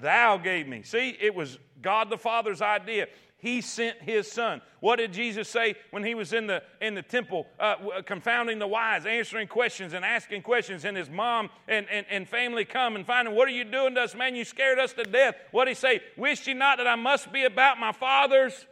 Thou 0.00 0.36
gave 0.36 0.68
me. 0.68 0.82
See, 0.82 1.16
it 1.20 1.34
was 1.34 1.58
God 1.82 2.08
the 2.08 2.18
Father's 2.18 2.62
idea. 2.62 3.08
He 3.44 3.60
sent 3.60 4.00
his 4.00 4.32
son. 4.32 4.62
What 4.80 4.96
did 4.96 5.12
Jesus 5.12 5.50
say 5.50 5.74
when 5.90 6.02
he 6.02 6.14
was 6.14 6.32
in 6.32 6.46
the, 6.46 6.62
in 6.80 6.94
the 6.94 7.02
temple, 7.02 7.46
uh, 7.60 8.00
confounding 8.06 8.58
the 8.58 8.66
wise, 8.66 9.04
answering 9.04 9.48
questions 9.48 9.92
and 9.92 10.02
asking 10.02 10.40
questions, 10.40 10.86
and 10.86 10.96
his 10.96 11.10
mom 11.10 11.50
and, 11.68 11.86
and, 11.90 12.06
and 12.08 12.26
family 12.26 12.64
come 12.64 12.96
and 12.96 13.06
find 13.06 13.28
him, 13.28 13.34
What 13.34 13.46
are 13.46 13.52
you 13.52 13.64
doing 13.64 13.96
to 13.96 14.00
us, 14.00 14.14
man? 14.14 14.34
You 14.34 14.46
scared 14.46 14.78
us 14.78 14.94
to 14.94 15.04
death. 15.04 15.34
What 15.50 15.66
did 15.66 15.72
he 15.72 15.74
say? 15.74 16.00
Wish 16.16 16.46
ye 16.46 16.54
not 16.54 16.78
that 16.78 16.86
I 16.86 16.94
must 16.94 17.30
be 17.34 17.44
about 17.44 17.78
my 17.78 17.92
father's 17.92 18.64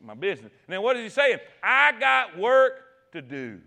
my 0.00 0.14
business. 0.14 0.52
And 0.68 0.74
then 0.74 0.80
what 0.80 0.96
is 0.96 1.02
he 1.02 1.08
saying? 1.08 1.38
I 1.60 1.90
got 1.98 2.38
work 2.38 2.84
to 3.14 3.20
do. 3.20 3.60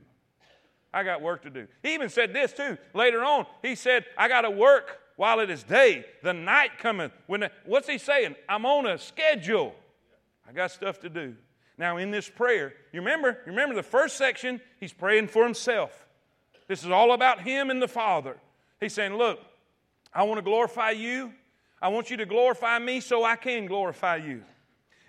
I 0.94 1.04
got 1.04 1.22
work 1.22 1.44
to 1.44 1.50
do. 1.50 1.68
He 1.84 1.94
even 1.94 2.08
said 2.08 2.32
this 2.32 2.54
too. 2.54 2.78
Later 2.94 3.22
on, 3.22 3.48
he 3.62 3.76
said, 3.76 4.06
I 4.18 4.30
got 4.30 4.42
to 4.42 4.50
work 4.50 4.98
while 5.18 5.42
it 5.42 5.50
is 5.50 5.64
day. 5.64 6.06
The 6.24 6.32
night 6.32 6.78
cometh. 6.78 7.12
When 7.28 7.50
what's 7.66 7.90
he 7.90 7.98
saying? 7.98 8.36
I'm 8.48 8.66
on 8.66 8.86
a 8.86 8.98
schedule. 8.98 9.76
I 10.52 10.54
got 10.54 10.72
stuff 10.72 11.00
to 11.00 11.10
do. 11.10 11.36
Now, 11.78 11.96
in 11.96 12.12
this 12.12 12.30
prayer, 12.30 12.74
you 12.92 13.00
remember, 13.00 13.30
you 13.46 13.52
remember 13.54 13.74
the 13.74 13.84
first 13.84 14.18
section, 14.18 14.60
he's 14.82 14.92
praying 14.92 15.30
for 15.30 15.46
himself. 15.46 16.06
This 16.68 16.84
is 16.84 16.90
all 16.90 17.14
about 17.14 17.40
him 17.40 17.70
and 17.70 17.82
the 17.82 17.88
Father. 17.88 18.36
He's 18.82 18.94
saying, 18.94 19.16
Look, 19.16 19.40
I 20.14 20.24
want 20.24 20.40
to 20.40 20.42
glorify 20.42 20.92
you. 20.92 21.32
I 21.82 21.88
want 21.88 22.12
you 22.12 22.18
to 22.18 22.26
glorify 22.26 22.80
me 22.80 23.00
so 23.00 23.24
I 23.24 23.38
can 23.38 23.66
glorify 23.66 24.18
you. 24.18 24.44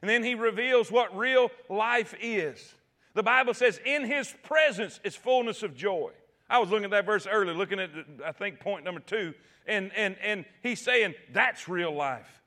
And 0.01 0.09
then 0.09 0.23
he 0.23 0.37
reveals 0.37 0.93
what 0.93 1.17
real 1.17 1.51
life 1.69 2.15
is. 2.21 2.75
The 3.15 3.25
Bible 3.25 3.55
says, 3.55 3.81
In 3.85 4.05
his 4.05 4.33
presence 4.45 5.01
is 5.03 5.17
fullness 5.17 5.65
of 5.65 5.75
joy. 5.75 6.13
I 6.49 6.61
was 6.61 6.71
looking 6.71 6.85
at 6.85 6.93
that 6.93 7.07
verse 7.07 7.27
earlier, 7.27 7.55
looking 7.55 7.81
at, 7.81 7.91
I 8.25 8.31
think, 8.31 8.61
point 8.61 8.85
number 8.85 9.01
two, 9.01 9.35
and, 9.67 9.91
and, 9.97 10.17
and 10.23 10.45
he's 10.63 10.81
saying, 10.81 11.15
That's 11.33 11.69
real 11.69 11.93
life. 11.93 12.42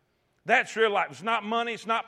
That's 0.45 0.75
real 0.75 0.91
life. 0.91 1.07
It's 1.09 1.23
not 1.23 1.43
money, 1.43 1.73
it's 1.73 1.87
not 1.87 2.05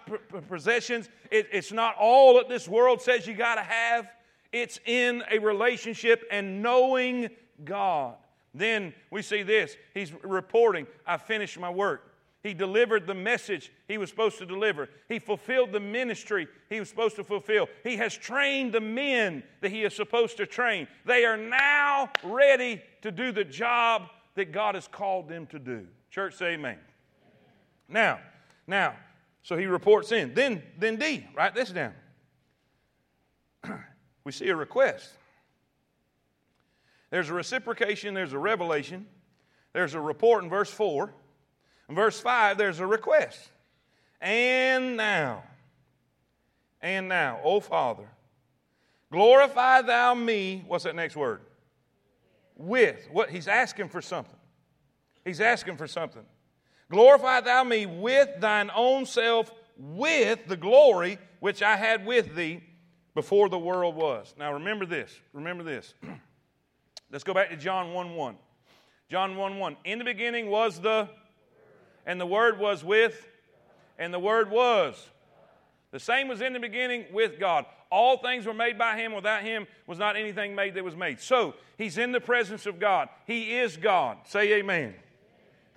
possessions, 0.48 1.10
it, 1.32 1.48
it's 1.52 1.72
not 1.72 1.96
all 2.00 2.36
that 2.36 2.48
this 2.48 2.68
world 2.68 3.02
says 3.02 3.26
you 3.26 3.34
got 3.34 3.56
to 3.56 3.64
have. 3.64 4.08
It's 4.54 4.80
in 4.86 5.24
a 5.30 5.40
relationship 5.40 6.24
and 6.32 6.62
knowing 6.62 7.30
God. 7.66 8.16
Then 8.54 8.94
we 9.12 9.22
see 9.22 9.44
this. 9.44 9.76
He's 9.94 10.14
reporting, 10.24 10.88
I 11.06 11.18
finished 11.18 11.60
my 11.60 11.70
work. 11.70 12.14
He 12.44 12.54
delivered 12.54 13.08
the 13.08 13.14
message 13.14 13.72
he 13.88 13.98
was 13.98 14.10
supposed 14.10 14.38
to 14.38 14.46
deliver. 14.46 14.88
He 15.10 15.20
fulfilled 15.20 15.72
the 15.72 15.80
ministry 15.80 16.48
he 16.70 16.80
was 16.80 16.88
supposed 16.88 17.16
to 17.18 17.24
fulfill. 17.24 17.68
He 17.84 17.98
has 17.98 18.16
trained 18.16 18.74
the 18.74 18.80
men 18.80 19.44
that 19.62 19.72
he 19.72 19.84
is 19.84 19.96
supposed 19.96 20.38
to 20.38 20.46
train. 20.46 20.88
They 21.06 21.26
are 21.26 21.36
now 21.36 22.10
ready 22.24 22.82
to 23.02 23.12
do 23.12 23.32
the 23.32 23.44
job 23.44 24.04
that 24.36 24.52
God 24.52 24.76
has 24.76 24.88
called 24.88 25.28
them 25.28 25.48
to 25.48 25.60
do. 25.60 25.88
Church, 26.10 26.36
say 26.36 26.54
amen. 26.54 26.78
Now, 27.90 28.20
now, 28.66 28.96
so 29.44 29.58
he 29.58 29.66
reports 29.66 30.12
in. 30.12 30.34
Then, 30.34 30.62
then 30.78 30.98
D, 30.98 31.26
write 31.36 31.56
this 31.56 31.70
down. 31.70 31.94
we 34.24 34.32
see 34.32 34.50
a 34.50 34.56
request. 34.56 35.10
There's 37.10 37.30
a 37.30 37.34
reciprocation, 37.34 38.14
there's 38.14 38.34
a 38.34 38.38
revelation, 38.40 39.06
there's 39.74 39.94
a 39.94 40.02
report 40.02 40.44
in 40.44 40.50
verse 40.50 40.70
4. 40.70 41.14
In 41.90 41.96
verse 41.96 42.20
5, 42.20 42.58
there's 42.58 42.80
a 42.80 42.88
request. 42.88 43.40
And 44.20 44.98
now, 44.98 45.44
and 46.82 47.08
now, 47.08 47.40
O 47.44 47.60
Father, 47.60 48.10
glorify 49.12 49.82
thou 49.82 50.14
me. 50.14 50.66
What's 50.68 50.84
that 50.84 50.96
next 50.96 51.16
word? 51.16 51.42
With. 52.56 53.08
What? 53.12 53.30
He's 53.30 53.48
asking 53.48 53.90
for 53.90 54.02
something. 54.02 54.36
He's 55.24 55.40
asking 55.40 55.78
for 55.78 55.88
something. 55.88 56.26
Glorify 56.90 57.42
thou 57.42 57.64
me 57.64 57.86
with 57.86 58.40
thine 58.40 58.72
own 58.76 59.06
self, 59.06 59.52
with 59.78 60.48
the 60.48 60.58
glory 60.58 61.20
which 61.40 61.62
I 61.62 61.76
had 61.76 62.06
with 62.06 62.36
thee 62.36 62.64
before 63.14 63.50
the 63.50 63.60
world 63.60 63.96
was. 63.96 64.34
Now 64.38 64.54
remember 64.54 64.86
this. 64.86 65.14
Remember 65.34 65.64
this. 65.64 65.94
Let's 67.12 67.24
go 67.24 67.34
back 67.34 67.50
to 67.50 67.58
John 67.58 67.94
1 67.94 68.16
1. 68.16 68.36
John 69.10 69.36
1 69.36 69.60
1. 69.60 69.78
In 69.86 70.00
the 70.00 70.06
beginning 70.06 70.50
was 70.50 70.80
the 70.80 71.10
and 72.08 72.20
the 72.20 72.26
Word 72.26 72.58
was 72.58 72.84
with, 72.84 73.28
and 74.00 74.14
the 74.14 74.20
Word 74.20 74.50
was. 74.50 75.10
The 75.92 76.00
same 76.00 76.28
was 76.28 76.42
in 76.42 76.54
the 76.54 76.60
beginning 76.60 77.06
with 77.12 77.40
God. 77.40 77.66
All 77.92 78.18
things 78.18 78.46
were 78.46 78.54
made 78.54 78.78
by 78.78 78.98
Him. 78.98 79.14
Without 79.14 79.44
Him 79.44 79.68
was 79.86 80.00
not 80.00 80.16
anything 80.16 80.56
made 80.56 80.74
that 80.76 80.84
was 80.84 80.96
made. 80.96 81.20
So, 81.20 81.56
He's 81.78 81.98
in 81.98 82.12
the 82.14 82.22
presence 82.22 82.66
of 82.66 82.80
God. 82.80 83.10
He 83.26 83.58
is 83.58 83.78
God. 83.78 84.18
Say 84.26 84.54
amen. 84.54 84.96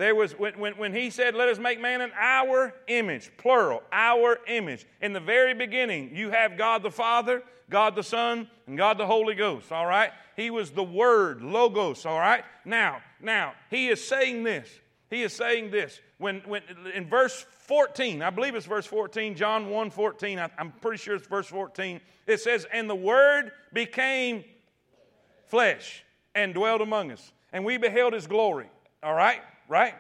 There 0.01 0.15
was, 0.15 0.33
when, 0.33 0.59
when, 0.59 0.73
when 0.79 0.95
He 0.95 1.11
said, 1.11 1.35
Let 1.35 1.51
us 1.51 1.59
make 1.59 1.79
man 1.79 2.01
in 2.01 2.11
our 2.19 2.73
image, 2.89 3.31
plural, 3.37 3.83
our 3.93 4.39
image. 4.49 4.87
In 5.03 5.13
the 5.13 5.21
very 5.21 5.53
beginning, 5.53 6.17
you 6.17 6.31
have 6.31 6.57
God 6.57 6.83
the 6.83 6.91
Father, 6.91 7.43
God 7.69 7.95
the 7.95 8.03
Son, 8.03 8.49
and 8.67 8.79
God 8.79 8.97
the 8.97 9.05
Holy 9.05 9.35
Ghost, 9.35 9.71
all 9.71 9.85
right? 9.85 10.11
He 10.37 10.49
was 10.49 10.71
the 10.71 10.83
Word, 10.83 11.43
Logos, 11.43 12.07
all 12.07 12.19
right? 12.19 12.45
Now, 12.65 13.03
now, 13.21 13.53
He 13.69 13.89
is 13.89 14.03
saying 14.03 14.43
this. 14.43 14.71
He 15.11 15.23
is 15.23 15.35
saying 15.35 15.71
this 15.71 16.01
when, 16.17 16.41
when 16.47 16.63
in 16.95 17.07
verse 17.07 17.45
14, 17.67 18.23
I 18.23 18.31
believe 18.31 18.55
it's 18.55 18.65
verse 18.65 18.87
14, 18.87 19.35
John 19.35 19.69
1 19.69 19.91
14, 19.91 20.39
I, 20.39 20.49
I'm 20.57 20.73
pretty 20.81 20.97
sure 20.97 21.15
it's 21.15 21.27
verse 21.27 21.49
14. 21.49 22.01
It 22.27 22.41
says, 22.41 22.67
And 22.73 22.89
the 22.89 22.95
Word 22.95 23.53
became 23.75 24.45
flesh 25.49 26.05
and 26.35 26.55
dwelled 26.55 26.81
among 26.81 27.13
us, 27.13 27.33
and 27.53 27.67
we 27.67 27.77
beheld 27.77 28.15
his 28.15 28.27
glory. 28.27 28.71
All 29.03 29.15
right? 29.15 29.41
Right? 29.71 29.95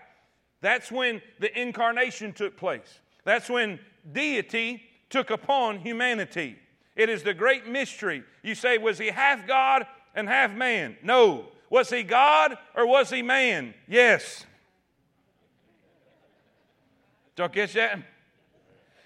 That's 0.62 0.90
when 0.90 1.22
the 1.38 1.58
incarnation 1.58 2.32
took 2.32 2.56
place. 2.56 3.00
That's 3.24 3.48
when 3.48 3.78
deity 4.12 4.82
took 5.08 5.30
upon 5.30 5.78
humanity. 5.78 6.58
It 6.96 7.08
is 7.08 7.22
the 7.22 7.32
great 7.32 7.68
mystery. 7.68 8.24
You 8.42 8.56
say, 8.56 8.78
was 8.78 8.98
he 8.98 9.06
half 9.06 9.46
God 9.46 9.86
and 10.14 10.28
half 10.28 10.52
man? 10.52 10.96
No. 11.04 11.46
Was 11.70 11.88
he 11.88 12.02
God 12.02 12.58
or 12.74 12.84
was 12.84 13.10
he 13.10 13.22
man? 13.22 13.72
Yes. 13.86 14.44
Y'all 17.38 17.48
catch 17.48 17.72
that? 17.74 18.02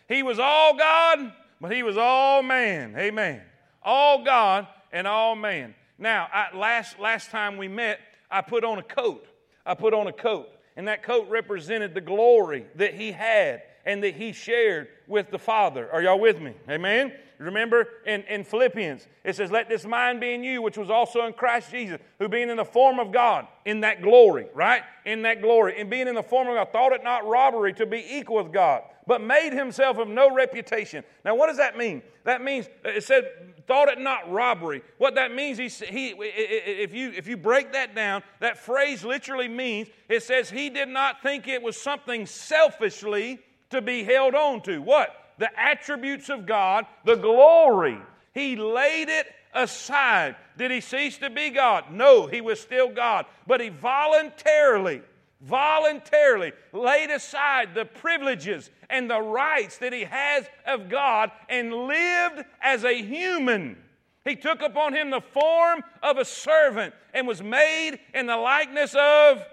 He 0.08 0.22
was 0.22 0.38
all 0.38 0.76
God, 0.76 1.32
but 1.60 1.72
he 1.72 1.82
was 1.82 1.98
all 1.98 2.42
man. 2.42 2.96
Amen. 2.96 3.42
All 3.82 4.24
God 4.24 4.66
and 4.92 5.06
all 5.06 5.36
man. 5.36 5.74
Now, 5.98 6.26
I, 6.32 6.56
last, 6.56 6.98
last 6.98 7.30
time 7.30 7.58
we 7.58 7.68
met, 7.68 8.00
I 8.30 8.40
put 8.40 8.64
on 8.64 8.78
a 8.78 8.82
coat. 8.82 9.26
I 9.64 9.74
put 9.74 9.94
on 9.94 10.06
a 10.06 10.12
coat. 10.12 10.48
And 10.76 10.88
that 10.88 11.02
coat 11.02 11.28
represented 11.28 11.94
the 11.94 12.00
glory 12.00 12.66
that 12.74 12.94
he 12.94 13.12
had 13.12 13.62
and 13.86 14.02
that 14.02 14.14
he 14.14 14.32
shared 14.32 14.88
with 15.06 15.30
the 15.30 15.38
Father. 15.38 15.90
Are 15.92 16.02
y'all 16.02 16.18
with 16.18 16.40
me? 16.40 16.54
Amen? 16.68 17.12
Remember 17.38 17.88
in, 18.06 18.22
in 18.22 18.44
Philippians, 18.44 19.06
it 19.24 19.36
says, 19.36 19.50
Let 19.50 19.68
this 19.68 19.84
mind 19.84 20.20
be 20.20 20.34
in 20.34 20.44
you, 20.44 20.62
which 20.62 20.78
was 20.78 20.88
also 20.88 21.26
in 21.26 21.32
Christ 21.32 21.70
Jesus, 21.70 22.00
who 22.18 22.28
being 22.28 22.48
in 22.48 22.56
the 22.56 22.64
form 22.64 22.98
of 22.98 23.12
God, 23.12 23.46
in 23.64 23.80
that 23.80 24.02
glory, 24.02 24.46
right? 24.54 24.82
In 25.04 25.22
that 25.22 25.42
glory, 25.42 25.80
and 25.80 25.90
being 25.90 26.08
in 26.08 26.14
the 26.14 26.22
form 26.22 26.48
of 26.48 26.54
God, 26.54 26.72
thought 26.72 26.92
it 26.92 27.02
not 27.02 27.26
robbery 27.26 27.72
to 27.74 27.86
be 27.86 28.04
equal 28.08 28.42
with 28.42 28.52
God, 28.52 28.82
but 29.06 29.20
made 29.20 29.52
himself 29.52 29.98
of 29.98 30.08
no 30.08 30.34
reputation. 30.34 31.04
Now, 31.24 31.34
what 31.34 31.48
does 31.48 31.58
that 31.58 31.76
mean? 31.76 32.02
That 32.24 32.42
means, 32.42 32.68
it 32.84 33.04
said, 33.04 33.30
thought 33.66 33.88
it 33.88 34.00
not 34.00 34.30
robbery. 34.30 34.82
What 34.98 35.14
that 35.16 35.34
means, 35.34 35.58
he, 35.58 35.68
he, 35.68 36.08
if, 36.18 36.94
you, 36.94 37.10
if 37.10 37.26
you 37.26 37.36
break 37.36 37.72
that 37.72 37.94
down, 37.94 38.22
that 38.40 38.58
phrase 38.58 39.04
literally 39.04 39.48
means, 39.48 39.88
it 40.08 40.22
says 40.22 40.50
he 40.50 40.70
did 40.70 40.88
not 40.88 41.22
think 41.22 41.48
it 41.48 41.62
was 41.62 41.76
something 41.76 42.26
selfishly 42.26 43.40
to 43.70 43.82
be 43.82 44.04
held 44.04 44.34
on 44.34 44.62
to. 44.62 44.80
What? 44.80 45.20
the 45.38 45.48
attributes 45.58 46.28
of 46.28 46.46
God, 46.46 46.86
the 47.04 47.16
glory. 47.16 47.98
He 48.32 48.56
laid 48.56 49.08
it 49.08 49.26
aside. 49.52 50.36
Did 50.56 50.70
he 50.70 50.80
cease 50.80 51.18
to 51.18 51.30
be 51.30 51.50
God? 51.50 51.92
No, 51.92 52.26
he 52.26 52.40
was 52.40 52.60
still 52.60 52.88
God. 52.88 53.26
But 53.46 53.60
he 53.60 53.68
voluntarily, 53.68 55.02
voluntarily 55.40 56.52
laid 56.72 57.10
aside 57.10 57.74
the 57.74 57.84
privileges 57.84 58.70
and 58.88 59.10
the 59.10 59.20
rights 59.20 59.78
that 59.78 59.92
he 59.92 60.04
has 60.04 60.46
of 60.66 60.88
God 60.88 61.30
and 61.48 61.72
lived 61.72 62.44
as 62.62 62.84
a 62.84 63.02
human. 63.02 63.76
He 64.24 64.36
took 64.36 64.62
upon 64.62 64.94
him 64.94 65.10
the 65.10 65.20
form 65.20 65.82
of 66.02 66.16
a 66.16 66.24
servant 66.24 66.94
and 67.12 67.26
was 67.26 67.42
made 67.42 67.98
in 68.14 68.26
the 68.26 68.36
likeness 68.36 68.94
of 68.94 69.44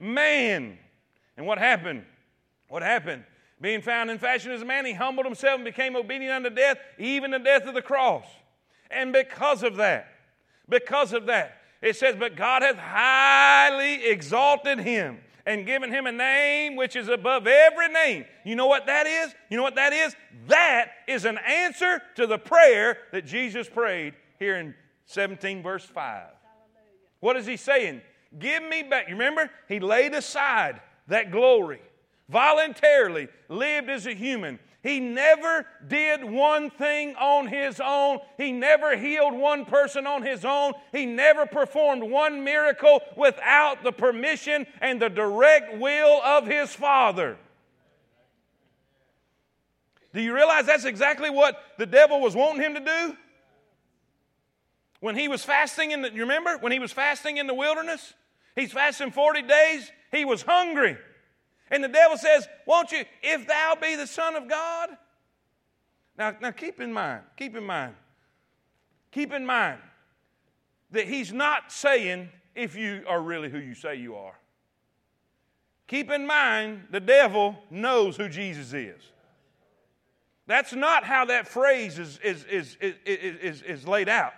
man. 0.00 0.78
And 1.36 1.46
what 1.46 1.58
happened? 1.58 2.04
What 2.68 2.82
happened? 2.82 3.24
Being 3.60 3.82
found 3.82 4.10
in 4.10 4.18
fashion 4.18 4.52
as 4.52 4.62
a 4.62 4.64
man, 4.64 4.86
he 4.86 4.94
humbled 4.94 5.26
himself 5.26 5.56
and 5.56 5.64
became 5.64 5.94
obedient 5.94 6.34
unto 6.34 6.50
death, 6.50 6.78
even 6.98 7.30
the 7.30 7.38
death 7.38 7.66
of 7.66 7.74
the 7.74 7.82
cross. 7.82 8.24
And 8.90 9.12
because 9.12 9.62
of 9.62 9.76
that, 9.76 10.08
because 10.68 11.12
of 11.12 11.26
that, 11.26 11.59
it 11.82 11.96
says, 11.96 12.16
But 12.16 12.36
God 12.36 12.62
hath 12.62 12.76
highly 12.76 14.06
exalted 14.06 14.80
him 14.80 15.18
and 15.46 15.66
given 15.66 15.90
him 15.90 16.06
a 16.06 16.12
name 16.12 16.76
which 16.76 16.96
is 16.96 17.08
above 17.08 17.46
every 17.46 17.88
name. 17.88 18.24
You 18.44 18.56
know 18.56 18.66
what 18.66 18.86
that 18.86 19.06
is? 19.06 19.34
You 19.48 19.56
know 19.56 19.62
what 19.62 19.76
that 19.76 19.92
is? 19.92 20.14
That 20.48 20.90
is 21.08 21.24
an 21.24 21.38
answer 21.38 22.02
to 22.16 22.26
the 22.26 22.38
prayer 22.38 22.98
that 23.12 23.26
Jesus 23.26 23.68
prayed 23.68 24.14
here 24.38 24.56
in 24.56 24.74
17, 25.06 25.62
verse 25.62 25.84
5. 25.84 26.28
What 27.20 27.36
is 27.36 27.46
he 27.46 27.56
saying? 27.56 28.02
Give 28.38 28.62
me 28.62 28.82
back. 28.82 29.08
You 29.08 29.14
remember? 29.14 29.50
He 29.68 29.80
laid 29.80 30.14
aside 30.14 30.80
that 31.08 31.30
glory 31.30 31.80
voluntarily 32.30 33.28
lived 33.48 33.90
as 33.90 34.06
a 34.06 34.14
human. 34.14 34.58
He 34.82 34.98
never 34.98 35.66
did 35.86 36.24
one 36.24 36.70
thing 36.70 37.14
on 37.16 37.48
his 37.48 37.80
own. 37.84 38.20
He 38.38 38.50
never 38.50 38.96
healed 38.96 39.34
one 39.34 39.66
person 39.66 40.06
on 40.06 40.22
his 40.22 40.44
own. 40.44 40.72
He 40.90 41.04
never 41.04 41.44
performed 41.44 42.02
one 42.02 42.44
miracle 42.44 43.00
without 43.14 43.82
the 43.82 43.92
permission 43.92 44.66
and 44.80 45.00
the 45.00 45.10
direct 45.10 45.76
will 45.76 46.22
of 46.22 46.46
his 46.46 46.74
Father. 46.74 47.36
Do 50.14 50.22
you 50.22 50.34
realize 50.34 50.66
that's 50.66 50.86
exactly 50.86 51.28
what 51.28 51.62
the 51.76 51.86
devil 51.86 52.20
was 52.20 52.34
wanting 52.34 52.62
him 52.62 52.74
to 52.74 52.80
do? 52.80 53.16
When 55.00 55.14
he 55.14 55.28
was 55.28 55.44
fasting 55.44 55.90
in 55.92 56.02
the, 56.02 56.12
you 56.12 56.22
remember? 56.22 56.56
When 56.58 56.72
he 56.72 56.78
was 56.78 56.90
fasting 56.90 57.36
in 57.36 57.46
the 57.46 57.54
wilderness? 57.54 58.14
He's 58.56 58.72
fasting 58.72 59.12
40 59.12 59.42
days. 59.42 59.90
He 60.10 60.24
was 60.24 60.42
hungry. 60.42 60.98
And 61.70 61.84
the 61.84 61.88
devil 61.88 62.16
says, 62.16 62.48
Won't 62.66 62.92
you, 62.92 63.04
if 63.22 63.46
thou 63.46 63.76
be 63.80 63.96
the 63.96 64.06
Son 64.06 64.34
of 64.36 64.48
God? 64.48 64.90
Now, 66.18 66.36
now 66.40 66.50
keep 66.50 66.80
in 66.80 66.92
mind, 66.92 67.22
keep 67.36 67.56
in 67.56 67.64
mind, 67.64 67.94
keep 69.10 69.32
in 69.32 69.46
mind 69.46 69.78
that 70.90 71.06
he's 71.06 71.32
not 71.32 71.72
saying 71.72 72.28
if 72.54 72.76
you 72.76 73.04
are 73.08 73.20
really 73.20 73.48
who 73.48 73.58
you 73.58 73.74
say 73.74 73.94
you 73.94 74.16
are. 74.16 74.34
Keep 75.86 76.10
in 76.10 76.26
mind, 76.26 76.82
the 76.90 77.00
devil 77.00 77.56
knows 77.70 78.16
who 78.16 78.28
Jesus 78.28 78.72
is. 78.72 79.00
That's 80.46 80.72
not 80.72 81.04
how 81.04 81.26
that 81.26 81.46
phrase 81.46 81.98
is, 81.98 82.18
is, 82.24 82.44
is, 82.44 82.76
is, 82.80 82.96
is, 83.06 83.62
is 83.62 83.88
laid 83.88 84.08
out. 84.08 84.32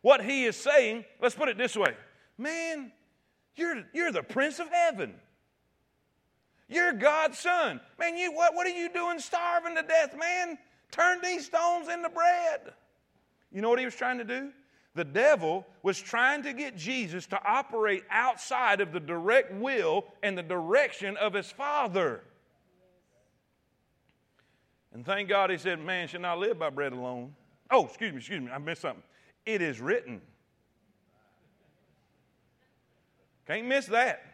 What 0.00 0.24
he 0.24 0.44
is 0.44 0.56
saying, 0.56 1.04
let's 1.20 1.34
put 1.34 1.48
it 1.48 1.58
this 1.58 1.76
way 1.76 1.94
man, 2.38 2.92
you're, 3.56 3.84
you're 3.92 4.12
the 4.12 4.22
Prince 4.22 4.60
of 4.60 4.68
Heaven. 4.68 5.14
You're 6.68 6.92
God's 6.92 7.38
son. 7.38 7.80
Man, 7.98 8.16
you 8.16 8.32
what, 8.32 8.54
what 8.54 8.66
are 8.66 8.70
you 8.70 8.92
doing 8.92 9.18
starving 9.18 9.74
to 9.76 9.82
death, 9.82 10.14
man? 10.18 10.58
Turn 10.90 11.20
these 11.22 11.46
stones 11.46 11.88
into 11.88 12.08
bread. 12.08 12.60
You 13.50 13.62
know 13.62 13.70
what 13.70 13.78
he 13.78 13.84
was 13.84 13.94
trying 13.94 14.18
to 14.18 14.24
do? 14.24 14.50
The 14.94 15.04
devil 15.04 15.66
was 15.82 15.98
trying 15.98 16.42
to 16.42 16.52
get 16.52 16.76
Jesus 16.76 17.26
to 17.26 17.40
operate 17.44 18.04
outside 18.10 18.80
of 18.80 18.92
the 18.92 19.00
direct 19.00 19.52
will 19.54 20.06
and 20.22 20.36
the 20.36 20.42
direction 20.42 21.16
of 21.16 21.32
his 21.32 21.50
Father. 21.50 22.22
And 24.92 25.06
thank 25.06 25.28
God 25.28 25.50
he 25.50 25.58
said, 25.58 25.78
Man 25.78 26.08
should 26.08 26.22
not 26.22 26.38
live 26.38 26.58
by 26.58 26.70
bread 26.70 26.92
alone. 26.92 27.34
Oh, 27.70 27.86
excuse 27.86 28.12
me, 28.12 28.18
excuse 28.18 28.40
me, 28.40 28.50
I 28.50 28.58
missed 28.58 28.82
something. 28.82 29.02
It 29.46 29.62
is 29.62 29.80
written. 29.80 30.20
Can't 33.46 33.66
miss 33.66 33.86
that. 33.86 34.27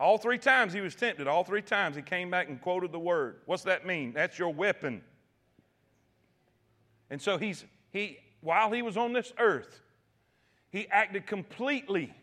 All 0.00 0.16
three 0.16 0.38
times 0.38 0.72
he 0.72 0.80
was 0.80 0.94
tempted, 0.94 1.28
all 1.28 1.44
three 1.44 1.60
times 1.60 1.94
he 1.94 2.00
came 2.00 2.30
back 2.30 2.48
and 2.48 2.58
quoted 2.58 2.90
the 2.90 2.98
word. 2.98 3.36
What's 3.44 3.64
that 3.64 3.86
mean? 3.86 4.14
That's 4.14 4.38
your 4.38 4.48
weapon. 4.48 5.02
And 7.10 7.20
so 7.20 7.36
he's 7.36 7.66
he 7.90 8.16
while 8.40 8.72
he 8.72 8.80
was 8.80 8.96
on 8.96 9.12
this 9.12 9.30
earth, 9.38 9.82
he 10.70 10.88
acted 10.88 11.26
completely 11.26 12.14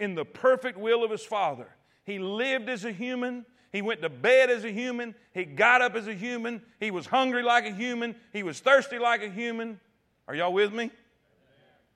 in 0.00 0.16
the 0.16 0.24
perfect 0.24 0.76
will 0.76 1.04
of 1.04 1.12
his 1.12 1.22
Father. 1.22 1.68
He 2.04 2.18
lived 2.18 2.68
as 2.68 2.84
a 2.84 2.90
human. 2.90 3.46
He 3.70 3.82
went 3.82 4.02
to 4.02 4.08
bed 4.08 4.50
as 4.50 4.64
a 4.64 4.72
human. 4.72 5.14
He 5.32 5.44
got 5.44 5.82
up 5.82 5.94
as 5.94 6.08
a 6.08 6.14
human. 6.14 6.60
He 6.80 6.90
was 6.90 7.06
hungry 7.06 7.44
like 7.44 7.66
a 7.66 7.72
human. 7.72 8.16
He 8.32 8.42
was 8.42 8.58
thirsty 8.58 8.98
like 8.98 9.22
a 9.22 9.30
human. 9.30 9.78
Are 10.26 10.34
y'all 10.34 10.52
with 10.52 10.72
me? 10.72 10.90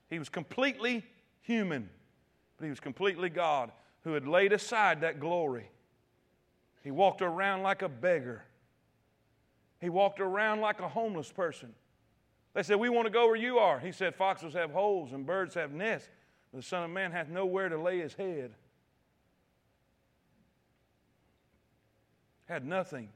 He 0.09 0.19
was 0.19 0.29
completely 0.29 1.03
human, 1.41 1.89
but 2.57 2.63
he 2.63 2.69
was 2.69 2.79
completely 2.79 3.29
God 3.29 3.71
who 4.03 4.13
had 4.13 4.27
laid 4.27 4.53
aside 4.53 5.01
that 5.01 5.19
glory. 5.19 5.69
He 6.83 6.91
walked 6.91 7.21
around 7.21 7.61
like 7.63 7.81
a 7.81 7.89
beggar. 7.89 8.43
He 9.79 9.89
walked 9.89 10.19
around 10.19 10.61
like 10.61 10.79
a 10.79 10.87
homeless 10.87 11.31
person. 11.31 11.73
They 12.53 12.63
said, 12.63 12.77
We 12.77 12.89
want 12.89 13.05
to 13.05 13.11
go 13.11 13.27
where 13.27 13.35
you 13.35 13.59
are. 13.59 13.79
He 13.79 13.91
said, 13.91 14.15
Foxes 14.15 14.53
have 14.53 14.71
holes 14.71 15.13
and 15.13 15.25
birds 15.25 15.55
have 15.55 15.71
nests. 15.71 16.09
but 16.51 16.59
The 16.59 16.67
Son 16.67 16.83
of 16.83 16.89
Man 16.89 17.11
hath 17.11 17.29
nowhere 17.29 17.69
to 17.69 17.77
lay 17.77 17.99
his 17.99 18.13
head. 18.13 18.53
Had 22.45 22.65
nothing. 22.65 23.09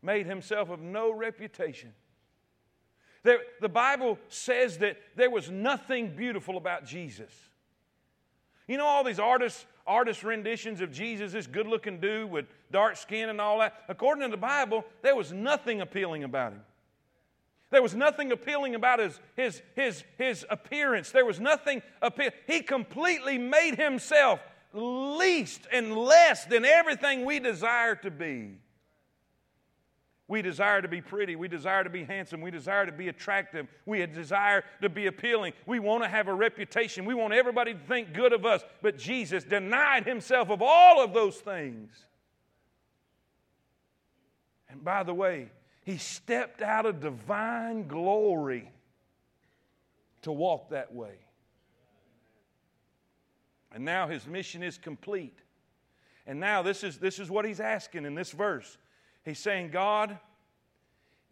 Made 0.00 0.26
himself 0.26 0.70
of 0.70 0.80
no 0.80 1.12
reputation. 1.12 1.92
There, 3.24 3.40
the 3.60 3.68
Bible 3.68 4.18
says 4.28 4.78
that 4.78 4.96
there 5.16 5.30
was 5.30 5.50
nothing 5.50 6.14
beautiful 6.14 6.56
about 6.56 6.86
Jesus. 6.86 7.32
You 8.68 8.76
know 8.76 8.86
all 8.86 9.02
these 9.02 9.18
artists, 9.18 9.66
artist 9.86 10.22
renditions 10.22 10.80
of 10.80 10.92
Jesus, 10.92 11.32
this 11.32 11.46
good 11.46 11.66
looking 11.66 11.98
dude 11.98 12.30
with 12.30 12.44
dark 12.70 12.96
skin 12.96 13.30
and 13.30 13.40
all 13.40 13.58
that? 13.60 13.82
According 13.88 14.22
to 14.24 14.30
the 14.30 14.36
Bible, 14.36 14.84
there 15.02 15.16
was 15.16 15.32
nothing 15.32 15.80
appealing 15.80 16.22
about 16.22 16.52
him. 16.52 16.60
There 17.70 17.82
was 17.82 17.94
nothing 17.94 18.30
appealing 18.30 18.74
about 18.74 18.98
his, 18.98 19.20
his, 19.36 19.62
his, 19.74 20.04
his 20.16 20.46
appearance. 20.48 21.10
There 21.10 21.24
was 21.24 21.40
nothing 21.40 21.82
appealing. 22.00 22.32
He 22.46 22.60
completely 22.60 23.38
made 23.38 23.76
himself 23.76 24.40
least 24.72 25.66
and 25.72 25.96
less 25.96 26.44
than 26.44 26.64
everything 26.64 27.24
we 27.24 27.40
desire 27.40 27.94
to 27.96 28.10
be. 28.10 28.58
We 30.28 30.42
desire 30.42 30.82
to 30.82 30.88
be 30.88 31.00
pretty. 31.00 31.36
We 31.36 31.48
desire 31.48 31.82
to 31.82 31.90
be 31.90 32.04
handsome. 32.04 32.42
We 32.42 32.50
desire 32.50 32.84
to 32.84 32.92
be 32.92 33.08
attractive. 33.08 33.66
We 33.86 34.04
desire 34.04 34.62
to 34.82 34.90
be 34.90 35.06
appealing. 35.06 35.54
We 35.64 35.78
want 35.78 36.02
to 36.02 36.08
have 36.08 36.28
a 36.28 36.34
reputation. 36.34 37.06
We 37.06 37.14
want 37.14 37.32
everybody 37.32 37.72
to 37.72 37.80
think 37.80 38.12
good 38.12 38.34
of 38.34 38.44
us. 38.44 38.62
But 38.82 38.98
Jesus 38.98 39.42
denied 39.42 40.04
himself 40.04 40.50
of 40.50 40.60
all 40.60 41.02
of 41.02 41.14
those 41.14 41.36
things. 41.36 41.90
And 44.68 44.84
by 44.84 45.02
the 45.02 45.14
way, 45.14 45.48
he 45.82 45.96
stepped 45.96 46.60
out 46.60 46.84
of 46.84 47.00
divine 47.00 47.88
glory 47.88 48.70
to 50.22 50.30
walk 50.30 50.68
that 50.70 50.94
way. 50.94 51.14
And 53.72 53.82
now 53.82 54.08
his 54.08 54.26
mission 54.26 54.62
is 54.62 54.76
complete. 54.76 55.38
And 56.26 56.38
now 56.38 56.60
this 56.60 56.84
is, 56.84 56.98
this 56.98 57.18
is 57.18 57.30
what 57.30 57.46
he's 57.46 57.60
asking 57.60 58.04
in 58.04 58.14
this 58.14 58.30
verse. 58.30 58.76
He's 59.24 59.38
saying, 59.38 59.70
God, 59.70 60.18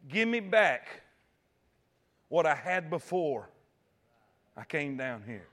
give 0.09 0.28
me 0.28 0.41
back 0.41 1.03
what 2.28 2.47
I 2.47 2.55
had 2.55 2.91
before 2.91 3.49
I 4.57 4.64
came 4.64 4.97
down 4.97 5.22
here. 5.26 5.47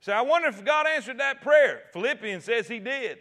So 0.00 0.12
I 0.12 0.20
wonder 0.20 0.48
if 0.48 0.64
God 0.64 0.86
answered 0.86 1.18
that 1.18 1.42
prayer. 1.42 1.82
Philippians 1.92 2.44
says 2.44 2.68
he 2.68 2.78
did. 2.78 3.18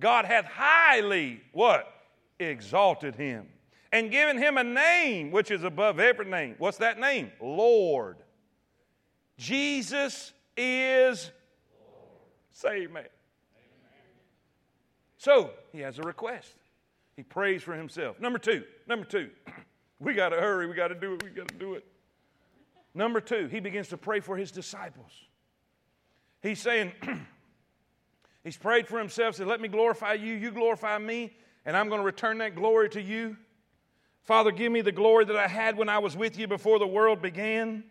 God 0.00 0.24
hath 0.24 0.46
highly 0.46 1.40
what? 1.52 1.92
Exalted 2.38 3.14
him 3.14 3.46
and 3.92 4.10
given 4.10 4.36
him 4.36 4.58
a 4.58 4.64
name 4.64 5.30
which 5.30 5.50
is 5.50 5.62
above 5.62 6.00
every 6.00 6.26
name. 6.26 6.54
What's 6.58 6.78
that 6.78 6.98
name? 6.98 7.32
Lord. 7.40 8.16
Jesus 9.38 10.32
is 10.56 11.30
Lord. 11.80 12.02
Say 12.52 12.68
amen. 12.68 12.88
amen. 12.90 13.06
So 15.18 15.50
he 15.72 15.80
has 15.80 15.98
a 15.98 16.02
request. 16.02 16.56
He 17.16 17.22
prays 17.22 17.62
for 17.62 17.74
himself. 17.74 18.20
Number 18.20 18.38
two, 18.38 18.64
number 18.86 19.06
two, 19.06 19.30
we 19.98 20.14
got 20.14 20.28
to 20.30 20.36
hurry. 20.36 20.66
We 20.66 20.74
got 20.74 20.88
to 20.88 20.94
do 20.94 21.14
it. 21.14 21.22
We 21.24 21.30
got 21.30 21.48
to 21.48 21.54
do 21.54 21.74
it. 21.74 21.84
Number 22.94 23.20
two, 23.20 23.46
he 23.48 23.60
begins 23.60 23.88
to 23.88 23.96
pray 23.96 24.20
for 24.20 24.36
his 24.36 24.50
disciples. 24.50 25.12
He's 26.42 26.60
saying, 26.60 26.92
he's 28.44 28.56
prayed 28.56 28.86
for 28.86 28.98
himself, 28.98 29.34
said, 29.34 29.46
Let 29.46 29.60
me 29.60 29.68
glorify 29.68 30.14
you, 30.14 30.34
you 30.34 30.50
glorify 30.50 30.98
me, 30.98 31.32
and 31.64 31.76
I'm 31.76 31.88
going 31.88 32.00
to 32.00 32.06
return 32.06 32.38
that 32.38 32.54
glory 32.54 32.88
to 32.90 33.02
you. 33.02 33.36
Father, 34.22 34.50
give 34.50 34.72
me 34.72 34.80
the 34.80 34.92
glory 34.92 35.24
that 35.24 35.36
I 35.36 35.46
had 35.46 35.76
when 35.76 35.88
I 35.88 35.98
was 35.98 36.16
with 36.16 36.38
you 36.38 36.46
before 36.46 36.78
the 36.78 36.86
world 36.86 37.22
began. 37.22 37.84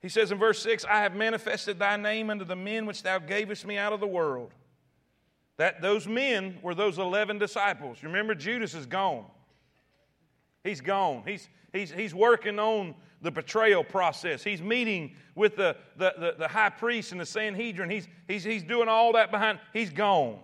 He 0.00 0.08
says 0.08 0.32
in 0.32 0.38
verse 0.38 0.62
6 0.62 0.84
I 0.84 1.00
have 1.00 1.14
manifested 1.14 1.78
thy 1.78 1.96
name 1.96 2.30
unto 2.30 2.44
the 2.44 2.56
men 2.56 2.86
which 2.86 3.02
thou 3.02 3.18
gavest 3.18 3.66
me 3.66 3.76
out 3.76 3.92
of 3.92 4.00
the 4.00 4.06
world. 4.06 4.52
That 5.58 5.80
those 5.80 6.06
men 6.06 6.58
were 6.62 6.74
those 6.74 6.98
11 6.98 7.38
disciples. 7.38 7.98
You 8.02 8.08
remember, 8.08 8.34
Judas 8.34 8.74
is 8.74 8.86
gone. 8.86 9.24
He's 10.62 10.80
gone. 10.80 11.22
He's, 11.26 11.48
he's, 11.72 11.90
he's 11.90 12.14
working 12.14 12.58
on 12.58 12.94
the 13.22 13.30
betrayal 13.30 13.82
process. 13.82 14.44
He's 14.44 14.60
meeting 14.60 15.14
with 15.34 15.56
the, 15.56 15.76
the, 15.96 16.14
the, 16.18 16.34
the 16.38 16.48
high 16.48 16.68
priest 16.68 17.12
and 17.12 17.20
the 17.20 17.26
Sanhedrin. 17.26 17.88
He's, 17.88 18.06
he's, 18.28 18.44
he's 18.44 18.62
doing 18.62 18.88
all 18.88 19.12
that 19.12 19.30
behind. 19.30 19.58
He's 19.72 19.90
gone. 19.90 20.38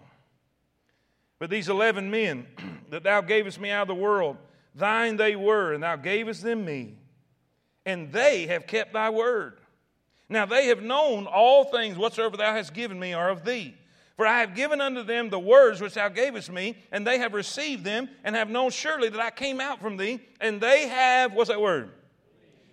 But 1.39 1.51
these 1.51 1.69
11 1.69 2.11
men 2.11 2.47
that 2.91 3.03
thou 3.03 3.21
gavest 3.21 3.61
me 3.61 3.71
out 3.71 3.83
of 3.83 3.89
the 3.89 4.03
world, 4.03 4.37
thine 4.75 5.17
they 5.17 5.37
were, 5.37 5.75
and 5.75 5.83
thou 5.83 5.97
gavest 5.97 6.43
them 6.43 6.65
me. 6.65 6.95
And 7.85 8.13
they 8.13 8.47
have 8.47 8.67
kept 8.67 8.93
thy 8.93 9.11
word. 9.11 9.59
Now 10.29 10.47
they 10.47 10.67
have 10.67 10.83
known 10.83 11.27
all 11.27 11.65
things 11.65 11.99
whatsoever 11.99 12.37
thou 12.37 12.55
hast 12.55 12.73
given 12.73 12.99
me 12.99 13.13
are 13.13 13.29
of 13.29 13.45
thee. 13.45 13.75
For 14.17 14.27
I 14.27 14.41
have 14.41 14.55
given 14.55 14.81
unto 14.81 15.03
them 15.03 15.31
the 15.31 15.39
words 15.39 15.81
which 15.81 15.95
thou 15.95 16.09
gavest 16.09 16.51
me, 16.51 16.77
and 16.91 17.07
they 17.07 17.19
have 17.19 17.33
received 17.33 17.85
them, 17.85 18.09
and 18.25 18.37
have 18.37 18.51
known 18.51 18.71
surely 18.71 19.09
that 19.09 19.21
I 19.21 19.31
came 19.31 19.61
out 19.61 19.81
from 19.81 19.97
thee, 19.97 20.21
and 20.41 20.61
they 20.61 20.89
have, 20.89 21.33
what's 21.33 21.49
that 21.49 21.61
word? 21.61 21.91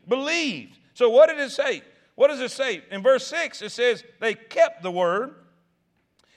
Believed. 0.07 0.77
So 0.93 1.09
what 1.09 1.29
did 1.29 1.39
it 1.39 1.51
say? 1.51 1.81
What 2.15 2.27
does 2.27 2.41
it 2.41 2.51
say? 2.51 2.83
In 2.91 3.01
verse 3.01 3.25
6, 3.27 3.61
it 3.61 3.71
says 3.71 4.03
they 4.19 4.33
kept 4.33 4.83
the 4.83 4.91
word. 4.91 5.33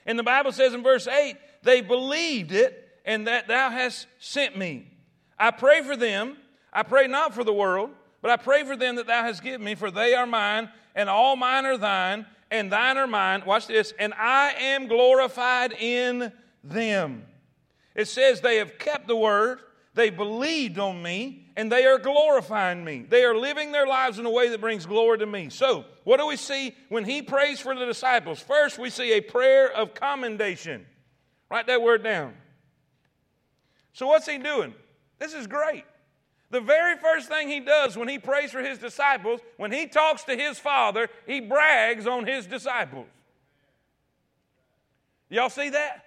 And 0.05 0.17
the 0.17 0.23
Bible 0.23 0.51
says 0.51 0.73
in 0.73 0.83
verse 0.83 1.07
8, 1.07 1.35
they 1.63 1.81
believed 1.81 2.51
it, 2.51 2.79
and 3.05 3.27
that 3.27 3.47
thou 3.47 3.69
hast 3.69 4.07
sent 4.19 4.57
me. 4.57 4.87
I 5.37 5.51
pray 5.51 5.81
for 5.81 5.97
them. 5.97 6.37
I 6.71 6.83
pray 6.83 7.07
not 7.07 7.33
for 7.33 7.43
the 7.43 7.53
world, 7.53 7.89
but 8.21 8.31
I 8.31 8.37
pray 8.37 8.63
for 8.63 8.77
them 8.77 8.95
that 8.95 9.07
thou 9.07 9.23
hast 9.23 9.43
given 9.43 9.63
me, 9.63 9.75
for 9.75 9.91
they 9.91 10.13
are 10.15 10.25
mine, 10.25 10.69
and 10.95 11.09
all 11.09 11.35
mine 11.35 11.65
are 11.65 11.77
thine, 11.77 12.25
and 12.53 12.71
thine 12.71 12.97
are 12.97 13.07
mine. 13.07 13.43
Watch 13.45 13.67
this. 13.67 13.93
And 13.97 14.13
I 14.13 14.51
am 14.51 14.87
glorified 14.87 15.73
in 15.73 16.31
them. 16.63 17.25
It 17.95 18.07
says 18.07 18.41
they 18.41 18.57
have 18.57 18.77
kept 18.77 19.07
the 19.07 19.15
word, 19.15 19.59
they 19.95 20.11
believed 20.11 20.77
on 20.77 21.01
me, 21.01 21.47
and 21.57 21.71
they 21.71 21.85
are 21.85 21.97
glorifying 21.97 22.83
me. 22.83 23.05
They 23.09 23.23
are 23.23 23.35
living 23.35 23.71
their 23.71 23.87
lives 23.87 24.19
in 24.19 24.25
a 24.25 24.31
way 24.31 24.49
that 24.49 24.61
brings 24.61 24.85
glory 24.85 25.17
to 25.19 25.25
me. 25.25 25.49
So, 25.49 25.85
what 26.03 26.19
do 26.19 26.27
we 26.27 26.35
see 26.35 26.75
when 26.89 27.05
he 27.05 27.21
prays 27.21 27.59
for 27.59 27.75
the 27.75 27.85
disciples? 27.85 28.39
First, 28.39 28.77
we 28.77 28.89
see 28.89 29.13
a 29.13 29.21
prayer 29.21 29.71
of 29.71 29.93
commendation. 29.93 30.85
Write 31.49 31.67
that 31.67 31.81
word 31.81 32.03
down. 32.03 32.33
So, 33.93 34.07
what's 34.07 34.27
he 34.27 34.37
doing? 34.37 34.73
This 35.19 35.33
is 35.33 35.47
great. 35.47 35.85
The 36.53 36.61
very 36.61 36.95
first 36.97 37.29
thing 37.29 37.47
he 37.47 37.61
does 37.61 37.97
when 37.97 38.07
he 38.07 38.19
prays 38.19 38.51
for 38.51 38.61
his 38.61 38.77
disciples, 38.77 39.39
when 39.57 39.71
he 39.71 39.87
talks 39.87 40.23
to 40.25 40.35
his 40.35 40.59
father, 40.59 41.09
he 41.25 41.39
brags 41.39 42.05
on 42.05 42.27
his 42.27 42.45
disciples. 42.45 43.07
Y'all 45.31 45.49
see 45.49 45.69
that? 45.69 46.05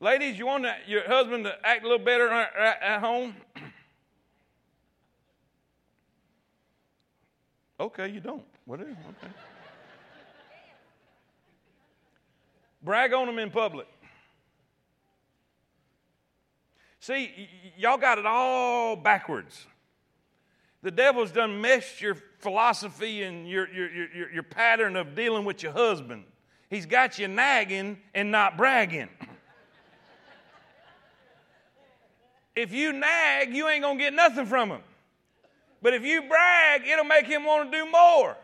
Ladies, 0.00 0.38
you 0.38 0.44
want 0.44 0.66
your 0.86 1.08
husband 1.08 1.44
to 1.44 1.54
act 1.64 1.82
a 1.82 1.88
little 1.88 2.04
better 2.04 2.30
at 2.30 3.00
home? 3.00 3.34
okay, 7.80 8.08
you 8.08 8.20
don't. 8.20 8.44
Whatever. 8.66 8.90
Okay. 8.90 9.32
Brag 12.82 13.14
on 13.14 13.28
them 13.28 13.38
in 13.38 13.50
public. 13.50 13.88
See, 17.02 17.32
y- 17.36 17.48
y'all 17.76 17.98
got 17.98 18.18
it 18.18 18.26
all 18.26 18.94
backwards. 18.94 19.66
The 20.82 20.90
devil's 20.92 21.32
done 21.32 21.60
messed 21.60 22.00
your 22.00 22.16
philosophy 22.38 23.24
and 23.24 23.48
your, 23.48 23.68
your, 23.72 23.90
your, 23.90 24.32
your 24.34 24.42
pattern 24.44 24.94
of 24.94 25.16
dealing 25.16 25.44
with 25.44 25.64
your 25.64 25.72
husband. 25.72 26.22
He's 26.70 26.86
got 26.86 27.18
you 27.18 27.26
nagging 27.26 27.98
and 28.14 28.30
not 28.30 28.56
bragging. 28.56 29.08
if 32.54 32.72
you 32.72 32.92
nag, 32.92 33.52
you 33.52 33.68
ain't 33.68 33.82
going 33.82 33.98
to 33.98 34.04
get 34.04 34.14
nothing 34.14 34.46
from 34.46 34.70
him. 34.70 34.82
But 35.82 35.94
if 35.94 36.04
you 36.04 36.22
brag, 36.22 36.86
it'll 36.86 37.04
make 37.04 37.26
him 37.26 37.44
want 37.44 37.72
to 37.72 37.78
do 37.78 37.90
more. 37.90 38.36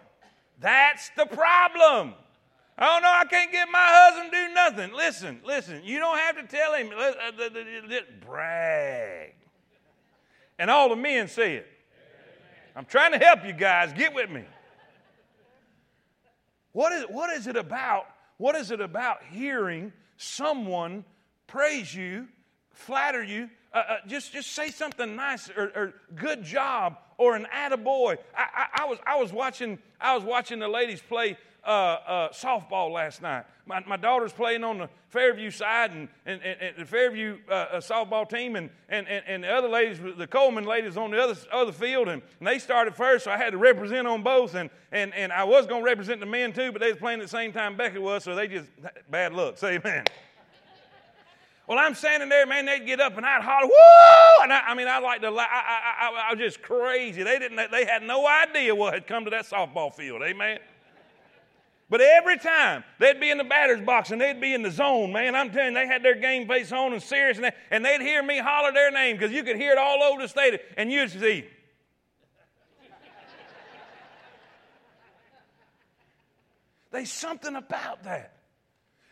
That's 0.59 1.11
the 1.17 1.27
problem. 1.27 2.15
Oh 2.81 2.99
no, 3.03 3.09
I 3.09 3.25
can't 3.25 3.51
get 3.51 3.69
my 3.73 3.79
husband 3.81 4.33
to 4.33 4.47
do 4.47 4.55
nothing. 4.55 4.97
Listen, 4.97 5.41
listen, 5.45 5.81
you 5.83 5.99
don't 5.99 6.19
have 6.19 6.37
to 6.37 6.45
tell 6.45 6.75
him. 6.75 6.91
Uh, 6.97 8.11
brag. 8.25 9.35
And 10.61 10.71
all 10.71 10.89
the 10.89 10.97
men 10.97 11.27
say 11.29 11.57
it. 11.57 11.67
I'm 12.77 12.85
trying 12.85 13.13
to 13.13 13.19
help 13.19 13.45
you 13.45 13.53
guys. 13.53 13.93
Get 13.93 14.15
with 14.15 14.31
me. 14.31 14.45
What 16.73 16.93
is, 16.93 17.05
what 17.09 17.31
is 17.37 17.49
it 17.49 17.57
about? 17.57 18.07
What 18.37 18.55
is 18.55 18.71
it 18.71 18.81
about 18.81 19.25
hearing 19.29 19.93
someone 20.17 21.05
praise 21.49 21.93
you, 21.93 22.29
flatter 22.71 23.23
you, 23.25 23.51
uh, 23.73 23.79
uh, 23.79 23.97
just, 24.07 24.33
just 24.33 24.53
say 24.53 24.71
something 24.71 25.17
nice 25.17 25.51
or, 25.51 25.73
or, 25.75 25.95
good 26.15 26.45
job 26.45 26.97
or 27.19 27.37
an 27.37 27.47
attaboy. 27.55 28.17
I, 28.37 28.47
I, 28.55 28.83
I, 28.83 28.85
was, 28.87 28.99
I, 29.07 29.17
was 29.17 29.33
watching, 29.33 29.79
I 30.01 30.15
was 30.15 30.25
watching 30.25 30.59
the 30.59 30.69
ladies 30.69 31.03
play 31.03 31.37
uh, 31.69 31.71
uh, 31.71 32.29
softball 32.31 32.91
last 32.91 33.21
night. 33.21 33.45
My, 33.67 33.85
my 33.87 33.99
daughter's 33.99 34.33
playing 34.33 34.65
on 34.65 34.79
the 34.79 34.89
Fairview 35.09 35.51
side 35.51 35.91
and, 35.91 36.09
and, 36.25 36.41
and, 36.43 36.61
and 36.63 36.77
the 36.79 36.87
Fairview 36.87 37.37
uh, 37.47 37.53
uh, 37.53 37.81
softball 37.81 38.27
team, 38.27 38.57
and, 38.57 38.71
and, 38.89 39.07
and, 39.07 39.45
the 39.45 39.49
other 39.49 39.69
ladies, 39.69 39.99
the 40.17 40.27
Coleman 40.27 40.65
ladies, 40.65 40.97
on 40.97 41.11
the 41.11 41.23
other, 41.23 41.37
other 41.53 41.73
field, 41.73 42.09
and, 42.09 42.23
and 42.41 42.49
they 42.49 42.59
started 42.59 42.95
first, 42.95 43.25
so 43.25 43.31
I 43.31 43.37
had 43.37 43.51
to 43.51 43.59
represent 43.59 44.07
on 44.07 44.23
both, 44.23 44.55
and, 44.55 44.71
and, 44.93 45.13
and 45.15 45.31
I 45.31 45.45
was 45.45 45.67
going 45.67 45.83
to 45.83 45.85
represent 45.85 46.21
the 46.21 46.27
men 46.27 46.55
too, 46.55 46.73
but 46.73 46.81
they 46.81 46.89
was 46.89 46.99
playing 46.99 47.21
at 47.21 47.25
the 47.25 47.31
same 47.31 47.53
time 47.53 47.77
Becky 47.77 47.99
was, 47.99 48.25
so 48.25 48.35
they 48.35 48.49
just, 48.49 48.71
bad 49.11 49.35
luck. 49.35 49.59
Say 49.59 49.75
amen. 49.75 50.05
Well, 51.67 51.79
I'm 51.79 51.95
standing 51.95 52.31
there, 52.31 52.47
man. 52.47 52.65
They'd 52.65 52.87
get 52.87 52.99
up 52.99 53.19
and 53.19 53.27
I'd 53.27 53.43
holler, 53.43 53.67
"Woo!" 53.67 54.43
And 54.43 54.51
I, 54.51 54.69
I 54.69 54.75
mean, 54.75 54.89
I 54.89 55.01
like 55.01 55.21
to, 55.21 55.27
I, 55.27 55.31
I, 55.33 55.95
I, 56.01 56.29
I 56.31 56.33
was 56.33 56.39
just 56.41 56.63
crazy. 56.63 57.23
They 57.23 57.39
didn't, 57.39 57.71
they 57.71 57.85
had 57.85 58.03
no 58.03 58.27
idea 58.27 58.75
what 58.75 58.95
had 58.95 59.07
come 59.07 59.25
to 59.25 59.31
that 59.31 59.45
softball 59.45 59.93
field. 59.93 60.23
Amen. 60.23 60.61
But 61.91 62.03
every 62.03 62.39
time 62.39 62.85
they'd 62.99 63.19
be 63.19 63.31
in 63.31 63.39
the 63.39 63.45
batter's 63.45 63.81
box 63.81 64.11
and 64.11 64.21
they'd 64.21 64.41
be 64.41 64.53
in 64.53 64.63
the 64.63 64.71
zone, 64.71 65.11
man, 65.11 65.35
I'm 65.35 65.51
telling 65.51 65.73
you, 65.73 65.75
they 65.75 65.87
had 65.87 66.03
their 66.03 66.17
game 66.17 66.47
face 66.47 66.71
on 66.71 66.93
and 66.93 67.03
serious, 67.03 67.39
and, 67.39 67.47
they, 67.47 67.53
and 67.71 67.83
they'd 67.83 68.03
hear 68.03 68.23
me 68.23 68.39
holler 68.39 68.73
their 68.73 68.91
name 68.91 69.17
because 69.17 69.33
you 69.33 69.43
could 69.43 69.57
hear 69.57 69.73
it 69.73 69.79
all 69.79 70.03
over 70.03 70.21
the 70.21 70.29
stadium, 70.29 70.61
and 70.77 70.93
you'd 70.93 71.11
see. 71.11 71.47
There's 76.91 77.11
something 77.11 77.57
about 77.57 78.05
that. 78.05 78.35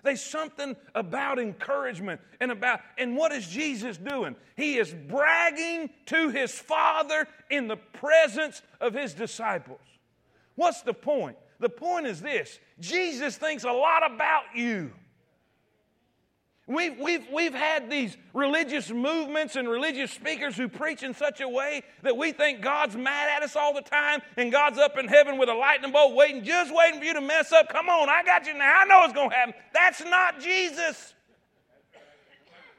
There's 0.03 0.23
something 0.23 0.77
about 0.95 1.39
encouragement 1.39 2.21
and 2.41 2.53
about, 2.53 2.81
and 2.99 3.17
what 3.17 3.33
is 3.33 3.49
Jesus 3.49 3.97
doing? 3.97 4.37
He 4.55 4.77
is 4.77 4.95
bragging 4.95 5.89
to 6.07 6.29
his 6.29 6.53
Father 6.53 7.27
in 7.51 7.69
the 7.69 7.77
presence 7.77 8.61
of 8.83 8.93
his 8.93 9.15
disciples. 9.15 9.81
What's 10.57 10.83
the 10.83 10.95
point? 10.95 11.37
The 11.59 11.69
point 11.69 12.07
is 12.07 12.21
this 12.21 12.59
Jesus 12.81 13.37
thinks 13.37 13.65
a 13.65 13.73
lot 13.73 14.11
about 14.11 14.45
you. 14.55 14.93
We've, 16.69 16.99
we've, 16.99 17.25
we've 17.33 17.55
had 17.55 17.89
these 17.89 18.17
religious 18.35 18.91
movements 18.91 19.55
and 19.55 19.69
religious 19.69 20.11
speakers 20.11 20.57
who 20.57 20.69
preach 20.69 21.05
in 21.05 21.15
such 21.15 21.41
a 21.41 21.49
way 21.49 21.85
that 22.03 22.17
we 22.17 22.33
think 22.33 22.61
God's 22.61 22.97
mad 22.97 23.31
at 23.37 23.45
us 23.45 23.55
all 23.55 23.73
the 23.73 23.83
time 23.83 24.21
and 24.37 24.51
God's 24.51 24.77
up 24.77 24.99
in 24.99 25.07
heaven 25.07 25.39
with 25.39 25.49
a 25.49 25.55
lightning 25.55 25.93
bolt 25.93 26.17
waiting, 26.17 26.43
just 26.43 26.75
waiting 26.75 26.99
for 26.99 27.07
you 27.07 27.15
to 27.15 27.21
mess 27.21 27.53
up. 27.53 27.69
Come 27.69 27.89
on, 27.89 28.09
I 28.09 28.25
got 28.25 28.49
you 28.49 28.55
now. 28.55 28.81
I 28.81 28.85
know 28.85 29.05
it's 29.05 29.13
going 29.13 29.31
to 29.31 29.37
happen. 29.37 29.55
That's 29.73 30.05
not 30.05 30.41
Jesus. 30.41 31.15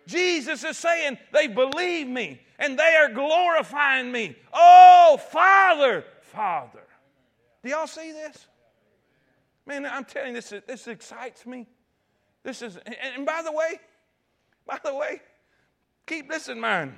Jesus 0.06 0.66
is 0.66 0.78
saying, 0.78 1.18
They 1.32 1.48
believe 1.48 2.08
me 2.10 2.42
and 2.60 2.78
they 2.78 2.96
are 2.96 3.10
glorifying 3.10 4.12
me. 4.12 4.36
Oh, 4.52 5.18
Father, 5.32 6.04
Father. 6.24 6.84
Do 7.64 7.70
y'all 7.70 7.88
see 7.88 8.12
this? 8.12 8.48
Man, 9.68 9.86
I'm 9.86 10.06
telling 10.06 10.30
you, 10.30 10.42
this, 10.42 10.54
this 10.66 10.88
excites 10.88 11.46
me. 11.46 11.68
This 12.42 12.62
is, 12.62 12.78
and 13.14 13.26
by 13.26 13.42
the 13.44 13.52
way, 13.52 13.80
by 14.66 14.80
the 14.84 14.96
way, 14.96 15.22
keep 16.06 16.30
this 16.30 16.48
in 16.48 16.60
mind. 16.60 16.94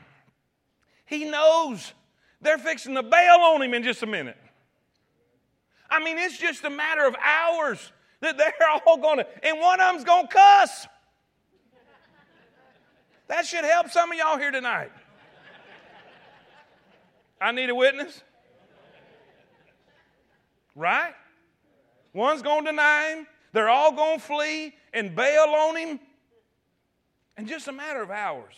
He 1.07 1.25
knows 1.25 1.93
they're 2.39 2.59
fixing 2.59 2.93
to 2.93 3.01
bail 3.01 3.39
on 3.41 3.63
him 3.63 3.73
in 3.73 3.81
just 3.81 4.03
a 4.03 4.05
minute. 4.05 4.37
I 5.89 6.03
mean, 6.03 6.19
it's 6.19 6.37
just 6.37 6.63
a 6.63 6.69
matter 6.69 7.07
of 7.07 7.15
hours 7.15 7.91
that 8.21 8.37
they're 8.37 8.53
all 8.85 8.97
to, 9.17 9.25
and 9.41 9.59
one 9.59 9.81
of 9.81 9.91
them's 9.91 10.03
to 10.03 10.27
cuss. 10.27 10.87
That 13.27 13.47
should 13.47 13.65
help 13.65 13.89
some 13.89 14.11
of 14.11 14.17
y'all 14.17 14.37
here 14.37 14.51
tonight. 14.51 14.91
I 17.41 17.51
need 17.51 17.71
a 17.71 17.75
witness. 17.75 18.21
Right? 20.75 21.13
One's 22.13 22.41
going 22.41 22.65
to 22.65 22.71
deny 22.71 23.15
him. 23.15 23.27
They're 23.51 23.69
all 23.69 23.91
going 23.91 24.19
to 24.19 24.25
flee 24.25 24.75
and 24.93 25.15
bail 25.15 25.45
on 25.47 25.75
him 25.75 25.99
in 27.37 27.47
just 27.47 27.67
a 27.67 27.71
matter 27.71 28.01
of 28.01 28.11
hours. 28.11 28.53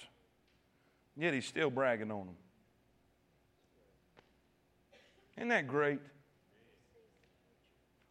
Yet 1.17 1.33
he's 1.33 1.45
still 1.45 1.69
bragging 1.69 2.11
on 2.11 2.25
them. 2.25 2.35
Isn't 5.37 5.49
that 5.49 5.67
great? 5.67 5.99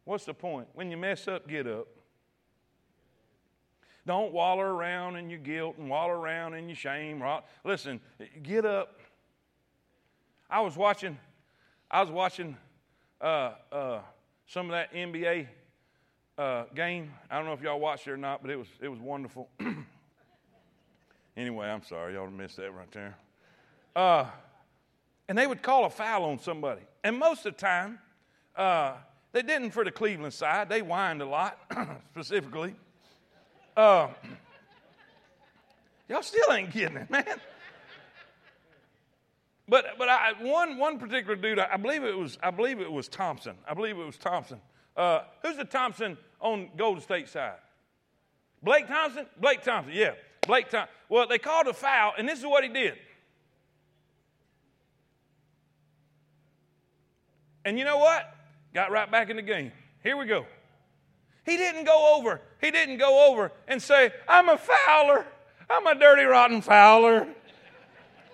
What's 0.05 0.25
the 0.25 0.33
point? 0.33 0.67
When 0.73 0.91
you 0.91 0.97
mess 0.97 1.27
up, 1.27 1.47
get 1.47 1.67
up. 1.67 1.87
Don't 4.05 4.33
waller 4.33 4.73
around 4.73 5.15
in 5.15 5.29
your 5.29 5.39
guilt 5.39 5.77
and 5.77 5.89
waller 5.89 6.17
around 6.17 6.55
in 6.55 6.67
your 6.67 6.75
shame. 6.75 7.23
Listen, 7.63 8.01
get 8.41 8.65
up. 8.65 8.99
I 10.49 10.61
was 10.61 10.75
watching, 10.75 11.17
I 11.89 12.01
was 12.01 12.09
watching 12.09 12.57
uh, 13.21 13.51
uh, 13.71 13.99
some 14.51 14.65
of 14.65 14.71
that 14.71 14.93
NBA 14.93 15.47
uh, 16.37 16.65
game. 16.75 17.13
I 17.29 17.37
don't 17.37 17.45
know 17.45 17.53
if 17.53 17.61
y'all 17.61 17.79
watched 17.79 18.05
it 18.07 18.11
or 18.11 18.17
not, 18.17 18.41
but 18.41 18.51
it 18.51 18.57
was 18.57 18.67
it 18.81 18.89
was 18.89 18.99
wonderful. 18.99 19.47
anyway, 21.37 21.67
I'm 21.67 21.83
sorry 21.83 22.15
y'all 22.15 22.29
missed 22.29 22.57
that 22.57 22.73
right 22.73 22.91
there. 22.91 23.15
Uh, 23.95 24.25
and 25.29 25.37
they 25.37 25.47
would 25.47 25.61
call 25.61 25.85
a 25.85 25.89
foul 25.89 26.25
on 26.25 26.37
somebody, 26.37 26.81
and 27.03 27.17
most 27.17 27.45
of 27.45 27.55
the 27.55 27.59
time, 27.61 27.99
uh, 28.57 28.95
they 29.31 29.41
didn't 29.41 29.71
for 29.71 29.85
the 29.85 29.91
Cleveland 29.91 30.33
side. 30.33 30.67
They 30.67 30.79
whined 30.81 31.21
a 31.21 31.25
lot, 31.25 31.57
specifically. 32.11 32.75
Uh, 33.77 34.09
y'all 36.09 36.23
still 36.23 36.51
ain't 36.51 36.71
getting 36.71 36.97
it, 36.97 37.09
man. 37.09 37.39
But 39.71 39.97
but 39.97 40.09
I, 40.09 40.33
one 40.41 40.77
one 40.77 40.99
particular 40.99 41.37
dude, 41.37 41.57
I, 41.57 41.77
believe 41.77 42.03
it 42.03 42.15
was 42.15 42.37
I 42.43 42.51
believe 42.51 42.81
it 42.81 42.91
was 42.91 43.07
Thompson. 43.07 43.55
I 43.65 43.73
believe 43.73 43.97
it 43.97 44.05
was 44.05 44.17
Thompson. 44.17 44.59
Uh, 44.97 45.21
who's 45.41 45.55
the 45.55 45.63
Thompson 45.63 46.17
on 46.41 46.67
Golden 46.75 47.01
State 47.01 47.29
side? 47.29 47.55
Blake 48.61 48.89
Thompson? 48.89 49.27
Blake 49.39 49.63
Thompson, 49.63 49.93
yeah. 49.95 50.11
Blake 50.45 50.69
Thompson. 50.69 50.93
Well, 51.07 51.25
they 51.25 51.37
called 51.37 51.67
a 51.67 51.73
foul, 51.73 52.11
and 52.17 52.27
this 52.27 52.37
is 52.37 52.45
what 52.45 52.65
he 52.65 52.69
did. 52.69 52.95
And 57.63 57.79
you 57.79 57.85
know 57.85 57.97
what? 57.97 58.25
Got 58.73 58.91
right 58.91 59.09
back 59.09 59.29
in 59.29 59.37
the 59.37 59.41
game. 59.41 59.71
Here 60.03 60.17
we 60.17 60.25
go. 60.25 60.45
He 61.45 61.55
didn't 61.55 61.85
go 61.85 62.17
over. 62.17 62.41
He 62.59 62.71
didn't 62.71 62.97
go 62.97 63.31
over 63.31 63.53
and 63.69 63.81
say, 63.81 64.11
I'm 64.27 64.49
a 64.49 64.57
fouler. 64.57 65.25
I'm 65.69 65.87
a 65.87 65.95
dirty, 65.97 66.23
rotten 66.23 66.61
fouler. 66.61 67.25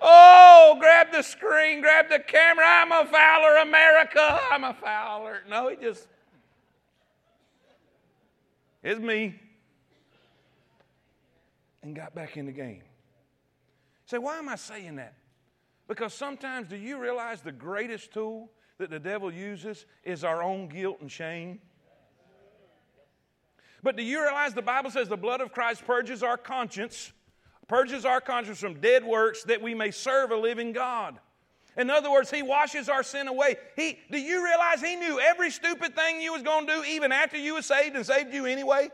Oh, 0.01 0.77
grab 0.79 1.11
the 1.11 1.21
screen, 1.21 1.81
grab 1.81 2.09
the 2.09 2.19
camera. 2.19 2.65
I'm 2.65 2.91
a 2.91 3.05
fouler, 3.05 3.57
America. 3.57 4.39
I'm 4.51 4.63
a 4.63 4.73
fouler. 4.73 5.41
No, 5.49 5.69
he 5.69 5.75
just, 5.75 6.07
it's 8.83 8.99
me. 8.99 9.39
And 11.81 11.95
got 11.95 12.13
back 12.13 12.37
in 12.37 12.45
the 12.45 12.51
game. 12.51 12.81
Say, 14.05 14.17
why 14.17 14.37
am 14.37 14.49
I 14.49 14.55
saying 14.55 14.97
that? 14.97 15.15
Because 15.87 16.13
sometimes, 16.13 16.67
do 16.67 16.75
you 16.75 16.99
realize 16.99 17.41
the 17.41 17.51
greatest 17.51 18.13
tool 18.13 18.51
that 18.77 18.89
the 18.89 18.99
devil 18.99 19.33
uses 19.33 19.85
is 20.03 20.23
our 20.23 20.43
own 20.43 20.67
guilt 20.67 20.97
and 21.01 21.11
shame? 21.11 21.59
But 23.83 23.95
do 23.95 24.03
you 24.03 24.21
realize 24.21 24.53
the 24.53 24.61
Bible 24.61 24.89
says 24.89 25.07
the 25.07 25.17
blood 25.17 25.39
of 25.39 25.51
Christ 25.51 25.85
purges 25.85 26.23
our 26.23 26.37
conscience 26.37 27.13
purges 27.67 28.05
our 28.05 28.21
conscience 28.21 28.59
from 28.59 28.79
dead 28.79 29.03
works 29.03 29.43
that 29.43 29.61
we 29.61 29.73
may 29.73 29.91
serve 29.91 30.31
a 30.31 30.35
living 30.35 30.71
God. 30.73 31.17
In 31.77 31.91
other 31.91 32.09
words, 32.09 32.31
he 32.31 32.41
washes 32.41 32.89
our 32.89 33.03
sin 33.03 33.27
away. 33.27 33.55
He, 33.75 33.99
do 34.09 34.17
you 34.17 34.43
realize 34.43 34.81
he 34.81 34.95
knew 34.95 35.19
every 35.19 35.51
stupid 35.51 35.95
thing 35.95 36.21
you 36.21 36.33
was 36.33 36.41
going 36.41 36.65
to 36.65 36.73
do 36.77 36.83
even 36.83 37.11
after 37.11 37.37
you 37.37 37.53
were 37.53 37.61
saved 37.61 37.95
and 37.95 38.05
saved 38.05 38.33
you 38.33 38.45
anyway? 38.47 38.89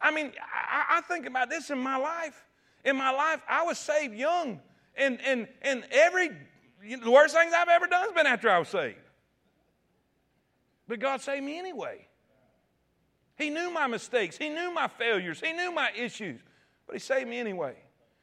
I 0.00 0.12
mean, 0.12 0.32
I, 0.40 0.98
I 0.98 1.00
think 1.02 1.26
about 1.26 1.50
this 1.50 1.70
in 1.70 1.78
my 1.78 1.96
life. 1.96 2.44
In 2.84 2.96
my 2.96 3.10
life, 3.10 3.42
I 3.48 3.64
was 3.64 3.76
saved 3.76 4.14
young. 4.14 4.60
And, 4.96 5.20
and, 5.26 5.48
and 5.62 5.84
every, 5.90 6.30
you 6.82 6.96
know, 6.96 7.04
the 7.04 7.10
worst 7.10 7.34
things 7.34 7.52
I've 7.54 7.68
ever 7.68 7.86
done 7.86 8.04
has 8.04 8.12
been 8.12 8.26
after 8.26 8.48
I 8.48 8.58
was 8.58 8.68
saved. 8.68 8.96
But 10.86 11.00
God 11.00 11.20
saved 11.20 11.44
me 11.44 11.58
anyway. 11.58 12.06
He 13.40 13.50
knew 13.50 13.70
my 13.70 13.86
mistakes, 13.86 14.36
He 14.36 14.48
knew 14.48 14.72
my 14.72 14.88
failures, 14.88 15.40
He 15.40 15.52
knew 15.52 15.72
my 15.72 15.90
issues, 15.96 16.40
but 16.86 16.94
He 16.94 17.00
saved 17.00 17.28
me 17.28 17.38
anyway. 17.38 17.74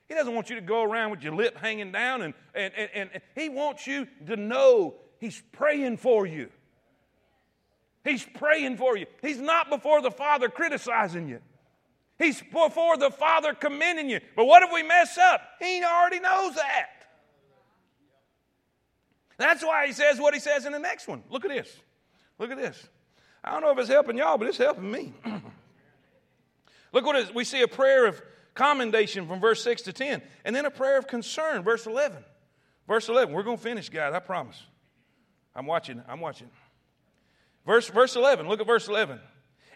He 0.07 0.13
doesn't 0.13 0.33
want 0.33 0.49
you 0.49 0.55
to 0.55 0.61
go 0.61 0.83
around 0.83 1.11
with 1.11 1.21
your 1.21 1.35
lip 1.35 1.57
hanging 1.57 1.91
down, 1.91 2.21
and, 2.21 2.33
and, 2.53 2.73
and, 2.73 3.09
and 3.13 3.23
He 3.35 3.49
wants 3.49 3.87
you 3.87 4.07
to 4.27 4.35
know 4.35 4.95
He's 5.19 5.41
praying 5.51 5.97
for 5.97 6.25
you. 6.25 6.49
He's 8.03 8.23
praying 8.23 8.77
for 8.77 8.95
you. 8.95 9.05
He's 9.21 9.39
not 9.39 9.69
before 9.69 10.01
the 10.01 10.11
Father 10.11 10.47
criticizing 10.47 11.27
you. 11.27 11.39
He's 12.17 12.41
before 12.41 12.97
the 12.97 13.11
Father 13.11 13.53
commending 13.53 14.09
you. 14.09 14.21
But 14.35 14.45
what 14.45 14.63
if 14.63 14.69
we 14.73 14.81
mess 14.81 15.17
up? 15.17 15.41
He 15.59 15.83
already 15.83 16.19
knows 16.19 16.55
that. 16.55 16.87
That's 19.37 19.63
why 19.63 19.87
he 19.87 19.93
says 19.93 20.19
what 20.19 20.33
he 20.33 20.39
says 20.39 20.65
in 20.65 20.71
the 20.71 20.79
next 20.79 21.07
one. 21.07 21.21
Look 21.29 21.45
at 21.45 21.51
this. 21.51 21.75
Look 22.39 22.49
at 22.49 22.57
this. 22.57 22.87
I 23.47 23.51
don't 23.51 23.61
know 23.61 23.71
if 23.71 23.77
it's 23.79 23.89
helping 23.89 24.17
y'all, 24.17 24.37
but 24.37 24.47
it's 24.47 24.57
helping 24.57 24.91
me. 24.91 25.13
Look 26.93 27.05
what. 27.05 27.33
We 27.33 27.43
see 27.43 27.61
a 27.61 27.67
prayer 27.67 28.05
of 28.05 28.21
commendation 28.53 29.27
from 29.27 29.39
verse 29.39 29.63
6 29.63 29.83
to 29.83 29.93
10, 29.93 30.21
and 30.45 30.55
then 30.55 30.65
a 30.65 30.71
prayer 30.71 30.97
of 30.97 31.07
concern, 31.07 31.63
verse 31.63 31.85
11. 31.85 32.23
Verse 32.87 33.09
11. 33.09 33.33
We're 33.33 33.43
going 33.43 33.57
to 33.57 33.63
finish, 33.63 33.89
guys, 33.89 34.13
I 34.13 34.19
promise. 34.19 34.61
I'm 35.55 35.65
watching. 35.65 36.01
I'm 36.07 36.21
watching. 36.21 36.49
Verse, 37.65 37.87
verse 37.89 38.15
11. 38.15 38.47
Look 38.47 38.61
at 38.61 38.67
verse 38.67 38.87
11. 38.87 39.19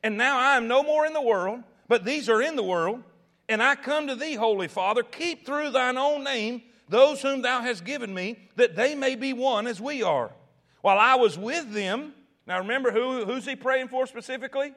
And 0.03 0.17
now 0.17 0.39
I 0.39 0.57
am 0.57 0.67
no 0.67 0.81
more 0.83 1.05
in 1.05 1.13
the 1.13 1.21
world 1.21 1.63
but 1.91 2.05
these 2.05 2.29
are 2.29 2.41
in 2.41 2.55
the 2.55 2.63
world, 2.63 3.03
and 3.49 3.61
I 3.61 3.75
come 3.75 4.07
to 4.07 4.15
thee, 4.15 4.35
Holy 4.35 4.69
Father, 4.69 5.03
keep 5.03 5.45
through 5.45 5.71
thine 5.71 5.97
own 5.97 6.23
name 6.23 6.61
those 6.87 7.21
whom 7.21 7.41
thou 7.41 7.59
hast 7.59 7.83
given 7.83 8.13
me, 8.13 8.47
that 8.55 8.77
they 8.77 8.95
may 8.95 9.15
be 9.15 9.33
one 9.33 9.67
as 9.67 9.81
we 9.81 10.01
are. 10.01 10.31
While 10.79 10.97
I 10.97 11.15
was 11.15 11.37
with 11.37 11.73
them, 11.73 12.13
now 12.47 12.59
remember 12.59 12.91
who, 12.91 13.25
who's 13.25 13.45
he 13.45 13.55
praying 13.55 13.89
for 13.89 14.05
specifically? 14.07 14.73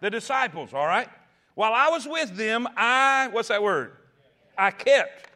The 0.00 0.10
disciples, 0.10 0.74
all 0.74 0.86
right? 0.86 1.08
While 1.54 1.72
I 1.72 1.88
was 1.88 2.06
with 2.06 2.36
them, 2.36 2.66
I, 2.76 3.28
what's 3.30 3.48
that 3.48 3.62
word? 3.62 3.92
I 4.56 4.70
kept. 4.70 5.28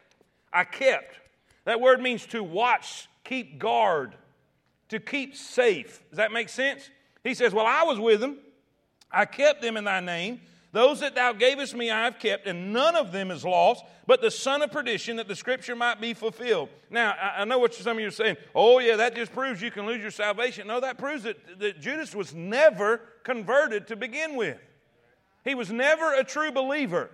I 0.52 0.64
kept. 0.64 1.16
That 1.64 1.80
word 1.80 2.00
means 2.00 2.26
to 2.26 2.42
watch, 2.42 3.08
keep 3.24 3.58
guard, 3.58 4.14
to 4.88 5.00
keep 5.00 5.36
safe. 5.36 6.02
Does 6.10 6.16
that 6.16 6.32
make 6.32 6.48
sense? 6.48 6.90
He 7.24 7.34
says, 7.34 7.52
While 7.52 7.66
I 7.66 7.82
was 7.82 7.98
with 7.98 8.20
them, 8.20 8.38
I 9.10 9.24
kept 9.24 9.62
them 9.62 9.76
in 9.76 9.84
thy 9.84 10.00
name 10.00 10.40
those 10.76 11.00
that 11.00 11.14
thou 11.14 11.32
gavest 11.32 11.74
me 11.74 11.90
I 11.90 12.04
have 12.04 12.18
kept, 12.18 12.46
and 12.46 12.70
none 12.70 12.96
of 12.96 13.10
them 13.10 13.30
is 13.30 13.46
lost, 13.46 13.82
but 14.06 14.20
the 14.20 14.30
son 14.30 14.60
of 14.60 14.70
perdition, 14.70 15.16
that 15.16 15.26
the 15.26 15.34
scripture 15.34 15.74
might 15.74 16.02
be 16.02 16.12
fulfilled. 16.12 16.68
Now, 16.90 17.14
I, 17.18 17.46
know 17.46 17.58
what 17.58 17.72
some 17.72 17.96
of 17.96 18.00
you 18.02 18.08
are 18.08 18.10
saying. 18.10 18.36
Oh, 18.54 18.78
yeah, 18.78 18.96
that 18.96 19.14
just 19.14 19.32
proves 19.32 19.62
you 19.62 19.70
can 19.70 19.86
lose 19.86 20.02
your 20.02 20.10
salvation. 20.10 20.66
No, 20.66 20.80
that 20.80 20.98
proves 20.98 21.22
that, 21.22 21.38
that 21.60 21.80
Judas 21.80 22.14
was 22.14 22.34
never 22.34 23.00
converted 23.22 23.86
to 23.86 23.96
begin 23.96 24.36
with. 24.36 24.58
He 25.44 25.54
was 25.54 25.72
never 25.72 26.12
a 26.12 26.22
true 26.22 26.52
believer. 26.52 27.10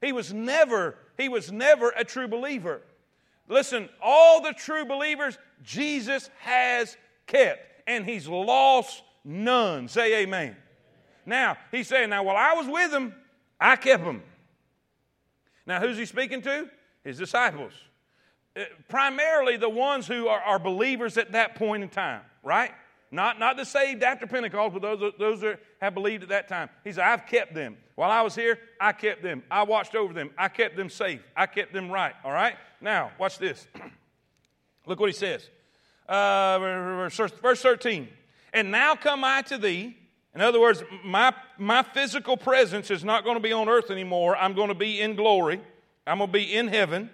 He 0.00 0.10
was 0.10 0.32
never, 0.32 0.96
he 1.16 1.28
was 1.28 1.52
never 1.52 1.90
a 1.90 2.02
true 2.02 2.26
believer. 2.26 2.82
Listen, 3.46 3.88
all 4.02 4.42
the 4.42 4.54
true 4.54 4.84
believers 4.84 5.38
Jesus 5.62 6.30
has 6.40 6.96
kept, 7.28 7.60
and 7.86 8.04
he's 8.04 8.26
lost 8.26 9.04
none. 9.24 9.86
Say 9.86 10.22
amen. 10.22 10.56
Now, 11.28 11.58
he's 11.70 11.86
saying, 11.86 12.08
now, 12.08 12.22
while 12.22 12.36
I 12.36 12.54
was 12.54 12.66
with 12.66 12.90
them, 12.90 13.14
I 13.60 13.76
kept 13.76 14.02
them. 14.02 14.22
Now, 15.66 15.78
who's 15.78 15.98
he 15.98 16.06
speaking 16.06 16.40
to? 16.42 16.70
His 17.04 17.18
disciples. 17.18 17.72
Uh, 18.56 18.62
primarily 18.88 19.58
the 19.58 19.68
ones 19.68 20.06
who 20.06 20.26
are, 20.26 20.40
are, 20.40 20.58
believers 20.58 21.18
at 21.18 21.32
that 21.32 21.54
point 21.54 21.82
in 21.82 21.90
time, 21.90 22.22
right? 22.42 22.70
Not, 23.10 23.38
not 23.38 23.58
the 23.58 23.64
saved 23.66 24.02
after 24.02 24.26
Pentecost, 24.26 24.72
but 24.72 24.82
those, 24.82 25.12
those 25.18 25.40
that 25.42 25.60
have 25.82 25.92
believed 25.92 26.22
at 26.22 26.30
that 26.30 26.48
time. 26.48 26.70
He 26.82 26.92
said, 26.92 27.04
I've 27.04 27.26
kept 27.26 27.54
them. 27.54 27.76
While 27.94 28.10
I 28.10 28.22
was 28.22 28.34
here, 28.34 28.58
I 28.80 28.92
kept 28.92 29.22
them. 29.22 29.42
I 29.50 29.64
watched 29.64 29.94
over 29.94 30.14
them. 30.14 30.30
I 30.38 30.48
kept 30.48 30.76
them 30.76 30.88
safe. 30.88 31.20
I 31.36 31.44
kept 31.44 31.74
them 31.74 31.90
right, 31.90 32.14
all 32.24 32.32
right? 32.32 32.56
Now, 32.80 33.10
watch 33.18 33.38
this. 33.38 33.66
Look 34.86 34.98
what 34.98 35.10
he 35.10 35.14
says. 35.14 35.48
Uh, 36.08 36.58
verse 37.10 37.60
13. 37.60 38.08
And 38.54 38.70
now 38.70 38.94
come 38.94 39.24
I 39.24 39.42
to 39.42 39.58
thee, 39.58 39.94
in 40.34 40.40
other 40.40 40.60
words, 40.60 40.82
my, 41.04 41.32
my 41.56 41.82
physical 41.82 42.36
presence 42.36 42.90
is 42.90 43.04
not 43.04 43.24
going 43.24 43.36
to 43.36 43.42
be 43.42 43.52
on 43.52 43.68
earth 43.68 43.90
anymore. 43.90 44.36
I'm 44.36 44.54
going 44.54 44.68
to 44.68 44.74
be 44.74 45.00
in 45.00 45.16
glory. 45.16 45.60
I'm 46.06 46.18
going 46.18 46.28
to 46.28 46.32
be 46.32 46.54
in 46.54 46.68
heaven. 46.68 47.10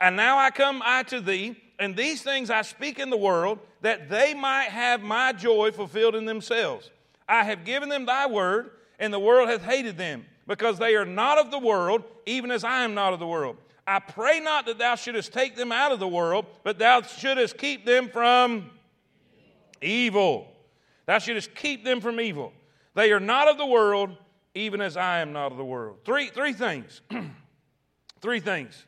And 0.00 0.16
now 0.16 0.38
I 0.38 0.50
come 0.50 0.82
I 0.84 1.04
to 1.04 1.20
thee, 1.20 1.56
and 1.78 1.96
these 1.96 2.22
things 2.22 2.50
I 2.50 2.62
speak 2.62 2.98
in 2.98 3.10
the 3.10 3.16
world, 3.16 3.58
that 3.80 4.08
they 4.08 4.34
might 4.34 4.64
have 4.64 5.00
my 5.00 5.32
joy 5.32 5.70
fulfilled 5.70 6.14
in 6.14 6.24
themselves. 6.24 6.90
I 7.28 7.44
have 7.44 7.64
given 7.64 7.88
them 7.88 8.06
thy 8.06 8.26
word, 8.26 8.70
and 8.98 9.12
the 9.12 9.20
world 9.20 9.48
hath 9.48 9.62
hated 9.62 9.96
them, 9.96 10.26
because 10.46 10.78
they 10.78 10.96
are 10.96 11.04
not 11.04 11.38
of 11.38 11.50
the 11.50 11.58
world, 11.58 12.02
even 12.26 12.50
as 12.50 12.64
I 12.64 12.82
am 12.82 12.94
not 12.94 13.12
of 13.12 13.20
the 13.20 13.26
world. 13.26 13.56
I 13.86 13.98
pray 13.98 14.40
not 14.40 14.66
that 14.66 14.78
thou 14.78 14.94
shouldest 14.94 15.32
take 15.32 15.56
them 15.56 15.72
out 15.72 15.92
of 15.92 16.00
the 16.00 16.08
world, 16.08 16.46
but 16.62 16.78
thou 16.78 17.02
shouldest 17.02 17.58
keep 17.58 17.86
them 17.86 18.08
from 18.08 18.70
evil. 19.80 20.51
Thou 21.12 21.18
shouldest 21.18 21.54
keep 21.54 21.84
them 21.84 22.00
from 22.00 22.18
evil. 22.18 22.54
They 22.94 23.12
are 23.12 23.20
not 23.20 23.46
of 23.46 23.58
the 23.58 23.66
world, 23.66 24.16
even 24.54 24.80
as 24.80 24.96
I 24.96 25.18
am 25.18 25.34
not 25.34 25.52
of 25.52 25.58
the 25.58 25.64
world. 25.64 25.98
Three, 26.06 26.28
three 26.28 26.54
things. 26.54 27.02
three 28.22 28.40
things 28.40 28.86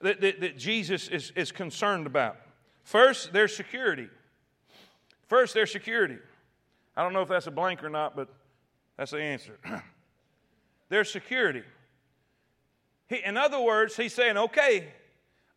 that, 0.00 0.20
that, 0.20 0.40
that 0.42 0.56
Jesus 0.56 1.08
is, 1.08 1.32
is 1.34 1.50
concerned 1.50 2.06
about. 2.06 2.36
First, 2.84 3.32
their 3.32 3.48
security. 3.48 4.08
First, 5.26 5.54
their 5.54 5.66
security. 5.66 6.18
I 6.96 7.02
don't 7.02 7.12
know 7.12 7.22
if 7.22 7.28
that's 7.28 7.48
a 7.48 7.50
blank 7.50 7.82
or 7.82 7.90
not, 7.90 8.14
but 8.14 8.28
that's 8.96 9.10
the 9.10 9.20
answer. 9.20 9.58
their 10.88 11.02
security. 11.02 11.64
He, 13.08 13.24
in 13.24 13.36
other 13.36 13.58
words, 13.58 13.96
he's 13.96 14.14
saying, 14.14 14.36
okay, 14.36 14.86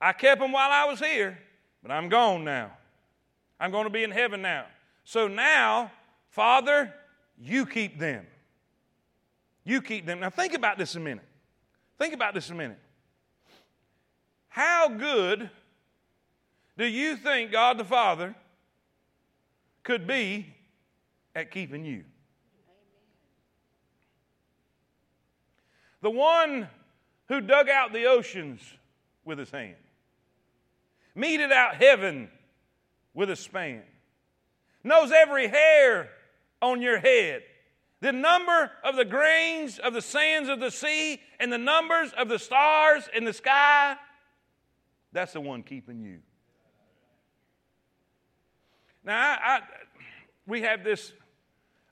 I 0.02 0.14
kept 0.14 0.42
them 0.42 0.54
while 0.54 0.72
I 0.72 0.86
was 0.86 1.00
here, 1.00 1.38
but 1.84 1.92
I'm 1.92 2.10
gone 2.10 2.44
now. 2.44 2.72
I'm 3.60 3.70
going 3.70 3.84
to 3.84 3.92
be 3.92 4.04
in 4.04 4.10
heaven 4.10 4.42
now. 4.42 4.66
So 5.04 5.28
now, 5.28 5.92
Father, 6.30 6.94
you 7.38 7.66
keep 7.66 8.00
them. 8.00 8.26
You 9.64 9.82
keep 9.82 10.06
them. 10.06 10.20
Now, 10.20 10.30
think 10.30 10.54
about 10.54 10.78
this 10.78 10.96
a 10.96 11.00
minute. 11.00 11.26
Think 11.98 12.14
about 12.14 12.34
this 12.34 12.50
a 12.50 12.56
minute. 12.56 12.80
How 14.48 14.90
good 14.90 15.50
do 16.78 16.86
you 16.86 17.16
think 17.16 17.52
God 17.52 17.78
the 17.78 17.84
Father 17.84 18.36
could 19.84 20.08
be 20.08 20.54
at 21.36 21.52
keeping 21.52 21.84
you? 21.84 22.04
The 26.02 26.10
one 26.10 26.70
who 27.28 27.42
dug 27.42 27.70
out 27.70 27.92
the 27.92 28.06
oceans 28.06 28.62
with 29.26 29.38
his 29.38 29.52
hand, 29.52 29.76
meted 31.14 31.52
out 31.52 31.76
heaven 31.76 32.30
with 33.14 33.30
a 33.30 33.36
span, 33.36 33.84
knows 34.84 35.12
every 35.12 35.48
hair 35.48 36.10
on 36.62 36.82
your 36.82 37.00
head, 37.00 37.44
the 38.02 38.12
number 38.12 38.72
of 38.84 38.96
the 38.96 39.06
grains 39.06 39.80
of 39.80 39.94
the 39.94 40.02
sands 40.02 40.50
of 40.50 40.60
the 40.60 40.72
sea, 40.72 41.20
and 41.40 41.52
the 41.52 41.58
numbers 41.58 42.12
of 42.18 42.30
the 42.30 42.40
stars 42.40 43.10
in 43.14 43.26
the 43.26 43.34
sky. 43.34 43.96
That's 45.12 45.34
the 45.34 45.42
one 45.42 45.64
keeping 45.64 46.00
you. 46.00 46.20
Now, 49.04 49.20
I, 49.20 49.56
I 49.56 49.62
we 50.46 50.62
have 50.62 50.84
this, 50.84 51.14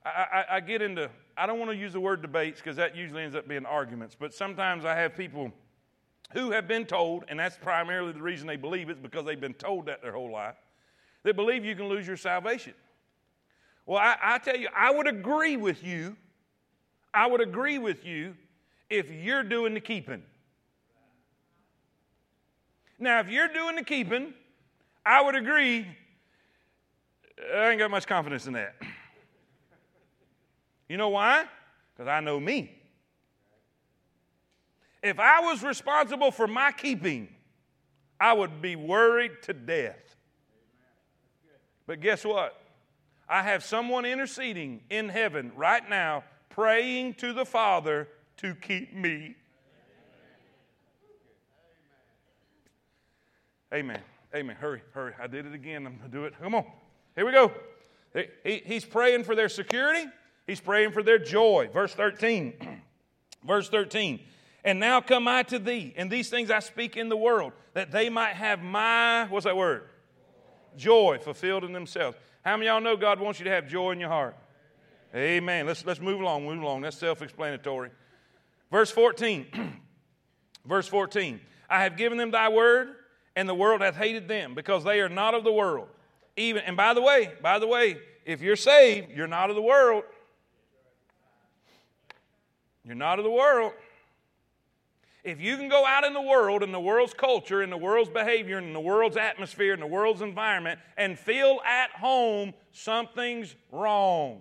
I, 0.05 0.09
I, 0.49 0.55
I 0.55 0.59
get 0.59 0.81
into, 0.81 1.09
I 1.35 1.45
don't 1.45 1.59
want 1.59 1.71
to 1.71 1.77
use 1.77 1.93
the 1.93 1.99
word 1.99 2.21
debates 2.21 2.59
because 2.59 2.77
that 2.77 2.95
usually 2.95 3.23
ends 3.23 3.35
up 3.35 3.47
being 3.47 3.65
arguments, 3.65 4.15
but 4.19 4.33
sometimes 4.33 4.85
I 4.85 4.95
have 4.95 5.15
people 5.15 5.51
who 6.33 6.51
have 6.51 6.67
been 6.67 6.85
told, 6.85 7.23
and 7.29 7.39
that's 7.39 7.57
primarily 7.57 8.11
the 8.11 8.21
reason 8.21 8.47
they 8.47 8.57
believe 8.57 8.89
it, 8.89 9.01
because 9.01 9.25
they've 9.25 9.39
been 9.39 9.53
told 9.53 9.85
that 9.85 10.01
their 10.01 10.13
whole 10.13 10.31
life 10.31 10.55
they 11.23 11.33
believe 11.33 11.65
you 11.65 11.75
can 11.75 11.89
lose 11.89 12.07
your 12.07 12.15
salvation. 12.15 12.73
Well, 13.87 13.99
I, 13.99 14.17
I 14.21 14.37
tell 14.37 14.57
you, 14.57 14.67
I 14.75 14.91
would 14.91 15.07
agree 15.07 15.55
with 15.55 15.81
you. 15.81 16.17
I 17.13 17.25
would 17.25 17.41
agree 17.41 17.77
with 17.77 18.05
you 18.05 18.35
if 18.89 19.09
you're 19.09 19.43
doing 19.43 19.73
the 19.73 19.79
keeping. 19.79 20.21
Now, 22.99 23.21
if 23.21 23.29
you're 23.29 23.47
doing 23.47 23.77
the 23.77 23.83
keeping, 23.83 24.33
I 25.05 25.21
would 25.21 25.35
agree. 25.35 25.87
I 27.55 27.69
ain't 27.69 27.79
got 27.79 27.89
much 27.89 28.05
confidence 28.05 28.45
in 28.45 28.53
that. 28.53 28.75
You 30.89 30.97
know 30.97 31.09
why? 31.09 31.45
Because 31.95 32.09
I 32.09 32.19
know 32.19 32.39
me. 32.41 32.73
If 35.01 35.17
I 35.17 35.39
was 35.39 35.63
responsible 35.63 36.31
for 36.31 36.47
my 36.47 36.73
keeping, 36.73 37.29
I 38.19 38.33
would 38.33 38.61
be 38.61 38.75
worried 38.75 39.43
to 39.43 39.53
death. 39.53 40.15
But 41.85 42.01
guess 42.01 42.25
what? 42.25 42.66
I 43.29 43.43
have 43.43 43.63
someone 43.63 44.05
interceding 44.05 44.81
in 44.89 45.09
heaven 45.09 45.51
right 45.55 45.87
now, 45.89 46.23
praying 46.49 47.15
to 47.15 47.33
the 47.33 47.45
Father 47.45 48.07
to 48.37 48.55
keep 48.55 48.93
me. 48.93 49.35
Amen. 53.73 53.99
Amen. 54.33 54.55
Hurry, 54.55 54.81
hurry. 54.93 55.13
I 55.19 55.27
did 55.27 55.45
it 55.45 55.53
again. 55.53 55.85
I'm 55.85 55.97
going 55.97 56.09
to 56.09 56.17
do 56.17 56.23
it. 56.23 56.33
Come 56.41 56.55
on. 56.55 56.65
Here 57.15 57.25
we 57.25 57.31
go. 57.31 57.51
He, 58.43 58.61
he's 58.65 58.85
praying 58.85 59.23
for 59.23 59.35
their 59.35 59.49
security, 59.49 60.05
he's 60.45 60.61
praying 60.61 60.91
for 60.91 61.03
their 61.03 61.19
joy. 61.19 61.69
Verse 61.73 61.93
13. 61.93 62.81
Verse 63.45 63.69
13. 63.69 64.19
And 64.63 64.79
now 64.79 65.01
come 65.01 65.27
I 65.27 65.43
to 65.43 65.59
thee, 65.59 65.93
and 65.95 66.11
these 66.11 66.29
things 66.29 66.51
I 66.51 66.59
speak 66.59 66.97
in 66.97 67.09
the 67.09 67.15
world, 67.15 67.53
that 67.73 67.91
they 67.91 68.09
might 68.09 68.33
have 68.33 68.61
my, 68.61 69.25
what's 69.29 69.45
that 69.45 69.55
word? 69.55 69.83
Joy 70.75 71.19
fulfilled 71.21 71.63
in 71.63 71.71
themselves. 71.71 72.17
How 72.47 72.55
many 72.55 72.67
y'all 72.67 72.79
know 72.79 72.95
God 72.95 73.19
wants 73.19 73.41
you 73.41 73.43
to 73.43 73.51
have 73.51 73.67
joy 73.67 73.91
in 73.91 73.99
your 73.99 74.07
heart? 74.07 74.33
Amen. 75.13 75.67
Let's, 75.67 75.85
let's 75.85 75.99
move 75.99 76.21
along, 76.21 76.45
move 76.45 76.61
along. 76.61 76.79
That's 76.79 76.95
self 76.95 77.21
explanatory. 77.21 77.89
Verse 78.71 78.89
14. 78.89 79.81
Verse 80.65 80.87
14. 80.87 81.41
I 81.69 81.83
have 81.83 81.97
given 81.97 82.17
them 82.17 82.31
thy 82.31 82.47
word, 82.47 82.95
and 83.35 83.49
the 83.49 83.53
world 83.53 83.81
hath 83.81 83.97
hated 83.97 84.29
them, 84.29 84.55
because 84.55 84.85
they 84.85 85.01
are 85.01 85.09
not 85.09 85.33
of 85.33 85.43
the 85.43 85.51
world. 85.51 85.89
Even, 86.37 86.63
and 86.63 86.77
by 86.77 86.93
the 86.93 87.01
way, 87.01 87.33
by 87.41 87.59
the 87.59 87.67
way, 87.67 87.97
if 88.23 88.41
you're 88.41 88.55
saved, 88.55 89.11
you're 89.13 89.27
not 89.27 89.49
of 89.49 89.57
the 89.57 89.61
world. 89.61 90.05
You're 92.85 92.95
not 92.95 93.19
of 93.19 93.25
the 93.25 93.29
world. 93.29 93.73
If 95.27 95.41
you 95.41 95.57
can 95.57 95.67
go 95.67 95.85
out 95.85 96.05
in 96.05 96.13
the 96.13 96.21
world, 96.21 96.63
in 96.63 96.71
the 96.71 96.79
world's 96.79 97.13
culture, 97.13 97.61
in 97.61 97.69
the 97.69 97.75
world's 97.75 98.09
behavior, 98.09 98.59
in 98.59 98.71
the 98.71 98.79
world's 98.79 99.17
atmosphere, 99.17 99.73
in 99.73 99.81
the 99.81 99.85
world's 99.85 100.21
environment, 100.21 100.79
and 100.95 101.19
feel 101.19 101.59
at 101.65 101.91
home, 101.91 102.53
something's 102.71 103.53
wrong. 103.69 104.39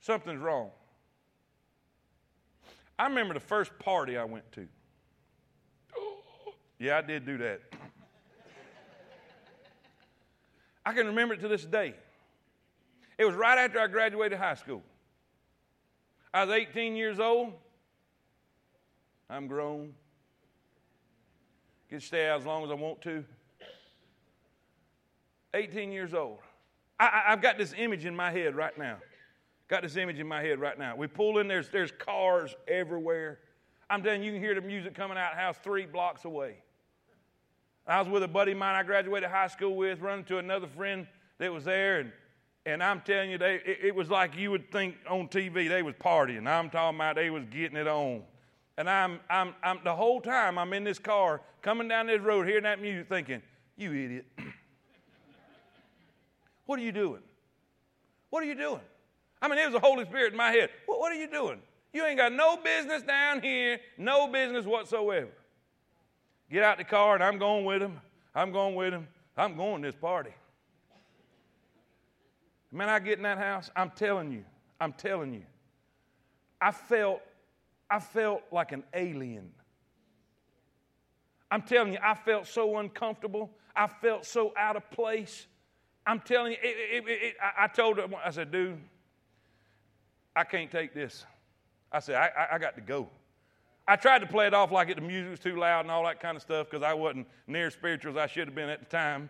Something's 0.00 0.40
wrong. 0.40 0.70
I 2.98 3.06
remember 3.06 3.34
the 3.34 3.38
first 3.38 3.70
party 3.78 4.18
I 4.18 4.24
went 4.24 4.50
to. 4.50 4.66
Yeah, 6.80 6.98
I 6.98 7.02
did 7.02 7.24
do 7.24 7.38
that. 7.38 7.60
I 10.84 10.92
can 10.92 11.06
remember 11.06 11.34
it 11.34 11.40
to 11.42 11.48
this 11.48 11.64
day. 11.64 11.94
It 13.16 13.24
was 13.24 13.36
right 13.36 13.58
after 13.58 13.78
I 13.78 13.86
graduated 13.86 14.40
high 14.40 14.54
school. 14.54 14.82
I 16.32 16.44
was 16.44 16.54
18 16.54 16.94
years 16.94 17.18
old. 17.18 17.52
I'm 19.28 19.46
grown. 19.46 19.94
Can 21.88 22.00
stay 22.00 22.28
out 22.28 22.40
as 22.40 22.46
long 22.46 22.64
as 22.64 22.70
I 22.70 22.74
want 22.74 23.00
to. 23.02 23.24
18 25.54 25.90
years 25.90 26.14
old. 26.14 26.38
I, 27.00 27.22
have 27.26 27.42
got 27.42 27.58
this 27.58 27.74
image 27.76 28.04
in 28.04 28.14
my 28.14 28.30
head 28.30 28.54
right 28.54 28.76
now. 28.76 28.98
Got 29.68 29.82
this 29.82 29.96
image 29.96 30.20
in 30.20 30.28
my 30.28 30.42
head 30.42 30.60
right 30.60 30.78
now. 30.78 30.94
We 30.94 31.06
pull 31.06 31.38
in, 31.38 31.48
there's, 31.48 31.68
there's 31.70 31.90
cars 31.92 32.54
everywhere. 32.68 33.38
I'm 33.88 34.02
telling 34.02 34.22
you, 34.22 34.26
you 34.26 34.32
can 34.36 34.42
hear 34.42 34.54
the 34.54 34.60
music 34.60 34.94
coming 34.94 35.16
out 35.16 35.34
house 35.34 35.56
three 35.62 35.86
blocks 35.86 36.24
away. 36.24 36.56
I 37.86 37.98
was 37.98 38.08
with 38.08 38.22
a 38.22 38.28
buddy 38.28 38.52
of 38.52 38.58
mine 38.58 38.76
I 38.76 38.84
graduated 38.84 39.30
high 39.30 39.48
school 39.48 39.74
with, 39.74 40.00
running 40.00 40.24
to 40.26 40.38
another 40.38 40.68
friend 40.68 41.08
that 41.38 41.52
was 41.52 41.64
there, 41.64 42.00
and, 42.00 42.12
and 42.66 42.82
I'm 42.82 43.00
telling 43.00 43.30
you, 43.30 43.38
they, 43.38 43.56
it, 43.64 43.78
it 43.82 43.94
was 43.94 44.10
like 44.10 44.36
you 44.36 44.50
would 44.50 44.70
think 44.70 44.96
on 45.08 45.28
TV 45.28 45.68
they 45.68 45.82
was 45.82 45.94
partying. 45.94 46.46
I'm 46.46 46.70
talking 46.70 46.98
about 46.98 47.16
they 47.16 47.30
was 47.30 47.44
getting 47.50 47.76
it 47.76 47.86
on. 47.86 48.22
And 48.76 48.88
I'm, 48.88 49.20
I'm, 49.28 49.54
I'm, 49.62 49.80
the 49.84 49.94
whole 49.94 50.20
time 50.20 50.58
I'm 50.58 50.72
in 50.72 50.84
this 50.84 50.98
car 50.98 51.40
coming 51.62 51.88
down 51.88 52.06
this 52.06 52.20
road 52.20 52.46
hearing 52.46 52.62
that 52.64 52.80
music 52.80 53.08
thinking, 53.08 53.42
you 53.76 53.92
idiot. 53.92 54.26
what 56.66 56.78
are 56.78 56.82
you 56.82 56.92
doing? 56.92 57.22
What 58.30 58.42
are 58.42 58.46
you 58.46 58.54
doing? 58.54 58.80
I 59.42 59.48
mean, 59.48 59.56
there's 59.56 59.72
the 59.72 59.80
Holy 59.80 60.04
Spirit 60.04 60.32
in 60.32 60.36
my 60.36 60.50
head. 60.50 60.70
What, 60.86 61.00
what 61.00 61.12
are 61.12 61.16
you 61.16 61.28
doing? 61.28 61.60
You 61.92 62.04
ain't 62.04 62.18
got 62.18 62.32
no 62.32 62.56
business 62.56 63.02
down 63.02 63.42
here, 63.42 63.80
no 63.98 64.28
business 64.28 64.64
whatsoever. 64.64 65.30
Get 66.50 66.62
out 66.62 66.78
the 66.78 66.84
car, 66.84 67.14
and 67.14 67.24
I'm 67.24 67.38
going 67.38 67.64
with 67.64 67.82
him. 67.82 68.00
I'm 68.34 68.52
going 68.52 68.74
with 68.74 68.92
him. 68.92 69.08
I'm 69.36 69.56
going 69.56 69.82
to 69.82 69.88
this 69.88 69.96
party. 69.96 70.30
Man, 72.72 72.88
I 72.88 72.98
get 72.98 73.18
in 73.18 73.24
that 73.24 73.38
house, 73.38 73.70
I'm 73.74 73.90
telling 73.90 74.30
you, 74.30 74.44
I'm 74.80 74.92
telling 74.92 75.34
you, 75.34 75.42
I 76.60 76.70
felt, 76.70 77.20
I 77.90 77.98
felt 77.98 78.42
like 78.52 78.72
an 78.72 78.84
alien. 78.94 79.50
I'm 81.50 81.62
telling 81.62 81.92
you, 81.92 81.98
I 82.02 82.14
felt 82.14 82.46
so 82.46 82.78
uncomfortable. 82.78 83.50
I 83.74 83.88
felt 83.88 84.24
so 84.24 84.52
out 84.56 84.76
of 84.76 84.88
place. 84.90 85.46
I'm 86.06 86.20
telling 86.20 86.52
you, 86.52 86.58
it, 86.62 87.04
it, 87.04 87.08
it, 87.08 87.34
I 87.58 87.66
told 87.66 87.98
her, 87.98 88.06
I 88.24 88.30
said, 88.30 88.52
dude, 88.52 88.78
I 90.36 90.44
can't 90.44 90.70
take 90.70 90.94
this. 90.94 91.24
I 91.90 91.98
said, 91.98 92.14
I, 92.14 92.30
I, 92.36 92.54
I 92.54 92.58
got 92.58 92.76
to 92.76 92.80
go. 92.80 93.08
I 93.88 93.96
tried 93.96 94.20
to 94.20 94.26
play 94.26 94.46
it 94.46 94.54
off 94.54 94.70
like 94.70 94.88
it, 94.88 94.94
the 94.94 95.00
music 95.00 95.30
was 95.30 95.40
too 95.40 95.56
loud 95.56 95.80
and 95.80 95.90
all 95.90 96.04
that 96.04 96.20
kind 96.20 96.36
of 96.36 96.42
stuff 96.42 96.68
because 96.70 96.84
I 96.84 96.94
wasn't 96.94 97.26
near 97.48 97.70
spiritual 97.70 98.12
as 98.12 98.16
I 98.16 98.26
should 98.28 98.46
have 98.46 98.54
been 98.54 98.68
at 98.68 98.78
the 98.78 98.86
time. 98.86 99.28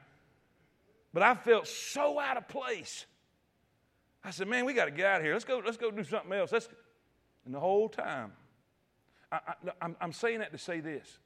But 1.14 1.22
I 1.22 1.34
felt 1.34 1.66
so 1.66 2.20
out 2.20 2.36
of 2.36 2.47
place. 2.47 3.07
I 4.23 4.31
said, 4.31 4.49
man, 4.49 4.64
we 4.66 4.75
got 4.75 4.85
to 4.85 4.91
get 4.91 5.07
out 5.07 5.21
of 5.21 5.25
here. 5.25 5.33
Let's 5.33 5.45
go, 5.45 5.62
let's 5.64 5.77
go 5.77 5.91
do 5.91 6.05
something 6.05 6.33
else. 6.33 6.53
Let's, 6.53 6.68
and 7.45 7.55
the 7.55 7.61
whole 7.61 7.89
time, 7.89 8.33
I, 9.33 9.41
am 10.01 10.12
saying 10.12 10.41
that 10.41 10.53
to 10.53 10.59
say 10.59 10.81
this. 10.81 11.18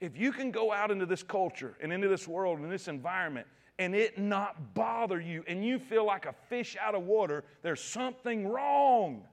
If 0.00 0.16
you 0.16 0.32
can 0.32 0.50
go 0.50 0.72
out 0.72 0.90
into 0.90 1.04
this 1.04 1.22
culture 1.22 1.76
and 1.82 1.92
into 1.92 2.08
this 2.08 2.26
world 2.26 2.58
and 2.60 2.72
this 2.72 2.88
environment 2.88 3.46
and 3.78 3.94
it 3.94 4.18
not 4.18 4.74
bother 4.74 5.20
you 5.20 5.44
and 5.46 5.64
you 5.64 5.78
feel 5.78 6.06
like 6.06 6.26
a 6.26 6.34
fish 6.48 6.76
out 6.80 6.94
of 6.94 7.02
water, 7.02 7.44
there's 7.62 7.82
something 7.82 8.48
wrong. 8.48 9.24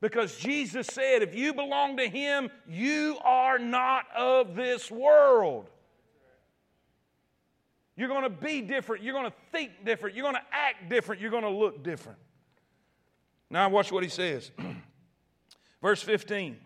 Because 0.00 0.36
Jesus 0.36 0.88
said, 0.88 1.22
if 1.22 1.32
you 1.32 1.54
belong 1.54 1.96
to 1.98 2.08
Him, 2.08 2.50
you 2.68 3.18
are 3.24 3.58
not 3.58 4.06
of 4.16 4.56
this 4.56 4.90
world. 4.90 5.70
You're 7.96 8.08
going 8.08 8.22
to 8.22 8.30
be 8.30 8.62
different. 8.62 9.02
You're 9.02 9.14
going 9.14 9.30
to 9.30 9.36
think 9.50 9.84
different. 9.84 10.16
You're 10.16 10.24
going 10.24 10.36
to 10.36 10.46
act 10.50 10.88
different. 10.88 11.20
You're 11.20 11.30
going 11.30 11.42
to 11.42 11.50
look 11.50 11.82
different. 11.82 12.18
Now, 13.50 13.68
watch 13.68 13.92
what 13.92 14.02
He 14.02 14.08
says. 14.08 14.50
Verse 15.82 16.02
15 16.02 16.56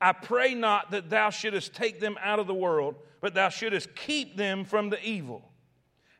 I 0.00 0.12
pray 0.12 0.54
not 0.54 0.92
that 0.92 1.10
thou 1.10 1.30
shouldest 1.30 1.74
take 1.74 2.00
them 2.00 2.16
out 2.22 2.38
of 2.38 2.46
the 2.46 2.54
world, 2.54 2.96
but 3.20 3.34
thou 3.34 3.48
shouldest 3.48 3.94
keep 3.94 4.36
them 4.36 4.64
from 4.64 4.90
the 4.90 5.02
evil. 5.02 5.42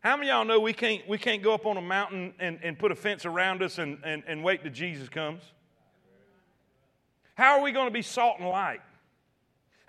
How 0.01 0.17
many 0.17 0.31
of 0.31 0.37
y'all 0.37 0.45
know 0.47 0.61
we 0.61 0.73
can't, 0.73 1.07
we 1.09 1.19
can't 1.19 1.43
go 1.43 1.53
up 1.53 1.67
on 1.67 1.77
a 1.77 1.83
mountain 1.83 2.35
and, 2.39 2.59
and 2.63 2.79
put 2.79 2.91
a 2.91 2.95
fence 2.95 3.27
around 3.27 3.63
us 3.63 3.79
and, 3.79 3.99
and, 4.05 4.23
and 4.27 4.43
wait 4.43 4.63
till 4.63 4.73
Jesus 4.73 5.09
comes? 5.09 5.43
How 7.35 7.59
are 7.59 7.63
we 7.63 7.73
going 7.73 7.87
to 7.87 7.93
be 7.93 8.03
salt 8.03 8.39
and 8.39 8.49
light? 8.49 8.81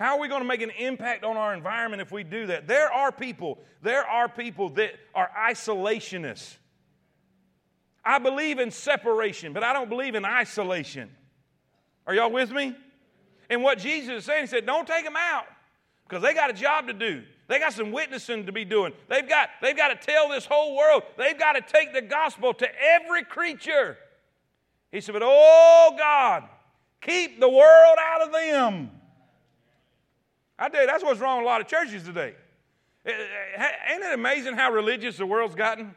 How 0.02 0.16
are 0.16 0.20
we 0.20 0.28
going 0.28 0.42
to 0.42 0.48
make 0.48 0.64
an 0.64 0.72
impact 0.72 1.24
on 1.24 1.38
our 1.38 1.54
environment 1.54 2.02
if 2.02 2.12
we 2.12 2.24
do 2.24 2.48
that? 2.48 2.66
There 2.66 2.92
are 2.92 3.12
people, 3.12 3.60
there 3.84 4.04
are 4.04 4.28
people 4.28 4.70
that 4.70 4.94
are 5.14 5.30
isolationists. 5.38 6.56
I 8.04 8.18
believe 8.18 8.58
in 8.58 8.72
separation, 8.72 9.54
but 9.54 9.64
I 9.64 9.74
don't 9.74 9.90
believe 9.90 10.16
in 10.16 10.26
isolation. 10.26 11.12
Are 12.08 12.16
y'all 12.16 12.32
with 12.32 12.52
me? 12.52 12.76
And 13.48 13.62
what 13.62 13.78
Jesus 13.78 14.10
is 14.10 14.26
saying, 14.26 14.42
he 14.42 14.48
said, 14.48 14.66
don't 14.66 14.88
take 14.88 15.06
them 15.06 15.16
out 15.16 15.46
because 16.08 16.24
they 16.24 16.34
got 16.34 16.50
a 16.50 16.54
job 16.54 16.88
to 16.88 16.94
do. 16.94 17.22
They 17.48 17.60
got 17.60 17.74
some 17.74 17.92
witnessing 17.92 18.48
to 18.48 18.52
be 18.52 18.66
doing. 18.66 18.94
They've 19.08 19.30
got, 19.30 19.50
they've 19.62 19.78
got 19.78 19.90
to 19.90 20.08
tell 20.08 20.30
this 20.30 20.48
whole 20.48 20.76
world. 20.76 21.04
They've 21.16 21.38
got 21.38 21.54
to 21.54 21.62
take 21.62 21.94
the 21.94 22.02
gospel 22.02 22.56
to 22.56 22.68
every 22.84 23.24
creature. 23.24 24.00
He 24.92 25.00
said, 25.00 25.12
But 25.12 25.22
oh 25.24 25.94
God, 25.96 26.46
keep 27.02 27.40
the 27.40 27.50
world 27.50 27.98
out 28.00 28.24
of 28.24 28.32
them. 28.32 28.90
I 30.62 30.70
tell 30.70 30.82
you, 30.82 30.88
that's 30.88 31.04
what's 31.04 31.20
wrong 31.20 31.40
with 31.40 31.46
a 31.46 31.48
lot 31.48 31.60
of 31.60 31.68
churches 31.68 32.04
today. 32.04 32.36
Eh, 33.04 33.10
eh, 33.10 33.64
eh, 33.64 33.94
ain't 33.94 34.04
it 34.04 34.14
amazing 34.14 34.54
how 34.54 34.72
religious 34.72 35.18
the 35.18 35.26
world's 35.26 35.56
gotten? 35.56 35.96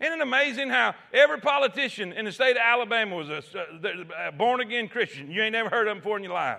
Isn't 0.00 0.14
it 0.14 0.20
amazing 0.20 0.68
how 0.70 0.96
every 1.14 1.38
politician 1.40 2.12
in 2.12 2.24
the 2.24 2.32
state 2.32 2.56
of 2.56 2.62
Alabama 2.62 3.14
was 3.14 3.28
a, 3.28 3.36
uh, 3.36 4.28
a 4.28 4.32
born 4.32 4.60
again 4.60 4.88
Christian? 4.88 5.30
You 5.30 5.42
ain't 5.42 5.52
never 5.52 5.68
heard 5.68 5.86
of 5.86 5.92
them 5.92 5.98
before 5.98 6.16
in 6.16 6.24
your 6.24 6.32
life. 6.32 6.58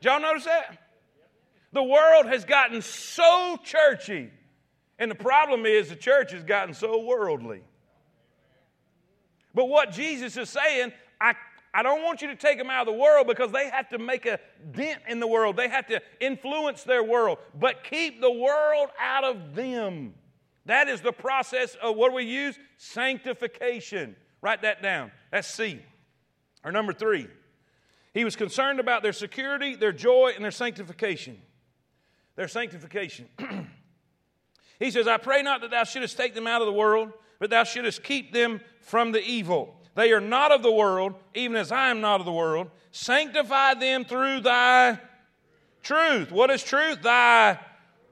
Did 0.00 0.10
y'all 0.10 0.20
notice 0.20 0.44
that? 0.44 0.78
The 1.72 1.82
world 1.82 2.26
has 2.26 2.44
gotten 2.44 2.82
so 2.82 3.58
churchy. 3.64 4.30
And 4.98 5.10
the 5.10 5.16
problem 5.16 5.64
is 5.64 5.88
the 5.88 5.96
church 5.96 6.32
has 6.32 6.44
gotten 6.44 6.74
so 6.74 7.02
worldly. 7.02 7.62
But 9.54 9.70
what 9.70 9.90
Jesus 9.90 10.36
is 10.36 10.50
saying, 10.50 10.92
I, 11.76 11.82
don't 11.82 12.02
want 12.02 12.22
you 12.22 12.28
to 12.28 12.36
take 12.36 12.58
them 12.58 12.70
out 12.70 12.86
of 12.86 12.94
the 12.94 13.00
world 13.00 13.26
because 13.26 13.52
they 13.52 13.68
have 13.68 13.88
to 13.90 13.98
make 13.98 14.26
a 14.26 14.38
dent 14.72 15.02
in 15.08 15.20
the 15.20 15.26
world. 15.26 15.56
They 15.56 15.68
have 15.68 15.86
to 15.88 16.00
influence 16.20 16.84
their 16.84 17.02
world. 17.02 17.38
But 17.54 17.84
keep 17.84 18.20
the 18.20 18.30
world 18.30 18.88
out 19.00 19.24
of 19.24 19.54
them. 19.54 20.14
That 20.64 20.88
is 20.88 21.00
the 21.00 21.12
process 21.12 21.76
of 21.82 21.96
what 21.96 22.12
we 22.12 22.24
use? 22.24 22.58
Sanctification. 22.76 24.16
Write 24.40 24.62
that 24.62 24.82
down. 24.82 25.12
That's 25.30 25.48
C. 25.48 25.80
Or 26.64 26.72
number 26.72 26.92
three, 26.92 27.28
he 28.12 28.24
was 28.24 28.34
concerned 28.34 28.80
about 28.80 29.02
their 29.02 29.12
security, 29.12 29.76
their 29.76 29.92
joy, 29.92 30.32
and 30.34 30.42
their 30.42 30.50
sanctification 30.50 31.38
their 32.36 32.48
sanctification. 32.48 33.26
he 34.78 34.90
says, 34.90 35.08
I 35.08 35.16
pray 35.16 35.42
not 35.42 35.62
that 35.62 35.70
thou 35.70 35.84
shouldest 35.84 36.16
take 36.16 36.34
them 36.34 36.46
out 36.46 36.60
of 36.60 36.66
the 36.66 36.72
world, 36.72 37.12
but 37.40 37.50
thou 37.50 37.64
shouldest 37.64 38.02
keep 38.02 38.32
them 38.32 38.60
from 38.80 39.12
the 39.12 39.22
evil. 39.22 39.75
They 39.96 40.12
are 40.12 40.20
not 40.20 40.52
of 40.52 40.62
the 40.62 40.70
world, 40.70 41.14
even 41.34 41.56
as 41.56 41.72
I 41.72 41.88
am 41.88 42.00
not 42.00 42.20
of 42.20 42.26
the 42.26 42.32
world. 42.32 42.70
Sanctify 42.92 43.74
them 43.74 44.04
through 44.04 44.40
thy 44.40 45.00
truth. 45.82 46.30
What 46.30 46.50
is 46.50 46.62
truth? 46.62 47.02
Thy 47.02 47.58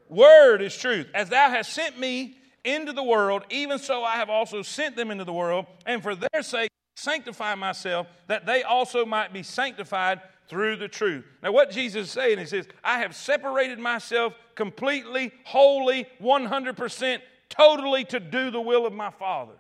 Word 0.09 0.63
is 0.63 0.77
truth. 0.77 1.09
As 1.15 1.29
thou 1.29 1.51
hast 1.51 1.73
sent 1.73 1.99
me 1.99 2.39
into 2.65 2.93
the 2.93 3.03
world, 3.03 3.45
even 3.51 3.79
so 3.79 4.03
I 4.03 4.17
have 4.17 4.31
also 4.31 4.63
sent 4.63 4.97
them 4.97 5.11
into 5.11 5.25
the 5.25 5.33
world, 5.33 5.67
and 5.85 6.03
for 6.03 6.15
their 6.15 6.43
sake 6.43 6.71
sanctify 6.97 7.55
myself, 7.55 8.07
that 8.29 8.47
they 8.47 8.63
also 8.63 9.05
might 9.05 9.33
be 9.33 9.43
sanctified 9.43 10.21
through 10.49 10.77
the 10.77 10.89
truth. 10.89 11.25
Now, 11.43 11.53
what 11.53 11.71
Jesus 11.71 12.07
is 12.07 12.11
saying, 12.11 12.39
he 12.39 12.47
says, 12.47 12.67
I 12.83 13.01
have 13.01 13.15
separated 13.15 13.79
myself 13.79 14.35
completely, 14.55 15.33
wholly, 15.45 16.07
100%, 16.23 17.19
totally 17.51 18.05
to 18.05 18.21
do 18.21 18.51
the 18.51 18.61
will 18.61 18.87
of 18.87 18.93
my 18.93 19.11
Father. 19.11 19.55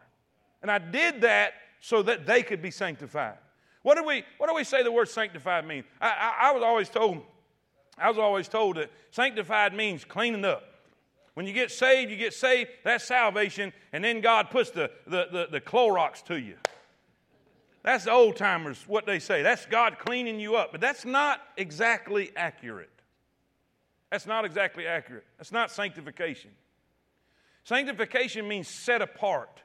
And 0.62 0.70
I 0.70 0.78
did 0.78 1.22
that 1.22 1.52
so 1.84 2.00
that 2.00 2.24
they 2.24 2.42
could 2.42 2.62
be 2.62 2.70
sanctified. 2.70 3.36
What 3.82 3.98
do 3.98 4.04
we, 4.04 4.24
what 4.38 4.48
do 4.48 4.54
we 4.54 4.64
say 4.64 4.82
the 4.82 4.90
word 4.90 5.10
sanctified 5.10 5.66
means? 5.66 5.84
I, 6.00 6.08
I, 6.08 6.48
I 6.48 6.52
was 6.52 6.62
always 6.62 6.88
told, 6.88 7.20
I 7.98 8.08
was 8.08 8.16
always 8.16 8.48
told 8.48 8.76
that 8.76 8.90
sanctified 9.10 9.74
means 9.74 10.02
cleaning 10.02 10.46
up. 10.46 10.62
When 11.34 11.46
you 11.46 11.52
get 11.52 11.70
saved, 11.70 12.10
you 12.10 12.16
get 12.16 12.32
saved, 12.32 12.70
that's 12.84 13.04
salvation, 13.04 13.70
and 13.92 14.02
then 14.02 14.22
God 14.22 14.48
puts 14.48 14.70
the, 14.70 14.90
the, 15.06 15.26
the, 15.30 15.48
the 15.50 15.60
Clorox 15.60 16.24
to 16.24 16.40
you. 16.40 16.54
That's 17.82 18.04
the 18.04 18.12
old 18.12 18.36
timers, 18.36 18.82
what 18.86 19.04
they 19.04 19.18
say. 19.18 19.42
That's 19.42 19.66
God 19.66 19.98
cleaning 19.98 20.40
you 20.40 20.56
up. 20.56 20.72
But 20.72 20.80
that's 20.80 21.04
not 21.04 21.42
exactly 21.58 22.30
accurate. 22.34 22.88
That's 24.10 24.26
not 24.26 24.46
exactly 24.46 24.86
accurate. 24.86 25.26
That's 25.36 25.52
not 25.52 25.70
sanctification. 25.70 26.52
Sanctification 27.64 28.48
means 28.48 28.68
set 28.68 29.02
apart, 29.02 29.60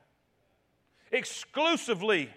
exclusively 1.11 2.29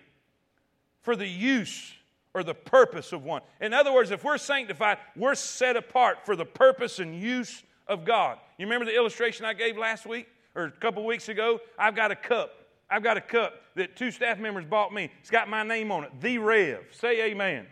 for 1.03 1.17
the 1.17 1.27
use 1.27 1.93
or 2.35 2.43
the 2.43 2.55
purpose 2.55 3.13
of 3.13 3.25
one. 3.25 3.43
In 3.61 3.75
other 3.75 3.93
words, 3.93 4.11
if 4.11 4.25
we're 4.25 4.39
sanctified, 4.39 4.99
we're 5.17 5.35
set 5.35 5.77
apart 5.77 6.25
for 6.25 6.37
the 6.37 6.45
purpose 6.45 6.99
and 6.99 7.21
use 7.21 7.63
of 7.87 8.05
God. 8.05 8.39
You 8.59 8.67
remember 8.67 8.87
the 8.87 8.97
illustration 8.97 9.45
I 9.45 9.55
gave 9.55 9.77
last 9.77 10.07
week 10.07 10.29
or 10.55 10.65
a 10.65 10.71
couple 10.71 11.05
weeks 11.05 11.29
ago? 11.29 11.61
I've 11.79 11.97
got 11.97 12.11
a 12.11 12.17
cup. 12.17 12.55
I've 12.89 13.03
got 13.03 13.17
a 13.17 13.23
cup 13.23 13.55
that 13.75 13.97
two 13.97 14.11
staff 14.11 14.39
members 14.39 14.65
bought 14.65 14.93
me. 14.93 15.11
It's 15.21 15.31
got 15.31 15.49
my 15.49 15.63
name 15.63 15.91
on 15.91 16.05
it, 16.05 16.11
The 16.21 16.39
Rev. 16.39 16.85
Say 16.93 17.31
amen. 17.31 17.67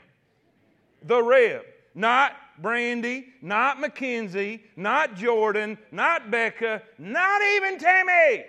The 1.03 1.23
Rev. 1.23 1.63
Not 1.95 2.33
Brandy, 2.59 3.27
not 3.43 3.79
McKenzie, 3.79 4.61
not 4.77 5.17
Jordan, 5.17 5.79
not 5.91 6.31
Becca, 6.31 6.83
not 6.99 7.43
even 7.57 7.79
Tammy. 7.79 8.45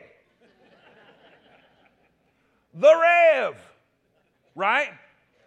The 2.74 2.94
Rev. 2.94 3.56
Right? 4.56 4.90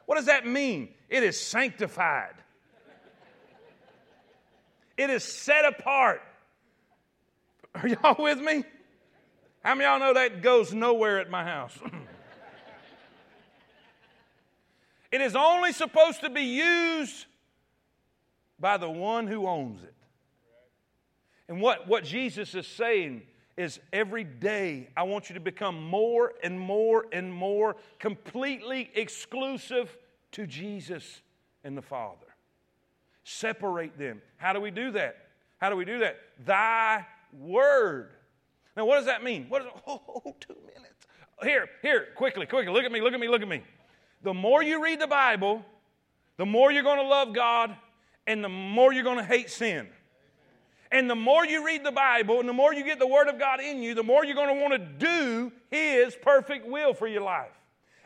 What 0.06 0.16
does 0.16 0.26
that 0.26 0.46
mean? 0.46 0.90
It 1.08 1.22
is 1.22 1.40
sanctified. 1.40 2.34
It 4.96 5.10
is 5.10 5.24
set 5.24 5.64
apart. 5.64 6.22
Are 7.74 7.88
y'all 7.88 8.16
with 8.18 8.38
me? 8.38 8.64
How 9.64 9.74
many 9.74 9.88
y'all 9.88 9.98
know 9.98 10.14
that 10.14 10.42
goes 10.42 10.72
nowhere 10.72 11.18
at 11.18 11.30
my 11.30 11.42
house? 11.42 11.76
it 15.10 15.20
is 15.20 15.34
only 15.34 15.72
supposed 15.72 16.20
to 16.20 16.30
be 16.30 16.42
used 16.42 17.26
by 18.60 18.76
the 18.76 18.88
one 18.88 19.26
who 19.26 19.46
owns 19.46 19.82
it. 19.82 19.94
And 21.48 21.60
what, 21.60 21.88
what 21.88 22.04
Jesus 22.04 22.54
is 22.54 22.66
saying 22.66 23.22
is 23.56 23.78
every 23.92 24.24
day 24.24 24.88
I 24.96 25.04
want 25.04 25.28
you 25.28 25.34
to 25.34 25.40
become 25.40 25.82
more 25.82 26.32
and 26.42 26.58
more 26.58 27.06
and 27.12 27.32
more 27.32 27.76
completely 27.98 28.90
exclusive 28.94 29.96
to 30.32 30.46
Jesus 30.46 31.22
and 31.62 31.76
the 31.76 31.82
Father. 31.82 32.26
Separate 33.22 33.96
them. 33.98 34.20
How 34.36 34.52
do 34.52 34.60
we 34.60 34.70
do 34.70 34.90
that? 34.92 35.16
How 35.58 35.70
do 35.70 35.76
we 35.76 35.84
do 35.84 36.00
that? 36.00 36.18
Thy 36.44 37.06
word. 37.32 38.10
Now, 38.76 38.84
what 38.84 38.96
does 38.96 39.06
that 39.06 39.22
mean? 39.22 39.46
What 39.48 39.62
is, 39.62 39.68
oh, 39.86 40.34
two 40.40 40.56
minutes. 40.74 41.06
Here, 41.42 41.68
here, 41.82 42.08
quickly, 42.16 42.46
quickly. 42.46 42.72
Look 42.72 42.84
at 42.84 42.92
me, 42.92 43.00
look 43.00 43.14
at 43.14 43.20
me, 43.20 43.28
look 43.28 43.42
at 43.42 43.48
me. 43.48 43.62
The 44.22 44.34
more 44.34 44.62
you 44.62 44.82
read 44.82 45.00
the 45.00 45.06
Bible, 45.06 45.64
the 46.36 46.46
more 46.46 46.72
you're 46.72 46.82
going 46.82 46.98
to 46.98 47.06
love 47.06 47.34
God 47.34 47.74
and 48.26 48.42
the 48.42 48.48
more 48.48 48.92
you're 48.92 49.04
going 49.04 49.18
to 49.18 49.24
hate 49.24 49.50
sin. 49.50 49.88
And 50.92 51.10
the 51.10 51.14
more 51.14 51.44
you 51.44 51.64
read 51.66 51.84
the 51.84 51.92
Bible 51.92 52.40
and 52.40 52.48
the 52.48 52.52
more 52.52 52.72
you 52.72 52.84
get 52.84 52.98
the 52.98 53.06
Word 53.06 53.28
of 53.28 53.38
God 53.38 53.60
in 53.60 53.82
you, 53.82 53.94
the 53.94 54.02
more 54.02 54.24
you're 54.24 54.34
going 54.34 54.54
to 54.54 54.60
want 54.60 54.72
to 54.74 54.78
do 54.78 55.52
His 55.70 56.14
perfect 56.14 56.66
will 56.66 56.94
for 56.94 57.06
your 57.06 57.22
life. 57.22 57.50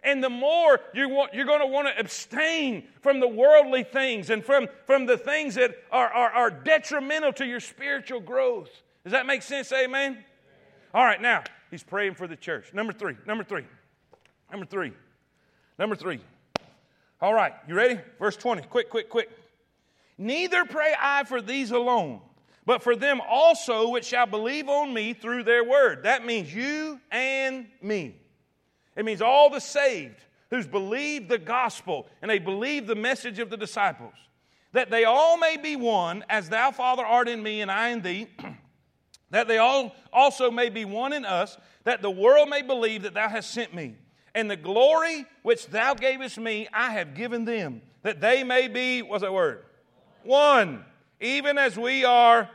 And 0.03 0.22
the 0.22 0.31
more 0.31 0.81
you 0.95 1.09
want, 1.09 1.35
you're 1.35 1.45
going 1.45 1.61
to 1.61 1.66
want 1.66 1.89
to 1.89 1.99
abstain 1.99 2.87
from 3.01 3.20
the 3.20 3.29
worldly 3.29 3.83
things 3.83 4.31
and 4.31 4.45
from, 4.45 4.68
from 4.87 5.07
the 5.07 5.18
things 5.18 5.57
that 5.57 5.76
are, 5.91 6.09
are, 6.09 6.31
are 6.31 6.51
detrimental 6.51 7.33
to 7.35 7.45
your 7.45 7.61
spiritual 7.61 8.20
growth. 8.20 8.70
Does 9.03 9.12
that 9.12 9.26
make 9.26 9.43
sense? 9.43 9.72
Amen? 9.72 10.24
All 10.95 11.05
right, 11.05 11.20
now, 11.20 11.43
he's 11.70 11.83
praying 11.83 12.14
for 12.14 12.26
the 12.26 12.37
church. 12.37 12.72
Number 12.72 12.93
three, 12.93 13.16
number 13.26 13.45
three, 13.45 13.64
number 14.51 14.66
three, 14.66 14.93
number 15.79 15.97
three. 15.97 16.20
All 17.20 17.35
right, 17.35 17.53
you 17.66 17.74
ready? 17.74 17.99
Verse 18.18 18.37
20. 18.37 18.62
Quick, 18.62 18.91
quick, 18.91 19.11
quick. 19.11 19.31
Neither 20.16 20.64
pray 20.64 20.95
I 20.99 21.24
for 21.24 21.43
these 21.43 21.70
alone, 21.72 22.20
but 22.69 22.83
for 22.83 22.95
them 22.95 23.23
also 23.27 23.89
which 23.89 24.05
shall 24.05 24.27
believe 24.27 24.69
on 24.69 24.93
me 24.93 25.14
through 25.14 25.43
their 25.43 25.64
word. 25.64 26.03
That 26.03 26.27
means 26.27 26.55
you 26.55 27.01
and 27.11 27.66
me. 27.81 28.14
It 28.95 29.07
means 29.07 29.23
all 29.23 29.49
the 29.49 29.59
saved 29.59 30.23
who's 30.51 30.66
believed 30.66 31.31
the 31.31 31.39
gospel 31.39 32.09
and 32.21 32.31
they 32.31 32.39
believe 32.39 32.87
the 32.87 32.95
message 32.95 33.39
of 33.39 33.49
the 33.49 33.57
disciples, 33.57 34.12
that 34.73 34.91
they 34.91 35.05
all 35.05 35.39
may 35.39 35.57
be 35.57 35.77
one, 35.77 36.27
as 36.29 36.51
thou, 36.51 36.71
Father, 36.71 37.07
art 37.07 37.27
in 37.27 37.43
me 37.43 37.62
and 37.62 37.71
I 37.71 37.89
in 37.89 38.03
thee, 38.03 38.27
that 39.31 39.49
they 39.49 39.57
all 39.57 39.97
also 40.12 40.51
may 40.51 40.69
be 40.69 40.85
one 40.85 41.14
in 41.14 41.25
us, 41.25 41.57
that 41.85 42.03
the 42.03 42.11
world 42.11 42.51
may 42.51 42.61
believe 42.61 43.05
that 43.05 43.14
thou 43.14 43.31
hast 43.31 43.51
sent 43.51 43.75
me. 43.75 43.95
And 44.35 44.51
the 44.51 44.57
glory 44.57 45.25
which 45.41 45.69
thou 45.69 45.95
gavest 45.95 46.37
me, 46.37 46.69
I 46.75 46.91
have 46.91 47.14
given 47.14 47.47
them, 47.47 47.81
that 48.03 48.21
they 48.21 48.45
may 48.45 48.69
be, 48.69 49.01
what's 49.01 49.23
that 49.23 49.33
word? 49.33 49.64
One, 50.23 50.85
even 51.21 51.57
as 51.57 51.79
we 51.79 52.05
are, 52.05 52.51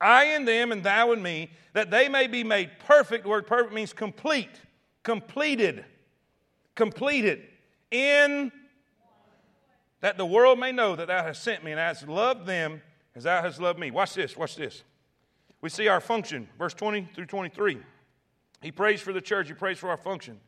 I 0.00 0.24
and 0.24 0.46
them, 0.46 0.72
and 0.72 0.82
thou 0.82 1.12
and 1.12 1.22
me, 1.22 1.50
that 1.72 1.90
they 1.90 2.08
may 2.08 2.26
be 2.26 2.44
made 2.44 2.70
perfect. 2.80 3.24
The 3.24 3.30
word 3.30 3.46
perfect 3.46 3.72
means 3.72 3.92
complete 3.92 4.60
completed, 5.04 5.84
completed 6.74 7.42
in 7.92 8.50
that 10.00 10.18
the 10.18 10.26
world 10.26 10.58
may 10.58 10.72
know 10.72 10.96
that 10.96 11.06
thou 11.06 11.22
hast 11.22 11.44
sent 11.44 11.62
me 11.62 11.70
and 11.70 11.78
hast 11.78 12.08
loved 12.08 12.46
them 12.46 12.82
as 13.14 13.22
thou 13.22 13.40
hast 13.40 13.60
loved 13.60 13.78
me. 13.78 13.92
Watch 13.92 14.14
this, 14.14 14.36
watch 14.36 14.56
this. 14.56 14.82
We 15.60 15.70
see 15.70 15.86
our 15.86 16.00
function, 16.00 16.48
verse 16.58 16.74
20 16.74 17.08
through 17.14 17.26
23. 17.26 17.78
He 18.60 18.72
prays 18.72 19.00
for 19.00 19.12
the 19.12 19.20
church, 19.20 19.46
he 19.46 19.54
prays 19.54 19.78
for 19.78 19.88
our 19.88 19.96
function. 19.96 20.40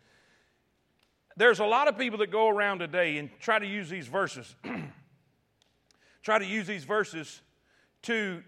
There's 1.37 1.61
a 1.61 1.65
lot 1.65 1.87
of 1.87 1.97
people 1.97 2.19
that 2.19 2.31
go 2.31 2.49
around 2.49 2.81
today 2.81 3.19
and 3.19 3.31
try 3.39 3.59
to 3.59 3.67
use 3.67 3.89
these 3.89 4.09
verses, 4.09 4.57
try 6.23 6.39
to 6.39 6.47
use 6.47 6.67
these 6.67 6.85
verses 6.85 7.43
to 8.03 8.43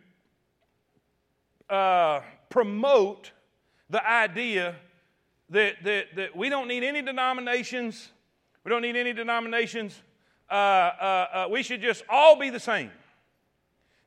uh, 1.70 2.20
promote 2.48 3.32
the 3.90 4.06
idea 4.06 4.76
that, 5.50 5.74
that, 5.82 6.06
that 6.16 6.36
we 6.36 6.48
don't 6.48 6.68
need 6.68 6.84
any 6.84 7.02
denominations. 7.02 8.10
We 8.64 8.70
don't 8.70 8.82
need 8.82 8.96
any 8.96 9.12
denominations. 9.12 10.00
Uh, 10.50 10.54
uh, 10.54 11.26
uh, 11.32 11.48
we 11.50 11.62
should 11.62 11.80
just 11.80 12.04
all 12.08 12.36
be 12.36 12.50
the 12.50 12.60
same. 12.60 12.90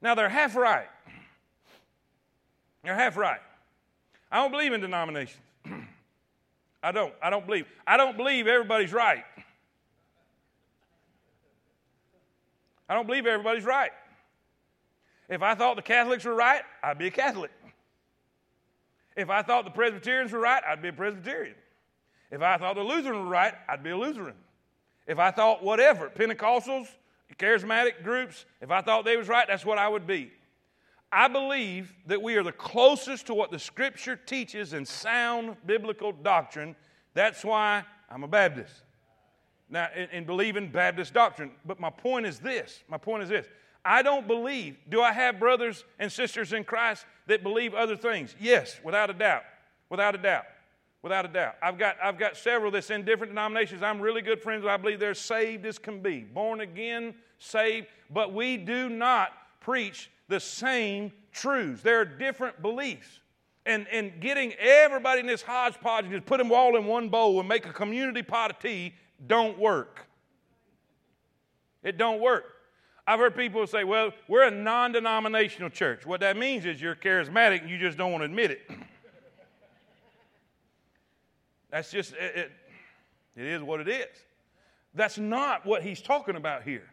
Now, 0.02 0.16
they're 0.16 0.30
half 0.30 0.56
right. 0.56 0.88
They're 2.84 2.96
half 2.96 3.16
right. 3.16 3.42
I 4.32 4.38
don't 4.38 4.52
believe 4.52 4.74
in 4.74 4.82
denominations. 4.82 5.40
I 6.84 6.92
don't. 6.92 7.14
I 7.22 7.30
don't 7.30 7.46
believe. 7.46 7.68
I 7.86 7.98
don't 7.98 8.18
believe 8.18 8.48
everybody's 8.48 8.92
right. 8.92 9.24
I 12.90 12.96
don't 12.96 13.06
believe 13.06 13.28
everybody's 13.28 13.66
right. 13.66 13.92
If 15.32 15.42
I 15.42 15.56
thought 15.56 15.78
the 15.78 15.82
Catholics 15.82 16.26
were 16.26 16.36
right, 16.36 16.62
I'd 16.84 16.98
be 16.98 17.08
a 17.08 17.12
Catholic. 17.12 17.52
If 19.16 19.30
I 19.30 19.42
thought 19.42 19.64
the 19.64 19.72
Presbyterians 19.72 20.34
were 20.34 20.42
right, 20.42 20.62
I'd 20.68 20.82
be 20.82 20.90
a 20.90 20.94
Presbyterian. 20.94 21.56
If 22.32 22.42
I 22.42 22.58
thought 22.58 22.76
the 22.76 22.84
Lutheran 22.84 23.18
were 23.24 23.30
right, 23.30 23.54
I'd 23.70 23.82
be 23.82 23.92
a 23.92 23.98
Lutheran. 23.98 24.36
If 25.08 25.20
I 25.20 25.32
thought 25.32 25.64
whatever, 25.64 26.10
Pentecostals, 26.10 26.88
charismatic 27.40 28.04
groups, 28.04 28.46
if 28.60 28.72
I 28.72 28.82
thought 28.82 29.06
they 29.06 29.16
was 29.16 29.30
right, 29.30 29.48
that's 29.48 29.66
what 29.66 29.78
I 29.78 29.88
would 29.88 30.06
be. 30.06 30.34
I 31.14 31.30
believe 31.30 31.94
that 32.08 32.22
we 32.22 32.36
are 32.36 32.44
the 32.44 32.52
closest 32.52 33.28
to 33.28 33.34
what 33.34 33.52
the 33.52 33.60
Scripture 33.60 34.18
teaches 34.18 34.74
in 34.74 34.86
sound 34.86 35.56
biblical 35.66 36.12
doctrine. 36.12 36.76
That's 37.14 37.44
why 37.44 37.86
I'm 38.10 38.24
a 38.24 38.28
Baptist. 38.28 38.84
Now, 39.70 39.88
and 40.12 40.26
believe 40.26 40.58
in 40.58 40.70
Baptist 40.70 41.14
doctrine. 41.14 41.52
But 41.66 41.80
my 41.80 41.90
point 41.90 42.26
is 42.26 42.40
this 42.40 42.84
my 42.90 42.98
point 42.98 43.24
is 43.24 43.30
this 43.30 43.48
I 43.84 44.02
don't 44.02 44.28
believe. 44.28 44.78
Do 44.90 45.02
I 45.02 45.12
have 45.12 45.40
brothers 45.40 45.84
and 45.98 46.12
sisters 46.12 46.54
in 46.54 46.64
Christ 46.64 47.06
that 47.28 47.44
believe 47.44 47.74
other 47.74 47.96
things? 47.96 48.36
Yes, 48.40 48.80
without 48.84 49.10
a 49.10 49.14
doubt. 49.14 49.44
Without 49.90 50.16
a 50.16 50.18
doubt. 50.18 50.46
Without 51.02 51.26
a 51.26 51.28
doubt. 51.28 51.56
I've 51.64 51.80
got, 51.80 51.98
I've 52.02 52.20
got 52.20 52.38
several 52.38 52.70
that's 52.72 52.92
in 52.92 53.04
different 53.04 53.32
denominations. 53.32 53.82
I'm 53.82 54.00
really 54.00 54.22
good 54.22 54.42
friends. 54.42 54.66
I 54.66 54.78
believe 54.78 55.00
they're 55.00 55.16
saved 55.16 55.66
as 55.66 55.80
can 55.80 56.02
be, 56.02 56.20
born 56.20 56.62
again, 56.62 57.16
saved. 57.40 57.88
But 58.12 58.34
we 58.34 58.58
do 58.58 58.88
not 58.88 59.32
preach 59.62 60.12
the 60.28 60.40
same 60.40 61.12
truths, 61.32 61.82
there 61.82 62.00
are 62.00 62.06
different 62.06 62.62
beliefs. 62.62 63.20
And, 63.64 63.88
and 63.92 64.20
getting 64.20 64.54
everybody 64.54 65.20
in 65.20 65.28
this 65.28 65.44
hodgepodge 65.44 66.06
and 66.06 66.14
just 66.14 66.26
put 66.26 66.40
them 66.40 66.52
all 66.52 66.76
in 66.78 66.86
one 66.86 67.10
bowl 67.10 67.40
and 67.40 67.48
make 67.48 67.68
a 67.68 67.74
community 67.74 68.24
pot 68.24 68.50
of 68.50 68.60
tea 68.60 68.96
don't 69.28 69.60
work. 69.60 70.08
It 71.84 71.98
don't 71.98 72.20
work. 72.20 72.46
I've 73.08 73.20
heard 73.20 73.36
people 73.36 73.66
say, 73.68 73.84
well, 73.84 74.12
we're 74.28 74.48
a 74.48 74.52
non 74.52 74.92
denominational 74.92 75.70
church. 75.70 76.06
What 76.06 76.20
that 76.22 76.38
means 76.38 76.66
is 76.66 76.82
you're 76.82 76.96
charismatic 76.96 77.62
and 77.62 77.70
you 77.70 77.78
just 77.78 77.98
don't 77.98 78.12
want 78.12 78.22
to 78.22 78.26
admit 78.26 78.52
it. 78.52 78.62
That's 81.72 81.92
just, 81.92 82.14
it, 82.14 82.36
it, 82.38 82.52
it 83.36 83.46
is 83.46 83.62
what 83.62 83.80
it 83.80 83.88
is. 83.88 84.08
That's 84.94 85.18
not 85.18 85.66
what 85.66 85.84
he's 85.84 86.02
talking 86.02 86.36
about 86.36 86.64
here. 86.64 86.84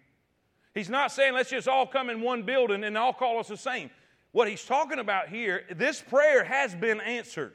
He's 0.75 0.89
not 0.89 1.11
saying 1.11 1.35
let's 1.35 1.51
just 1.51 1.67
all 1.67 1.87
come 1.87 2.09
in 2.11 2.21
one 2.21 2.45
building 2.45 2.85
and 2.85 2.97
all 2.97 3.13
call 3.13 3.39
us 3.41 3.49
the 3.49 3.57
same. 3.57 3.91
What 4.33 4.49
he's 4.49 4.65
talking 4.65 4.99
about 4.99 5.29
here, 5.29 5.65
this 5.75 6.01
prayer 6.01 6.45
has 6.45 6.75
been 6.75 7.01
answered. 7.01 7.55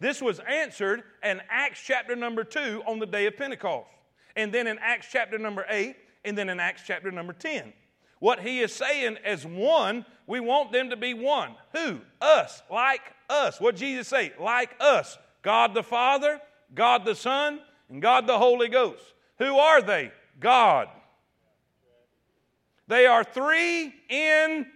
This 0.00 0.22
was 0.22 0.40
answered 0.40 1.02
in 1.22 1.42
Acts 1.50 1.82
chapter 1.84 2.14
number 2.16 2.44
2 2.44 2.82
on 2.86 2.98
the 2.98 3.06
day 3.06 3.26
of 3.26 3.36
Pentecost. 3.36 3.88
And 4.36 4.54
then 4.54 4.66
in 4.66 4.78
Acts 4.78 5.08
chapter 5.10 5.38
number 5.38 5.66
8, 5.68 5.96
and 6.28 6.38
then 6.38 6.48
in 6.48 6.60
Acts 6.60 6.82
chapter 6.86 7.10
number 7.10 7.32
10. 7.32 7.72
What 8.20 8.40
he 8.40 8.60
is 8.60 8.72
saying 8.72 9.18
as 9.24 9.46
one, 9.46 10.04
we 10.26 10.40
want 10.40 10.72
them 10.72 10.90
to 10.90 10.96
be 10.96 11.14
one. 11.14 11.54
Who? 11.72 12.00
Us, 12.20 12.62
like 12.70 13.02
us. 13.30 13.60
What 13.60 13.76
Jesus 13.76 14.08
say? 14.08 14.32
Like 14.40 14.74
us. 14.80 15.18
God 15.42 15.74
the 15.74 15.82
Father, 15.82 16.40
God 16.74 17.04
the 17.04 17.14
Son, 17.14 17.60
and 17.88 18.02
God 18.02 18.26
the 18.26 18.38
Holy 18.38 18.68
Ghost. 18.68 19.02
Who 19.38 19.56
are 19.56 19.80
they? 19.80 20.12
God. 20.40 20.88
They 22.88 23.06
are 23.06 23.22
three 23.22 23.94
in 24.08 24.66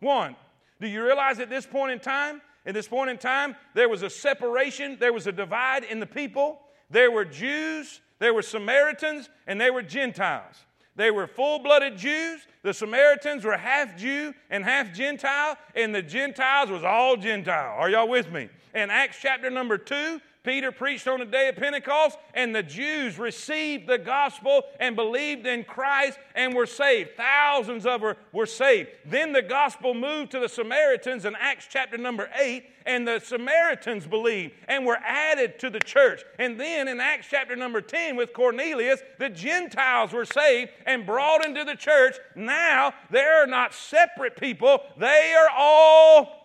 one. 0.00 0.36
Do 0.80 0.86
you 0.86 1.02
realize 1.02 1.40
at 1.40 1.50
this 1.50 1.66
point 1.66 1.92
in 1.92 1.98
time, 1.98 2.42
at 2.64 2.74
this 2.74 2.86
point 2.86 3.10
in 3.10 3.18
time, 3.18 3.56
there 3.74 3.88
was 3.88 4.02
a 4.02 4.10
separation, 4.10 4.98
there 5.00 5.12
was 5.12 5.26
a 5.26 5.32
divide 5.32 5.84
in 5.84 6.00
the 6.00 6.06
people. 6.06 6.60
There 6.90 7.10
were 7.10 7.24
Jews, 7.24 8.00
there 8.18 8.32
were 8.32 8.42
Samaritans, 8.42 9.28
and 9.46 9.60
there 9.60 9.72
were 9.72 9.82
Gentiles. 9.82 10.56
They 10.96 11.10
were 11.10 11.26
full 11.26 11.58
blooded 11.58 11.98
Jews. 11.98 12.46
The 12.62 12.72
Samaritans 12.72 13.44
were 13.44 13.56
half 13.56 13.96
Jew 13.96 14.32
and 14.50 14.64
half 14.64 14.94
Gentile, 14.94 15.58
and 15.74 15.94
the 15.94 16.02
Gentiles 16.02 16.70
was 16.70 16.84
all 16.84 17.16
Gentile. 17.16 17.76
Are 17.78 17.90
y'all 17.90 18.08
with 18.08 18.32
me? 18.32 18.48
In 18.74 18.90
Acts 18.90 19.18
chapter 19.20 19.50
number 19.50 19.76
two, 19.76 20.20
Peter 20.46 20.70
preached 20.70 21.08
on 21.08 21.18
the 21.18 21.26
day 21.26 21.48
of 21.48 21.56
Pentecost, 21.56 22.16
and 22.32 22.54
the 22.54 22.62
Jews 22.62 23.18
received 23.18 23.88
the 23.88 23.98
gospel 23.98 24.62
and 24.78 24.94
believed 24.94 25.44
in 25.44 25.64
Christ 25.64 26.20
and 26.36 26.54
were 26.54 26.66
saved. 26.66 27.16
Thousands 27.16 27.84
of 27.84 28.00
them 28.00 28.14
were 28.32 28.46
saved. 28.46 28.90
Then 29.04 29.32
the 29.32 29.42
gospel 29.42 29.92
moved 29.92 30.30
to 30.30 30.38
the 30.38 30.48
Samaritans 30.48 31.24
in 31.24 31.34
Acts 31.34 31.66
chapter 31.68 31.98
number 31.98 32.30
8, 32.38 32.64
and 32.86 33.08
the 33.08 33.18
Samaritans 33.18 34.06
believed 34.06 34.54
and 34.68 34.86
were 34.86 34.98
added 35.04 35.58
to 35.58 35.68
the 35.68 35.80
church. 35.80 36.22
And 36.38 36.60
then 36.60 36.86
in 36.86 37.00
Acts 37.00 37.26
chapter 37.28 37.56
number 37.56 37.80
10 37.80 38.14
with 38.14 38.32
Cornelius, 38.32 39.02
the 39.18 39.28
Gentiles 39.28 40.12
were 40.12 40.24
saved 40.24 40.70
and 40.86 41.04
brought 41.04 41.44
into 41.44 41.64
the 41.64 41.74
church. 41.74 42.14
Now 42.36 42.94
they're 43.10 43.48
not 43.48 43.74
separate 43.74 44.36
people, 44.36 44.78
they 44.96 45.34
are 45.36 45.50
all 45.56 46.35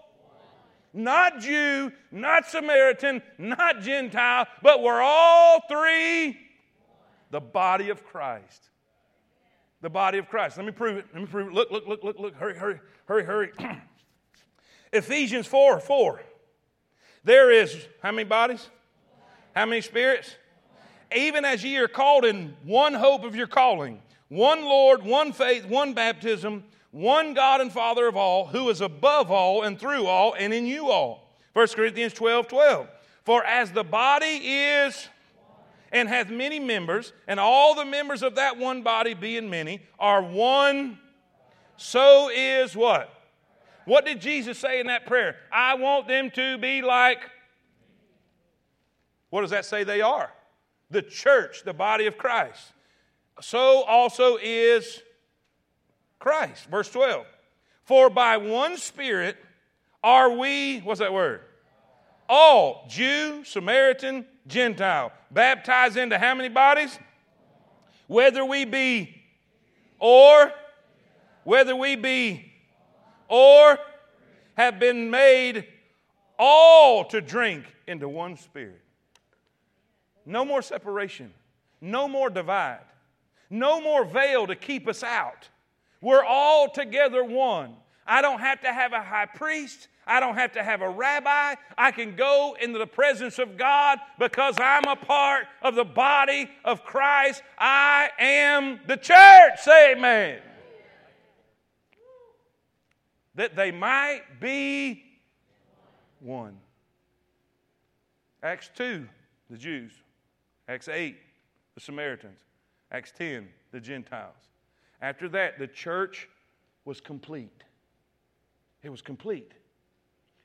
not 0.93 1.39
Jew, 1.39 1.91
not 2.11 2.45
Samaritan, 2.45 3.21
not 3.37 3.81
Gentile, 3.81 4.47
but 4.61 4.81
we're 4.81 5.01
all 5.01 5.61
three 5.69 6.37
the 7.31 7.39
body 7.39 7.89
of 7.89 8.05
Christ. 8.05 8.69
The 9.81 9.89
body 9.89 10.19
of 10.19 10.29
Christ. 10.29 10.57
Let 10.57 10.65
me 10.65 10.71
prove 10.71 10.97
it. 10.97 11.05
Let 11.13 11.21
me 11.21 11.27
prove 11.27 11.47
it. 11.47 11.53
Look, 11.53 11.71
look, 11.71 11.87
look, 11.87 12.03
look, 12.03 12.19
look. 12.19 12.35
Hurry, 12.35 12.55
hurry, 12.55 12.79
hurry, 13.05 13.23
hurry. 13.23 13.51
Ephesians 14.93 15.47
4 15.47 15.79
4. 15.79 16.21
There 17.23 17.51
is 17.51 17.75
how 18.03 18.11
many 18.11 18.27
bodies? 18.27 18.69
How 19.55 19.65
many 19.65 19.81
spirits? 19.81 20.35
Even 21.15 21.45
as 21.45 21.63
ye 21.63 21.77
are 21.77 21.87
called 21.87 22.25
in 22.25 22.55
one 22.63 22.93
hope 22.93 23.23
of 23.23 23.35
your 23.35 23.47
calling, 23.47 24.01
one 24.29 24.63
Lord, 24.63 25.03
one 25.03 25.33
faith, 25.33 25.65
one 25.65 25.93
baptism 25.93 26.63
one 26.91 27.33
God 27.33 27.61
and 27.61 27.71
Father 27.71 28.07
of 28.07 28.15
all, 28.15 28.47
who 28.47 28.69
is 28.69 28.81
above 28.81 29.31
all 29.31 29.63
and 29.63 29.79
through 29.79 30.05
all 30.05 30.33
and 30.33 30.53
in 30.53 30.65
you 30.65 30.89
all. 30.89 31.35
1 31.53 31.67
Corinthians 31.69 32.13
12 32.13 32.47
12. 32.47 32.87
For 33.23 33.43
as 33.43 33.71
the 33.71 33.83
body 33.83 34.37
is 34.37 35.07
and 35.91 36.07
hath 36.07 36.29
many 36.29 36.59
members, 36.59 37.11
and 37.27 37.39
all 37.39 37.75
the 37.75 37.85
members 37.85 38.23
of 38.23 38.35
that 38.35 38.57
one 38.57 38.81
body, 38.81 39.13
being 39.13 39.49
many, 39.49 39.81
are 39.99 40.23
one, 40.23 40.97
so 41.75 42.29
is 42.33 42.75
what? 42.75 43.13
What 43.85 44.05
did 44.05 44.21
Jesus 44.21 44.57
say 44.57 44.79
in 44.79 44.87
that 44.87 45.05
prayer? 45.05 45.35
I 45.51 45.75
want 45.75 46.07
them 46.07 46.31
to 46.31 46.57
be 46.57 46.81
like. 46.81 47.19
What 49.29 49.41
does 49.41 49.49
that 49.51 49.65
say 49.65 49.83
they 49.83 50.01
are? 50.01 50.31
The 50.89 51.01
church, 51.01 51.63
the 51.63 51.73
body 51.73 52.05
of 52.05 52.17
Christ. 52.17 52.73
So 53.41 53.83
also 53.83 54.37
is 54.41 55.01
Christ. 56.22 56.69
Verse 56.69 56.89
12. 56.89 57.26
For 57.84 58.09
by 58.09 58.38
one 58.38 58.78
Spirit 58.78 59.36
are 60.03 60.32
we, 60.32 60.80
what's 60.80 60.99
that 60.99 61.11
word? 61.11 61.41
All, 62.30 62.86
Jew, 62.88 63.43
Samaritan, 63.43 64.26
Gentile, 64.47 65.11
baptized 65.32 65.97
into 65.97 66.17
how 66.17 66.34
many 66.34 66.47
bodies? 66.47 66.97
Whether 68.07 68.45
we 68.45 68.65
be 68.65 69.22
or, 69.99 70.51
whether 71.43 71.76
we 71.76 71.95
be 71.95 72.51
or 73.28 73.78
have 74.55 74.80
been 74.80 75.09
made 75.09 75.65
all 76.38 77.05
to 77.05 77.22
drink 77.22 77.65
into 77.88 78.07
one 78.07 78.38
spirit. 78.38 78.82
No 80.26 80.45
more 80.45 80.61
separation, 80.61 81.34
no 81.82 82.07
more 82.07 82.30
divide, 82.30 82.86
no 83.49 83.82
more 83.82 84.05
veil 84.05 84.47
to 84.47 84.55
keep 84.55 84.88
us 84.88 85.03
out. 85.03 85.49
We're 86.02 86.24
all 86.24 86.70
together 86.70 87.24
one. 87.24 87.76
I 88.06 88.22
don't 88.22 88.39
have 88.39 88.62
to 88.62 88.74
have 88.74 88.93
a 88.93 89.02
high 89.02 89.28
priest. 89.28 89.88
I 90.06 90.20
don't 90.20 90.36
have 90.36 90.54
to 90.54 90.64
have 90.64 90.82
a 90.82 90.89
rabbi. 90.89 91.56
I 91.78 91.91
can 91.91 92.16
go 92.16 92.58
into 92.60 92.80
the 92.80 92.88
presence 92.88 93.38
of 93.38 93.56
God 93.58 93.99
because 94.18 94.56
I'm 94.60 94.86
a 94.86 94.95
part 94.95 95.45
of 95.62 95.76
the 95.76 95.86
body 95.86 96.49
of 96.66 96.84
Christ. 96.84 97.43
I 97.58 98.10
am 98.20 98.80
the 98.88 98.97
church. 98.97 99.60
Say 99.60 99.93
amen. 99.93 100.39
That 103.36 103.56
they 103.56 103.72
might 103.72 104.24
be 104.41 105.04
one. 106.20 106.58
Acts 108.43 108.72
2, 108.76 109.08
the 109.49 109.58
Jews. 109.58 109.93
Acts 110.68 110.88
8, 110.88 111.16
the 111.76 111.82
Samaritans. 111.82 112.39
Acts 112.91 113.14
10, 113.18 113.47
the 113.72 113.80
Gentiles. 113.80 114.36
After 115.02 115.28
that, 115.30 115.58
the 115.58 115.68
church 115.68 116.30
was 116.86 117.02
complete. 117.02 117.64
It 118.84 118.89
was 118.89 119.02
complete. 119.02 119.52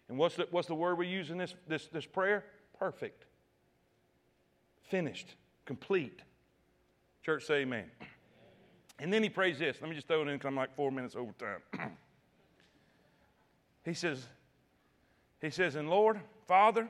And 0.09 0.19
what's 0.19 0.37
the, 0.37 0.47
what's 0.51 0.69
the 0.69 0.75
word 0.75 0.99
we 0.99 1.09
use 1.09 1.31
in 1.31 1.39
this, 1.39 1.55
this, 1.69 1.89
this 1.89 2.07
prayer? 2.07 2.45
Perfect. 2.79 3.25
Finished. 4.89 5.35
Complete. 5.65 6.21
Church, 7.25 7.45
say 7.45 7.63
amen. 7.63 7.85
And 8.99 9.13
then 9.13 9.23
he 9.23 9.29
prays 9.29 9.59
this. 9.59 9.77
Let 9.81 9.91
me 9.91 9.97
just 9.97 10.07
throw 10.07 10.23
it 10.23 10.29
in 10.29 10.35
because 10.35 10.49
I'm 10.49 10.57
like 10.57 10.75
four 10.75 10.91
minutes 10.91 11.17
over 11.17 11.33
time. 11.33 11.91
he 13.85 13.95
says, 13.95 14.27
he 15.41 15.51
says, 15.51 15.75
and 15.75 15.91
Lord, 15.91 16.21
Father, 16.47 16.89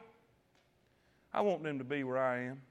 I 1.33 1.41
want 1.41 1.63
them 1.63 1.79
to 1.79 1.85
be 1.85 2.05
where 2.05 2.19
I 2.19 2.45
am. 2.45 2.63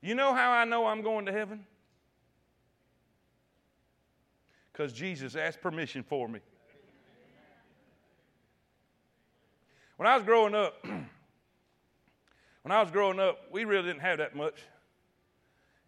You 0.00 0.14
know 0.14 0.34
how 0.34 0.50
I 0.50 0.64
know 0.64 0.86
I'm 0.86 1.02
going 1.02 1.26
to 1.26 1.32
heaven? 1.32 1.64
Because 4.72 4.92
Jesus 4.92 5.34
asked 5.36 5.60
permission 5.60 6.02
for 6.02 6.28
me. 6.28 6.40
When 9.96 10.06
I 10.06 10.14
was 10.14 10.24
growing 10.24 10.54
up, 10.54 10.74
when 10.84 11.06
I 12.70 12.82
was 12.82 12.90
growing 12.90 13.18
up, 13.18 13.38
we 13.50 13.64
really 13.64 13.88
didn't 13.88 14.02
have 14.02 14.18
that 14.18 14.36
much. 14.36 14.60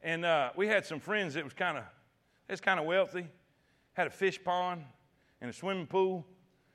And 0.02 0.24
uh, 0.24 0.50
we 0.56 0.66
had 0.66 0.86
some 0.86 1.00
friends 1.00 1.34
that 1.34 1.44
was 1.44 1.52
kind 1.52 1.76
of, 1.76 1.84
was 2.48 2.62
kind 2.62 2.80
of 2.80 2.86
wealthy, 2.86 3.26
had 3.92 4.06
a 4.06 4.10
fish 4.10 4.42
pond 4.42 4.82
and 5.42 5.50
a 5.50 5.52
swimming 5.52 5.86
pool. 5.86 6.24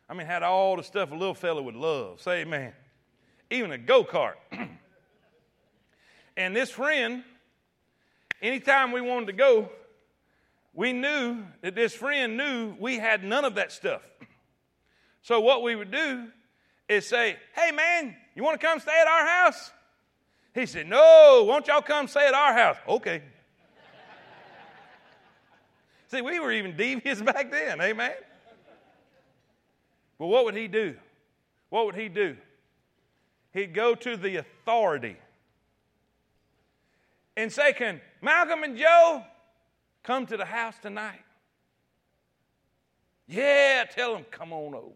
I 0.07 0.13
mean, 0.13 0.27
had 0.27 0.43
all 0.43 0.77
the 0.77 0.83
stuff 0.83 1.11
a 1.11 1.15
little 1.15 1.33
fella 1.33 1.63
would 1.63 1.75
love. 1.75 2.21
Say 2.21 2.41
amen. 2.41 2.73
Even 3.49 3.71
a 3.71 3.77
go 3.77 4.03
kart. 4.03 4.35
and 6.35 6.55
this 6.55 6.69
friend 6.69 7.23
anytime 8.41 8.91
we 8.91 9.01
wanted 9.01 9.27
to 9.27 9.33
go, 9.33 9.69
we 10.73 10.91
knew 10.91 11.43
that 11.61 11.75
this 11.75 11.93
friend 11.93 12.37
knew 12.37 12.75
we 12.79 12.97
had 12.97 13.23
none 13.23 13.45
of 13.45 13.55
that 13.55 13.71
stuff. 13.71 14.01
So 15.21 15.39
what 15.39 15.63
we 15.63 15.75
would 15.75 15.91
do 15.91 16.27
is 16.89 17.07
say, 17.07 17.37
Hey 17.55 17.71
man, 17.71 18.15
you 18.35 18.43
want 18.43 18.59
to 18.59 18.65
come 18.65 18.79
stay 18.79 18.99
at 18.99 19.07
our 19.07 19.25
house? 19.25 19.71
He 20.53 20.65
said, 20.65 20.87
No, 20.87 21.45
won't 21.47 21.67
y'all 21.67 21.81
come 21.81 22.07
stay 22.07 22.27
at 22.27 22.33
our 22.33 22.53
house? 22.53 22.77
Okay. 22.87 23.21
See, 26.07 26.21
we 26.21 26.39
were 26.39 26.51
even 26.51 26.75
devious 26.75 27.21
back 27.23 27.51
then, 27.51 27.79
amen? 27.79 28.13
But 30.19 30.27
what 30.27 30.45
would 30.45 30.55
he 30.55 30.67
do? 30.67 30.95
What 31.69 31.85
would 31.85 31.95
he 31.95 32.09
do? 32.09 32.37
He'd 33.53 33.73
go 33.73 33.95
to 33.95 34.17
the 34.17 34.37
authority 34.37 35.17
and 37.35 37.51
say, 37.51 37.73
Can 37.73 38.01
Malcolm 38.21 38.63
and 38.63 38.77
Joe 38.77 39.23
come 40.03 40.25
to 40.27 40.37
the 40.37 40.45
house 40.45 40.75
tonight? 40.81 41.21
Yeah, 43.27 43.85
tell 43.89 44.13
them, 44.13 44.25
come 44.29 44.51
on 44.53 44.75
over. 44.75 44.95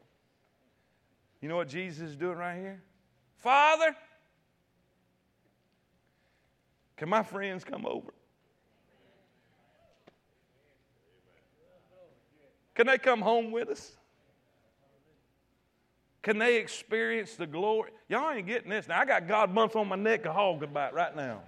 You 1.41 1.49
know 1.49 1.57
what 1.57 1.69
Jesus 1.69 2.09
is 2.09 2.15
doing 2.15 2.37
right 2.37 2.57
here? 2.57 2.81
Father, 3.37 3.95
can 6.97 7.09
my 7.09 7.23
friends 7.23 7.63
come 7.63 7.85
over? 7.85 8.13
Can 12.73 12.87
they 12.87 12.97
come 12.97 13.21
home 13.21 13.51
with 13.51 13.69
us? 13.69 13.91
Can 16.21 16.37
they 16.37 16.57
experience 16.57 17.35
the 17.35 17.47
glory? 17.47 17.91
Y'all 18.09 18.31
ain't 18.31 18.45
getting 18.45 18.69
this. 18.69 18.87
Now, 18.87 18.99
I 18.99 19.05
got 19.05 19.27
God 19.27 19.55
bumps 19.55 19.75
on 19.75 19.87
my 19.87 19.95
neck 19.95 20.25
a 20.25 20.33
hog 20.33 20.61
about 20.61 20.93
right 20.93 21.15
now. 21.15 21.41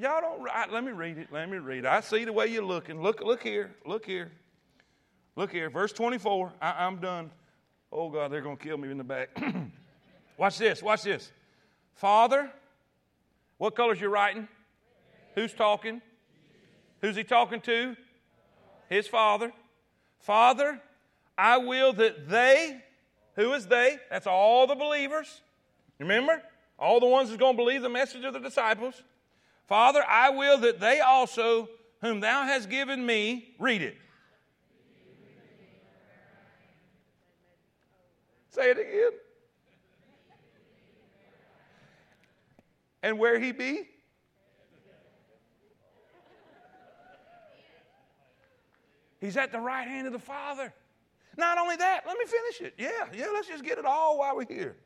Y'all 0.00 0.20
don't, 0.20 0.42
write. 0.42 0.72
let 0.72 0.84
me 0.84 0.92
read 0.92 1.18
it. 1.18 1.28
Let 1.30 1.48
me 1.48 1.58
read 1.58 1.80
it. 1.80 1.86
I 1.86 2.00
see 2.00 2.24
the 2.24 2.32
way 2.32 2.46
you're 2.46 2.64
looking. 2.64 3.00
Look, 3.00 3.20
look 3.22 3.42
here. 3.42 3.74
Look 3.86 4.04
here. 4.04 4.30
Look 5.36 5.50
here. 5.50 5.70
Verse 5.70 5.92
24. 5.92 6.52
I, 6.60 6.86
I'm 6.86 6.98
done. 6.98 7.30
Oh, 7.90 8.10
God, 8.10 8.30
they're 8.30 8.42
going 8.42 8.56
to 8.56 8.62
kill 8.62 8.76
me 8.76 8.90
in 8.90 8.98
the 8.98 9.04
back. 9.04 9.30
watch 10.36 10.58
this. 10.58 10.82
Watch 10.82 11.02
this. 11.02 11.32
Father, 11.94 12.50
what 13.58 13.74
color's 13.74 14.00
your 14.00 14.10
writing? 14.10 14.48
Who's 15.34 15.52
talking? 15.52 16.02
Who's 17.00 17.16
he 17.16 17.24
talking 17.24 17.60
to? 17.62 17.96
His 18.88 19.08
father. 19.08 19.52
Father, 20.18 20.80
I 21.36 21.58
will 21.58 21.92
that 21.94 22.28
they, 22.28 22.80
who 23.36 23.52
is 23.54 23.66
they? 23.66 23.98
That's 24.10 24.26
all 24.26 24.66
the 24.66 24.74
believers. 24.74 25.40
Remember? 25.98 26.42
All 26.78 27.00
the 27.00 27.06
ones 27.06 27.28
who's 27.28 27.38
going 27.38 27.54
to 27.54 27.56
believe 27.56 27.82
the 27.82 27.88
message 27.88 28.24
of 28.24 28.34
the 28.34 28.40
disciples. 28.40 29.02
Father, 29.66 30.02
I 30.06 30.30
will 30.30 30.58
that 30.58 30.80
they 30.80 31.00
also, 31.00 31.68
whom 32.00 32.20
thou 32.20 32.44
hast 32.44 32.68
given 32.68 33.04
me, 33.04 33.54
read 33.58 33.82
it. 33.82 33.96
Say 38.50 38.70
it 38.70 38.78
again. 38.78 39.12
And 43.02 43.18
where 43.18 43.38
he 43.38 43.52
be? 43.52 43.88
He's 49.20 49.36
at 49.36 49.52
the 49.52 49.60
right 49.60 49.86
hand 49.86 50.06
of 50.06 50.12
the 50.12 50.18
Father. 50.18 50.72
Not 51.36 51.56
only 51.56 51.76
that, 51.76 52.02
let 52.06 52.18
me 52.18 52.24
finish 52.26 52.60
it. 52.60 52.74
Yeah, 52.76 52.90
yeah, 53.14 53.26
let's 53.32 53.48
just 53.48 53.64
get 53.64 53.78
it 53.78 53.84
all 53.84 54.18
while 54.18 54.36
we're 54.36 54.46
here. 54.46 54.76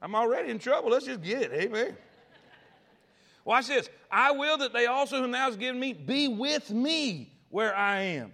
I'm 0.00 0.14
already 0.14 0.50
in 0.50 0.58
trouble. 0.58 0.90
Let's 0.90 1.06
just 1.06 1.22
get 1.22 1.42
it. 1.42 1.52
Amen. 1.52 1.96
Watch 3.46 3.68
this. 3.68 3.88
I 4.10 4.32
will 4.32 4.58
that 4.58 4.72
they 4.72 4.86
also, 4.86 5.22
whom 5.22 5.30
thou 5.30 5.46
hast 5.46 5.60
given 5.60 5.80
me, 5.80 5.92
be 5.92 6.26
with 6.26 6.68
me 6.70 7.32
where 7.48 7.74
I 7.74 8.00
am, 8.00 8.32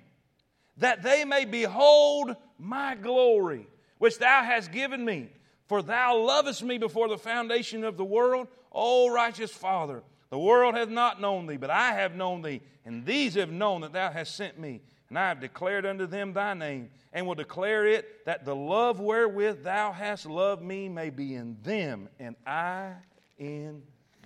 that 0.79 1.03
they 1.03 1.25
may 1.27 1.45
behold 1.45 2.35
my 2.59 2.95
glory 2.95 3.69
which 3.99 4.19
thou 4.19 4.43
hast 4.43 4.73
given 4.73 5.05
me. 5.05 5.29
For 5.69 5.83
thou 5.83 6.17
lovest 6.17 6.63
me 6.63 6.79
before 6.79 7.09
the 7.09 7.19
foundation 7.19 7.85
of 7.85 7.97
the 7.97 8.05
world, 8.05 8.49
O 8.73 9.13
righteous 9.13 9.53
Father. 9.53 10.03
The 10.31 10.39
world 10.39 10.75
hath 10.75 10.89
not 10.89 11.21
known 11.21 11.47
thee, 11.47 11.59
but 11.59 11.71
I 11.71 11.93
have 11.93 12.17
known 12.17 12.41
thee, 12.41 12.63
and 12.87 13.05
these 13.05 13.35
have 13.35 13.53
known 13.53 13.83
that 13.83 13.93
thou 13.93 14.11
hast 14.11 14.35
sent 14.35 14.59
me. 14.59 14.81
And 15.11 15.19
I 15.19 15.29
have 15.29 15.41
declared 15.41 15.85
unto 15.85 16.07
them 16.07 16.33
thy 16.33 16.55
name, 16.55 16.89
and 17.13 17.27
will 17.27 17.35
declare 17.35 17.87
it, 17.87 18.25
that 18.25 18.47
the 18.47 18.57
love 18.57 18.99
wherewith 18.99 19.63
thou 19.63 19.93
hast 19.93 20.25
loved 20.25 20.63
me 20.63 20.89
may 20.89 21.11
be 21.11 21.35
in 21.35 21.59
them, 21.63 22.09
and 22.19 22.35
I 22.47 22.95
in 23.39 23.83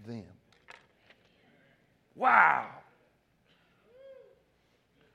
them. 0.06 0.35
Wow. 2.16 2.66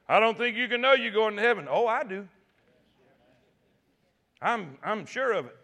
I 0.08 0.20
don't 0.20 0.38
think 0.38 0.56
you 0.56 0.68
can 0.68 0.82
know 0.82 0.94
you're 0.94 1.12
going 1.12 1.36
to 1.36 1.42
heaven. 1.42 1.68
Oh, 1.70 1.88
I 1.88 2.04
do. 2.04 2.28
I'm, 4.42 4.78
I'm 4.84 5.06
sure 5.06 5.32
of 5.34 5.46
it. 5.46 5.58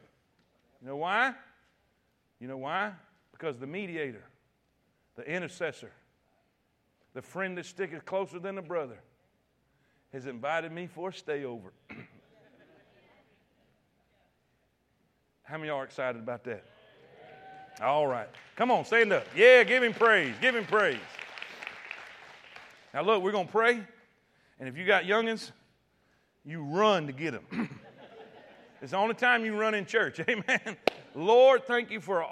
You 0.82 0.88
know 0.88 0.98
why? 0.98 1.34
You 2.40 2.48
know 2.48 2.58
why? 2.58 2.92
Because 3.32 3.58
the 3.58 3.68
mediator, 3.68 4.24
the 5.16 5.24
intercessor, 5.24 5.92
the 7.14 7.22
friend 7.22 7.58
that 7.58 7.66
sticketh 7.66 8.06
closer 8.06 8.40
than 8.40 8.58
a 8.58 8.62
brother, 8.62 9.00
has 10.14 10.28
invited 10.28 10.72
me 10.72 10.88
for 10.88 11.10
a 11.10 11.14
stay 11.14 11.44
over. 11.44 11.74
How 15.44 15.58
many 15.58 15.70
are 15.70 15.84
excited 15.84 16.22
about 16.22 16.44
that? 16.46 16.64
All 17.82 18.08
right. 18.08 18.28
Come 18.56 18.72
on, 18.72 18.86
stand 18.86 19.12
up. 19.14 19.26
Yeah, 19.36 19.64
give 19.64 19.84
him 19.84 19.94
praise. 19.94 20.34
Give 20.42 20.56
him 20.56 20.66
praise. 20.66 20.98
Now, 22.98 23.04
look, 23.04 23.22
we're 23.22 23.32
going 23.32 23.46
to 23.46 23.52
pray. 23.52 23.80
And 24.60 24.68
if 24.68 24.76
you 24.76 24.84
got 24.84 25.04
youngins, 25.04 25.52
you 26.44 26.64
run 26.64 27.06
to 27.06 27.14
get 27.14 27.34
them. 27.34 27.70
It's 28.82 28.92
the 28.92 28.98
only 28.98 29.16
time 29.16 29.44
you 29.44 29.56
run 29.56 29.74
in 29.74 29.88
church. 29.88 30.20
Amen. 30.30 30.78
Lord, 31.16 31.66
thank 31.66 31.90
you 31.90 32.00
for 32.00 32.24